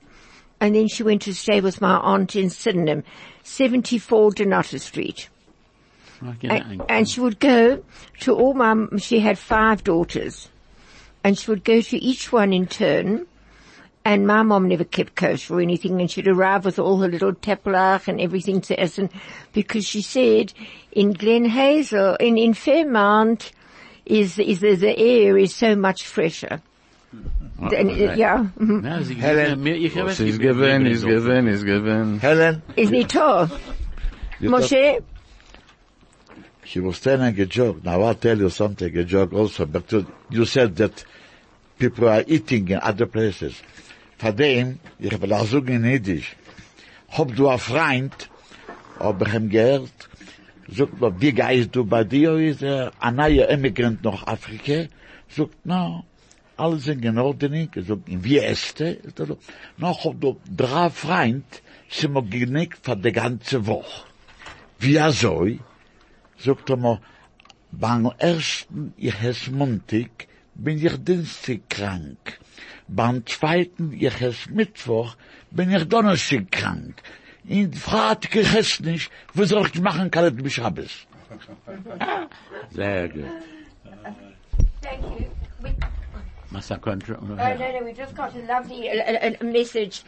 and 0.61 0.75
then 0.75 0.87
she 0.87 1.03
went 1.03 1.23
to 1.23 1.35
stay 1.35 1.61
with 1.61 1.81
my 1.81 1.97
aunt 1.97 2.37
in 2.37 2.49
Sydenham, 2.49 3.03
74 3.43 4.31
Donata 4.33 4.79
Street. 4.81 5.29
And, 6.43 6.83
and 6.89 7.09
she 7.09 7.21
would 7.21 7.41
go 7.41 7.83
to 8.21 8.35
all 8.35 8.55
my, 8.55 8.87
she 8.99 9.19
had 9.19 9.37
five 9.37 9.83
daughters, 9.83 10.49
and 11.25 11.37
she 11.37 11.51
would 11.51 11.65
go 11.65 11.81
to 11.81 11.97
each 11.97 12.33
one 12.33 12.53
in 12.53 12.67
turn, 12.69 13.27
and 14.05 14.27
my 14.27 14.43
mom 14.43 14.69
never 14.69 14.85
kept 14.85 15.15
kosher 15.15 15.55
or 15.55 15.61
anything, 15.61 16.01
and 16.01 16.11
she'd 16.11 16.29
arrive 16.29 16.65
with 16.65 16.79
all 16.79 16.99
her 17.01 17.09
little 17.09 17.33
teplach 17.33 18.07
and 18.09 18.21
everything 18.21 18.61
to 18.63 18.79
Essen, 18.79 19.09
because 19.53 19.87
she 19.87 20.03
said 20.03 20.53
in 20.93 21.13
Glen 21.13 21.45
Hazel, 21.47 22.17
in, 22.17 22.37
in 22.37 22.53
Fairmount, 22.55 23.53
is, 24.05 24.39
is 24.39 24.61
the, 24.61 24.75
the 24.75 24.99
air 24.99 25.39
is 25.39 25.55
so 25.55 25.75
much 25.75 26.07
fresher. 26.07 26.61
And, 27.61 27.91
uh, 27.91 28.15
yeah. 28.15 28.47
mhm. 28.59 28.83
Na, 28.83 29.01
sie 29.03 29.15
Helen. 29.15 29.63
mir- 29.63 29.77
ich 29.77 29.95
habe 29.95 30.07
Was 30.07 30.21
es 30.21 30.27
he's 30.27 30.39
given, 30.39 30.85
he's 30.85 31.05
given, 31.05 31.47
he's 31.47 31.63
given. 31.63 32.19
Helen, 32.19 32.63
Isn't 32.77 32.95
it 32.97 33.09
tough? 33.09 33.53
you 34.41 34.51
Moshe? 34.51 35.01
she 36.65 36.81
was 36.81 36.99
telling 37.01 37.39
a 37.39 37.47
joke. 37.47 37.85
Now 37.85 38.03
I'll 38.03 38.15
tell 38.17 38.37
you 38.37 38.51
something, 38.51 38.95
a 38.99 39.05
joke 39.05 39.33
also, 39.33 39.65
but 39.67 39.91
you, 39.93 40.05
you 40.31 40.45
said 40.45 40.75
that 40.77 41.05
people 41.79 42.09
are 42.09 42.25
eating 42.27 42.69
in 42.69 42.81
other 42.83 43.07
places. 43.07 43.63
Von 44.19 44.37
dem, 44.37 44.79
ich 44.99 45.21
will 45.21 45.33
auch 45.33 45.53
in 45.53 45.85
Yiddish, 45.85 46.37
hab 47.11 47.35
du 47.35 47.49
a 47.49 47.59
Freund, 47.59 48.31
hab 48.99 49.27
ich 49.27 49.35
ihm 49.35 49.49
gehört, 49.49 50.09
sagt 50.69 51.01
mir, 51.01 51.21
wie 51.21 51.33
geist 51.33 51.75
du 51.75 51.85
bei 51.85 52.05
dir, 52.05 52.37
ist 52.37 52.63
er 52.63 52.93
ein 53.01 53.17
neuer 53.17 53.49
Immigrant 53.49 54.03
nach 54.05 54.27
Afrika? 54.27 54.89
Sagt, 55.29 55.67
no, 55.67 56.05
alles 56.57 56.87
in 56.87 57.19
Ordnung, 57.19 57.69
sagt, 57.75 58.03
wie 58.07 58.39
ist 58.39 58.81
er? 58.81 58.97
Er 59.05 59.27
so, 59.27 59.39
no, 59.77 60.05
hab 60.05 60.21
du 60.21 60.37
drei 60.57 60.91
Freund, 60.91 61.63
sind 61.89 62.15
wir 62.15 62.23
genickt 62.23 62.85
für 62.85 62.97
die 62.97 63.13
ganze 63.13 63.67
Woche. 63.67 64.07
Wie 64.79 64.97
er 64.97 65.13
soll? 65.13 65.59
sagt 66.39 66.71
er 66.71 66.77
mir, 66.77 67.01
beim 67.73 68.11
ersten, 68.19 68.93
ich 68.97 69.19
heiß 69.19 69.51
Montag, 69.51 70.29
bin 70.55 70.85
ich 70.85 70.97
Dienstag 71.05 71.69
krank. 71.69 72.39
Beim 72.89 73.27
zweiten, 73.27 73.93
ich 73.93 74.21
heiß 74.21 74.51
Mittwoch, 74.51 75.17
bin 75.51 75.73
ich 75.75 75.89
Donnerstag 75.89 76.51
krank. 76.53 76.95
In 77.47 77.73
Freitag, 77.73 78.37
ich 78.37 78.53
heiß 78.53 78.81
nicht, 78.81 79.11
wo 79.33 79.45
soll 79.45 79.67
ich 79.67 79.81
machen, 79.81 80.11
kann 80.11 80.27
ich 80.37 80.43
mich 80.43 80.55
Shabbos? 80.55 81.07
Sehr 82.71 83.09
gut. 83.09 83.25
Thank 84.83 85.03
you. 85.19 85.27
We, 85.63 85.75
Massa 86.51 86.77
Contra. 86.77 87.19
Oh, 87.21 87.25
no, 87.25 87.35
no, 87.37 87.85
we 87.85 87.93
just 87.93 88.15
got 88.15 88.35
a 88.35 88.39
lovely 88.41 88.87
a, 88.89 89.29
a, 89.29 89.37
a 89.41 89.45
message 89.45 90.03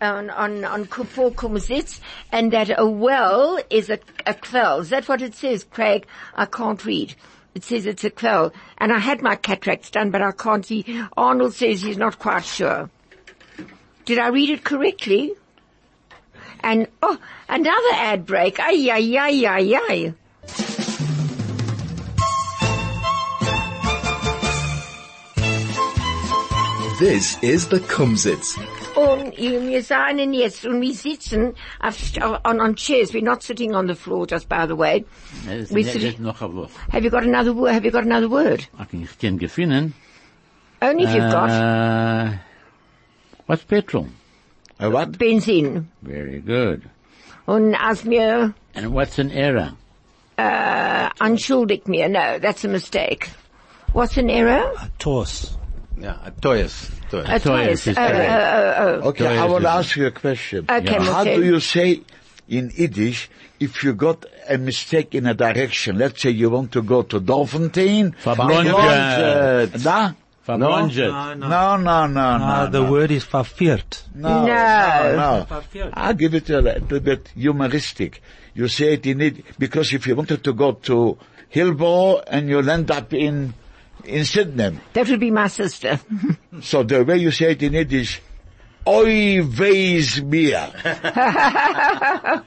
on, 0.00 0.30
on, 0.30 0.64
on 0.64 0.86
Kufor 0.86 1.32
Kumsitz, 1.34 2.00
and 2.32 2.52
that 2.52 2.70
a 2.78 2.86
well 2.86 3.58
is 3.70 3.90
a, 3.90 3.98
a 4.26 4.34
quell. 4.34 4.80
Is 4.80 4.90
that 4.90 5.08
what 5.08 5.20
it 5.20 5.34
says, 5.34 5.64
Craig? 5.64 6.06
I 6.36 6.46
can't 6.46 6.82
read. 6.84 7.14
It 7.54 7.64
says 7.64 7.86
it's 7.86 8.04
a 8.04 8.10
quell. 8.10 8.52
And 8.78 8.92
I 8.92 8.98
had 8.98 9.22
my 9.22 9.36
cataracts 9.36 9.90
done, 9.90 10.10
but 10.10 10.22
I 10.22 10.32
can't 10.32 10.64
see. 10.64 10.84
Arnold 11.16 11.54
says 11.54 11.82
he's 11.82 11.98
not 11.98 12.18
quite 12.18 12.44
sure. 12.44 12.90
Did 14.04 14.18
I 14.18 14.28
read 14.28 14.50
it 14.50 14.64
correctly? 14.64 15.32
And, 16.62 16.86
oh, 17.02 17.18
another 17.48 17.94
ad 17.94 18.26
break. 18.26 18.60
Ay, 18.60 18.90
ay, 18.90 19.16
ay, 19.18 19.46
ay, 19.46 19.80
ay. 19.88 20.14
This 26.98 27.42
is 27.42 27.66
the 27.68 27.80
Kumsitz. 27.80 28.79
Und 29.00 29.36
wir 29.38 29.82
seien 29.82 30.32
jetzt, 30.34 30.66
und 30.66 30.80
wir 30.80 30.92
sitzen 30.94 31.54
auf, 31.80 31.96
on, 32.44 32.60
on 32.60 32.74
chairs. 32.76 33.12
We're 33.14 33.22
not 33.24 33.42
sitting 33.42 33.74
on 33.74 33.86
the 33.88 33.94
floor, 33.94 34.26
just 34.26 34.48
by 34.48 34.66
the 34.66 34.76
way. 34.76 35.04
We 35.46 35.80
ist 35.80 35.92
sit- 35.92 36.18
noch 36.20 36.42
eine 36.42 36.68
Have 36.92 37.04
you 37.04 37.10
got 37.10 37.22
another 37.22 37.54
word? 37.54 37.72
Have 37.72 37.84
you 37.84 37.90
got 37.90 38.04
another 38.04 38.30
word? 38.30 38.68
Ich 39.02 39.18
kann 39.18 39.38
gefunden. 39.38 39.94
Only 40.82 41.04
if 41.04 41.14
you've 41.14 41.30
got 41.32 41.50
Uh, 41.50 42.32
what's 43.46 43.64
petrol? 43.64 44.08
Uh, 44.78 44.90
what? 44.90 45.18
Benzin. 45.18 45.86
Very 46.02 46.40
good. 46.40 46.82
Und 47.46 47.74
als 47.74 48.04
mir, 48.04 48.54
And 48.74 48.92
what's 48.94 49.18
an 49.18 49.30
error? 49.30 49.72
uh, 50.38 51.08
unschuldig 51.20 51.86
mir, 51.86 52.08
no, 52.08 52.38
that's 52.38 52.64
a 52.64 52.68
mistake. 52.68 53.28
What's 53.92 54.16
an 54.16 54.30
error? 54.30 54.72
A 54.78 54.88
toss. 54.98 55.56
Yeah, 56.00 56.16
a 56.24 56.30
toyes. 56.30 56.90
Toyes. 57.10 57.26
A 57.28 57.38
Toys 57.38 57.42
toys. 57.42 57.86
is 57.88 57.96
correct. 57.96 58.30
Uh, 58.30 58.34
uh, 58.34 59.00
uh, 59.04 59.08
okay, 59.08 59.26
I 59.26 59.36
Toys 59.42 59.50
want 59.50 59.62
to 59.64 59.70
ask 59.70 59.96
you 59.96 60.06
a 60.06 60.10
question. 60.10 60.66
Okay, 60.68 60.94
How 61.04 61.24
do 61.24 61.44
you 61.44 61.60
say 61.60 62.02
in 62.48 62.70
Yiddish 62.74 63.28
if 63.58 63.82
you 63.84 63.94
got 63.94 64.24
a 64.48 64.56
mistake 64.58 65.14
in 65.14 65.26
a 65.26 65.34
direction? 65.34 65.98
Let's 65.98 66.22
say 66.22 66.30
you 66.30 66.50
want 66.50 66.72
to 66.72 66.82
go 66.82 67.02
to 67.02 67.20
Dolphintein. 67.20 68.14
Verblondet. 68.22 69.82
Da? 69.82 70.12
Verblonget. 70.46 71.38
No, 71.38 71.76
no, 71.76 72.06
no, 72.06 72.20
Uh, 72.20 72.64
no. 72.64 72.70
the 72.70 72.82
no. 72.82 72.90
word 72.90 73.10
is 73.10 73.24
verfiert. 73.24 74.02
No, 74.14 74.46
No. 74.46 74.46
no, 74.46 75.46
no. 75.76 75.90
I'll 75.94 76.14
give 76.14 76.34
it 76.34 76.48
a 76.50 76.60
little 76.60 77.00
bit 77.00 77.28
humoristic. 77.36 78.22
You 78.54 78.66
say 78.68 78.94
it 78.94 79.06
in 79.06 79.20
it 79.20 79.58
because 79.58 79.92
if 79.92 80.06
you 80.06 80.16
wanted 80.16 80.42
to 80.44 80.52
go 80.52 80.72
to 80.72 81.18
Hillbrow 81.54 82.22
and 82.26 82.48
you'll 82.48 82.68
end 82.68 82.90
up 82.90 83.12
in 83.12 83.54
in 84.04 84.24
Sydenham. 84.24 84.80
That 84.94 85.08
would 85.08 85.20
be 85.20 85.30
my 85.30 85.48
sister. 85.48 86.00
So 86.62 86.82
the 86.82 87.04
way 87.04 87.16
you 87.18 87.30
say 87.30 87.52
it 87.52 87.62
in 87.62 87.72
Yiddish, 87.72 88.20
Oi 88.86 89.40
weis 89.42 90.22
mir. 90.22 90.70
No, 90.82 92.42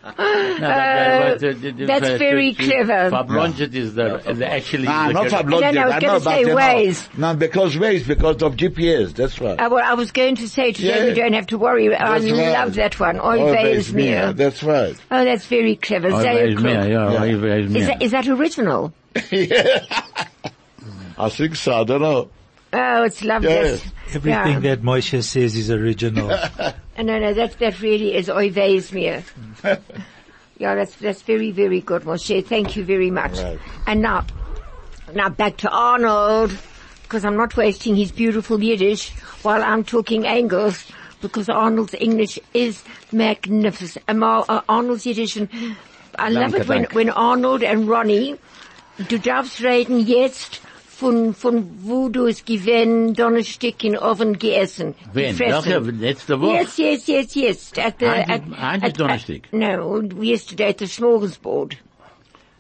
but, 0.60 0.64
uh, 0.64 1.36
the- 1.38 1.54
the- 1.54 1.72
the- 1.72 1.86
that's 1.86 2.10
very 2.20 2.54
clever. 2.54 3.10
Verblonget 3.12 3.74
is 3.74 3.94
the, 3.96 4.22
the 4.34 4.52
actually. 4.52 4.86
Ah, 4.88 5.08
the 5.08 5.14
not 5.14 5.28
correct- 5.30 5.48
Fablonget. 5.48 5.62
No, 5.62 5.72
no, 5.72 5.82
I 5.82 5.86
was 5.86 5.94
I 5.96 6.00
gonna 6.00 6.14
know, 6.14 6.20
but 6.20 6.32
say 6.34 6.40
you 6.42 6.48
know. 6.48 6.56
Waze. 6.56 7.18
No, 7.18 7.34
because 7.36 7.76
Waze, 7.76 8.08
because 8.08 8.42
of 8.44 8.56
GPS, 8.56 9.14
that's 9.14 9.40
right. 9.42 9.60
Uh, 9.60 9.70
well, 9.72 9.84
I 9.84 9.94
was 9.94 10.12
going 10.12 10.36
to 10.38 10.48
say 10.50 10.72
today 10.74 10.88
Yeah. 11.00 11.06
you 11.06 11.16
don't 11.16 11.34
have 11.34 11.48
to 11.48 11.58
worry. 11.58 11.94
I 11.96 12.18
right. 12.18 12.24
love 12.24 12.74
that 12.76 13.00
one. 13.00 13.20
Oi 13.20 13.40
Always 13.40 13.88
weis 13.90 13.94
mir, 13.94 14.26
mir. 14.28 14.34
that's 14.34 14.64
right. 14.64 14.96
Oh, 15.12 15.24
that's 15.24 15.46
very 15.48 15.76
clever. 15.76 16.10
Sehr 16.12 16.34
weiß 16.34 16.60
mehr, 16.62 16.84
cool. 16.84 16.92
ja, 16.92 17.24
Yeah. 17.24 17.80
Is 17.80 17.88
that, 17.88 18.02
is 18.02 18.12
that 18.12 18.28
original? 18.28 18.94
I 21.18 21.30
think 21.30 21.56
so, 21.56 21.82
I 21.82 21.84
don't 21.84 22.02
know. 22.02 22.30
Oh, 22.74 23.04
it's 23.04 23.24
lovely. 23.24 23.50
Yes. 23.50 23.86
Everything 24.14 24.54
yeah. 24.54 24.60
that 24.60 24.82
Moshe 24.82 25.24
says 25.24 25.56
is 25.56 25.70
original. 25.72 26.32
No, 26.96 27.18
no, 27.18 27.34
that, 27.34 27.58
that 27.58 27.82
really 27.82 28.16
is 28.16 28.30
oives 28.30 28.92
mir. 28.94 29.24
yeah, 30.60 30.76
that's, 30.76 30.96
that's 30.98 31.24
very, 31.24 31.50
very 31.50 31.82
good, 31.82 32.04
Moshe. 32.04 32.46
Thank 32.46 32.76
you 32.76 32.86
very 32.86 33.10
much. 33.10 33.40
Right. 33.40 33.60
And 33.88 34.04
now, 34.04 34.28
now 35.12 35.30
back 35.30 35.58
to 35.58 35.70
Arnold, 35.70 36.56
because 37.02 37.26
I'm 37.26 37.36
not 37.36 37.58
wasting 37.58 37.96
his 37.96 38.12
beautiful 38.12 38.62
Yiddish 38.62 39.10
while 39.42 39.64
I'm 39.64 39.84
talking 39.84 40.28
Angles, 40.28 40.86
because 41.20 41.50
Arnold's 41.50 41.96
English 41.96 42.38
is 42.54 42.84
magnificent. 43.12 44.06
Um, 44.08 44.22
uh, 44.22 44.62
Arnold's 44.70 45.08
Yiddish, 45.08 45.36
and 45.36 45.50
I 46.20 46.30
love 46.30 46.52
Danke, 46.52 46.62
it 46.62 46.68
when, 46.68 46.84
danke. 46.84 46.94
when 46.94 47.10
Arnold 47.10 47.64
and 47.64 47.88
Ronnie, 47.88 48.38
du 49.08 49.18
darfst 49.18 49.60
reden 49.62 50.06
jetzt 50.06 50.62
von, 51.04 51.34
von 51.34 51.56
wo 51.84 52.08
du 52.10 52.28
es 52.28 52.46
gewinn, 52.46 53.14
Donnerstück 53.14 53.84
in 53.84 53.98
Oven 53.98 54.38
geessen. 54.40 54.96
Wen? 55.14 55.38
Welche? 55.38 55.80
Letzte 55.80 56.40
Woche? 56.40 56.62
Yes, 56.62 56.78
yes, 56.78 57.08
yes, 57.08 57.36
yes. 57.36 57.72
At 57.78 57.96
the 58.00 58.06
at, 58.08 58.30
at- 58.84 59.00
at- 59.00 59.52
no, 59.52 60.02
yesterday 60.22 60.70
at 60.70 60.78
the 60.80 60.86
smorgasbord. 60.88 61.74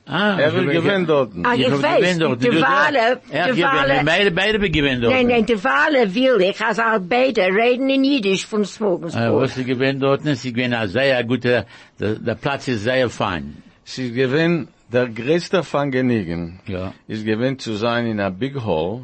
Ah, 0.05 0.37
Er 0.37 0.51
will 0.53 0.65
gewinnen 0.67 1.05
dort. 1.07 1.31
Ah, 1.45 1.53
Ich 1.55 1.61
ich 1.65 1.71
weiß, 1.81 1.97
gewinnt 2.01 2.21
dort. 2.21 2.43
die 2.43 2.49
Wale, 2.61 3.21
die 3.25 3.37
gewinnt. 3.51 3.63
Wale- 3.63 4.03
Beide, 4.03 4.31
beide 4.31 4.69
gewinnt 4.69 5.01
dort. 5.03 5.13
Nein, 5.13 5.27
nein, 5.27 5.45
die 5.45 5.63
Wale 5.63 6.13
will 6.13 6.41
ich, 6.41 6.59
also 6.61 6.81
auch 6.81 6.99
beide 6.99 7.43
reden 7.43 7.89
in 7.89 8.03
Jiddisch 8.03 8.45
von 8.45 8.63
Ah, 8.63 8.65
smorgasbord. 8.65 9.41
was 9.43 9.55
sie 9.55 9.63
gewinnt 9.63 10.03
dort, 10.03 10.21
sie 10.35 10.51
gewinnt 10.51 10.73
ein 10.75 10.89
sehr 10.89 11.23
guter, 11.23 11.65
der, 12.01 12.15
der 12.15 12.35
Platz 12.35 12.67
ist 12.67 12.83
sehr 12.83 13.09
fein. 13.09 13.63
Sie 13.85 14.11
gewinnt, 14.11 14.67
der 14.93 15.09
größte 15.09 15.63
von 15.63 15.91
Genigen 15.91 16.59
Ja. 16.67 16.93
ist 17.07 17.25
gewinnt 17.25 17.61
zu 17.61 17.73
sein 17.75 18.05
in 18.05 18.19
a 18.19 18.29
big 18.29 18.55
hall 18.63 19.01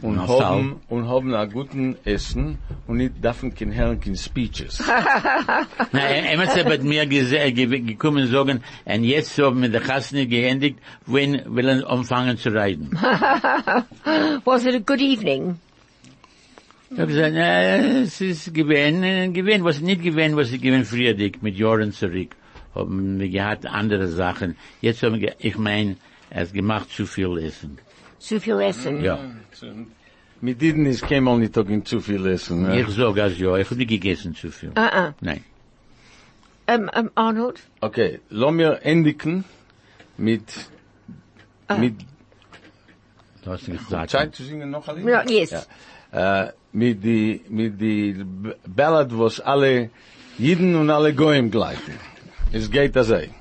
und 0.00 0.16
Na, 0.16 0.26
haben, 0.26 0.80
und 0.88 1.06
haben 1.06 1.34
a 1.34 1.44
guten 1.44 1.96
Essen 2.04 2.58
und 2.86 2.96
nicht 2.96 3.22
dürfen 3.22 3.54
kein 3.54 3.70
Herren 3.70 4.00
kein 4.00 4.16
Speeches. 4.16 4.82
Na, 5.92 6.00
er 6.00 6.38
hat 6.38 6.58
aber 6.58 6.78
mir 6.78 7.04
gekommen 7.06 8.26
sagen, 8.28 8.62
und 8.86 9.04
jetzt 9.04 9.38
haben 9.38 9.60
wir 9.60 9.68
die 9.68 9.78
Kassene 9.78 10.26
geendigt, 10.26 10.78
wenn 11.04 11.42
will 11.54 11.68
er 11.68 11.90
anfangen 11.90 12.38
zu 12.38 12.48
reiten. 12.50 12.90
Was 14.44 14.64
it 14.64 14.74
a 14.74 14.78
good 14.78 15.00
evening? 15.00 15.58
Ich 16.90 16.98
habe 16.98 17.08
gesagt, 17.08 17.34
na, 17.34 18.02
es 18.02 18.20
ist 18.20 18.48
äh, 18.48 18.50
gewesen, 18.52 19.64
was 19.64 19.80
nicht 19.80 20.02
gewesen, 20.02 20.36
was 20.36 20.52
ich 20.52 20.62
gewesen 20.62 20.84
früher 20.84 21.14
dick, 21.14 21.42
mit 21.42 21.56
Jahren 21.56 21.90
zurück. 21.92 22.36
Haben 22.76 23.18
wir 23.18 23.28
gehabt 23.28 23.66
andere 23.66 24.08
Sachen. 24.08 24.56
Jetzt 24.80 25.02
haben 25.02 25.20
wir, 25.20 25.34
ich 25.38 25.56
mein, 25.58 25.96
er 26.30 26.42
hat 26.42 26.52
gemacht 26.52 26.90
zu 26.90 27.06
viel 27.06 27.38
Essen. 27.38 27.78
Zu 28.18 28.40
viel 28.40 28.60
Essen. 28.60 29.02
Ja. 29.02 29.18
Mit 30.40 30.60
denen 30.60 30.86
ist 30.86 31.02
kein 31.02 31.24
Mal 31.24 31.38
nicht 31.38 31.54
talking 31.54 31.84
zu 31.84 32.00
viel 32.00 32.26
Essen. 32.26 32.62
ne? 32.62 32.80
Ich 32.80 32.88
sag 32.88 33.18
als 33.18 33.38
ja, 33.38 33.56
ich 33.56 33.66
habe 33.66 33.76
nicht 33.76 33.88
gegessen 33.88 34.34
zu 34.34 34.50
viel. 34.50 34.70
Uh-uh. 34.70 35.12
Nein. 35.20 35.42
Um, 36.68 36.90
um, 36.98 37.10
Arnold? 37.14 37.60
Okay, 37.80 38.20
lass 38.28 38.52
mir 38.52 38.80
endigen 38.82 39.44
mit, 40.18 40.42
mit, 41.78 41.94
Du 43.46 43.52
hast 43.52 43.66
gesagt. 43.66 44.10
Zeit 44.10 44.34
zu 44.34 44.42
singen 44.42 44.70
noch 44.70 44.88
ein? 44.88 45.06
Ja, 45.06 45.22
yes. 45.28 45.68
Äh, 46.10 46.48
mit 46.72 47.04
die, 47.04 47.42
mit 47.48 47.80
die 47.80 48.24
Ballad, 48.66 49.16
was 49.16 49.38
alle 49.40 49.90
Jiden 50.36 50.74
und 50.74 50.90
alle 50.90 51.14
Goyim 51.14 51.50
gleichen. 51.50 51.94
Es 52.52 52.70
geht 52.70 52.94
das 52.94 53.10
ein. 53.10 53.34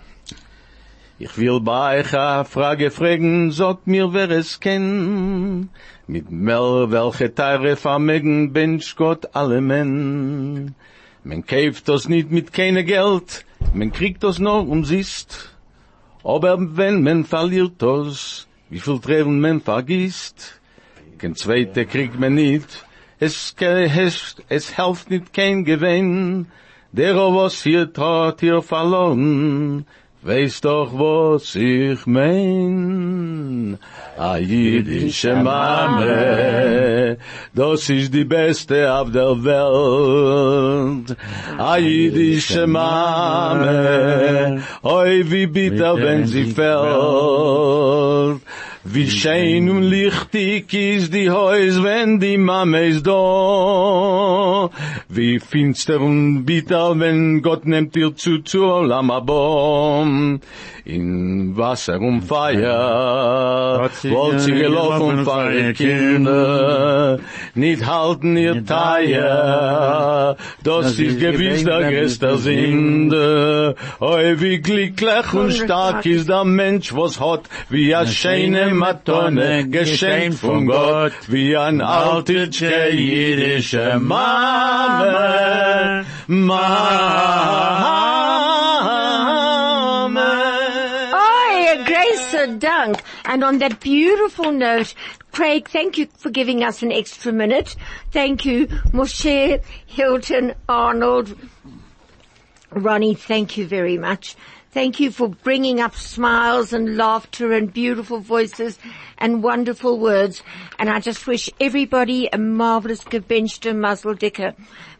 Ich 1.18 1.38
will 1.38 1.62
bei 1.62 2.00
euch 2.00 2.14
a 2.14 2.44
Frage 2.44 2.92
fragen, 2.92 3.52
sagt 3.52 3.88
mir, 3.88 4.14
wer 4.14 4.30
es 4.32 4.60
kennt. 4.60 5.70
Mit 6.08 6.30
Mel, 6.30 6.88
welche 6.90 7.34
Teire 7.34 7.76
vermegen, 7.78 8.52
bench 8.52 8.96
Gott 8.96 9.34
alle 9.34 9.62
Men. 9.62 10.76
Man 11.24 11.46
kauft 11.46 11.88
das 11.88 12.10
nicht 12.10 12.32
mit 12.32 12.52
keine 12.52 12.84
Geld, 12.84 13.46
man 13.74 13.92
kriegt 13.92 14.24
das 14.24 14.40
nur 14.40 14.68
umsist. 14.68 15.56
Aber 16.24 16.58
wenn 16.78 17.02
man 17.02 17.24
verliert 17.24 17.74
das, 17.78 18.48
wie 18.70 18.80
viel 18.80 19.00
Tränen 19.00 19.40
man 19.40 19.62
vergisst, 19.62 20.60
kein 21.18 21.36
zweite 21.36 21.86
kriegt 21.86 22.20
man 22.20 22.34
nicht, 22.34 22.86
es, 23.20 23.56
es, 23.60 24.36
es 24.50 24.76
hilft 24.76 25.10
nicht 25.10 25.34
kein 25.34 25.64
Gewinn, 25.64 26.48
der 26.96 27.16
was 27.16 27.62
hier 27.64 27.92
tat 27.92 28.40
hier 28.40 28.62
verloren, 28.62 29.86
weiß 30.22 30.62
doch 30.62 30.92
was 30.94 31.56
ich 31.56 32.06
mein. 32.06 33.78
A 34.18 34.38
jüdische 34.38 35.36
Mame, 35.36 37.18
das 37.54 37.90
ist 37.90 38.14
die 38.14 38.24
beste 38.24 38.94
auf 38.94 39.12
der 39.12 39.44
Welt. 39.44 41.18
A 41.58 41.76
jüdische 41.78 42.66
Mame, 42.66 44.64
oi 44.84 45.26
wie 45.32 45.48
bitter 45.48 45.98
wenn 45.98 46.26
sie 46.26 46.46
fällt. 46.46 48.42
Wie 48.88 49.10
schön 49.10 49.68
und 49.72 49.82
lichtig 49.82 50.72
ist 50.72 51.12
die 51.12 51.32
Haus, 51.32 51.82
wenn 51.82 52.20
die 52.20 52.38
Mama 52.38 52.78
ist 52.78 53.08
da. 53.08 54.70
Wie 55.10 55.40
finster 55.40 56.00
und 56.00 56.46
bitter, 56.46 57.00
wenn 57.00 57.42
Gott 57.42 57.66
nimmt 57.66 57.96
ihr 57.96 58.16
zu 58.16 58.44
zu 58.44 58.64
Lamabom. 58.84 60.40
In 60.86 61.58
Wasser 61.58 62.00
und 62.00 62.22
sie 62.22 64.12
wollt 64.12 64.42
sie 64.42 64.52
gelaufen 64.52 65.26
von 65.26 65.52
ihre 65.52 65.74
Kinder, 65.74 67.20
nicht 67.56 67.88
halten 67.88 68.38
ihr 68.38 68.64
Teier, 68.64 70.38
das 70.64 71.00
ist 71.00 71.20
gewiss 71.20 71.64
der 71.64 71.92
größte 71.92 72.38
Sünde. 72.38 73.76
Oi, 74.00 74.36
wie 74.38 74.60
glücklich 74.60 75.34
und 75.34 75.54
stark 75.54 76.06
ist 76.06 76.30
der 76.30 76.44
Mensch, 76.44 76.94
was 76.96 77.20
hat, 77.20 77.50
wie 77.70 77.96
a 77.96 78.06
schöne 78.06 78.75
Matone, 78.76 79.68
geschenkt 79.70 80.40
von 80.40 80.68
Gott, 80.68 81.14
wie 81.28 81.58
ein 81.58 81.82
alter 81.82 82.48
jüdische 82.92 84.00
Mame, 84.00 86.06
Mame. 86.28 86.66
Oh, 91.14 91.84
grace 91.86 92.34
and. 92.34 92.98
And 93.26 93.44
on 93.44 93.60
that 93.60 93.80
beautiful 93.80 94.52
note, 94.52 94.94
Craig, 95.32 95.68
thank 95.70 95.98
you 95.98 96.08
for 96.18 96.30
giving 96.30 96.64
us 96.64 96.84
an 96.84 96.92
extra 96.92 97.32
minute. 97.32 97.76
Thank 98.12 98.46
you, 98.46 98.68
Moshe, 98.94 99.64
Hilton, 99.86 100.54
Arnold, 100.70 101.36
Ronnie, 102.72 103.16
thank 103.16 103.58
you 103.58 103.66
very 103.66 103.98
much. 103.98 104.36
Thank 104.76 105.00
you 105.00 105.10
for 105.10 105.30
bringing 105.30 105.80
up 105.80 105.96
smiles 105.96 106.74
and 106.74 106.98
laughter 106.98 107.54
and 107.54 107.72
beautiful 107.72 108.20
voices 108.20 108.78
and 109.18 109.42
wonderful 109.42 109.98
words. 109.98 110.44
And 110.78 110.90
I 110.90 111.00
just 111.00 111.28
wish 111.28 111.50
everybody 111.62 112.28
a 112.34 112.38
marvelous 112.38 113.06
gebenchte 113.06 113.74
Mazel 113.74 114.16
Dicker, 114.16 114.54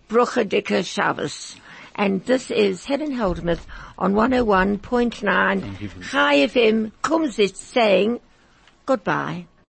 Brucha 0.08 0.48
Dicker 0.48 0.82
Shabbos. 0.82 1.58
And 1.94 2.24
this 2.24 2.52
is 2.52 2.86
Helen 2.86 3.12
Heldemuth 3.12 3.66
on 3.98 4.14
101.9 4.14 6.10
Chai 6.10 6.48
FM 6.48 6.94
Kumsitz 7.04 7.58
saying 7.58 8.22
goodbye. 8.86 9.46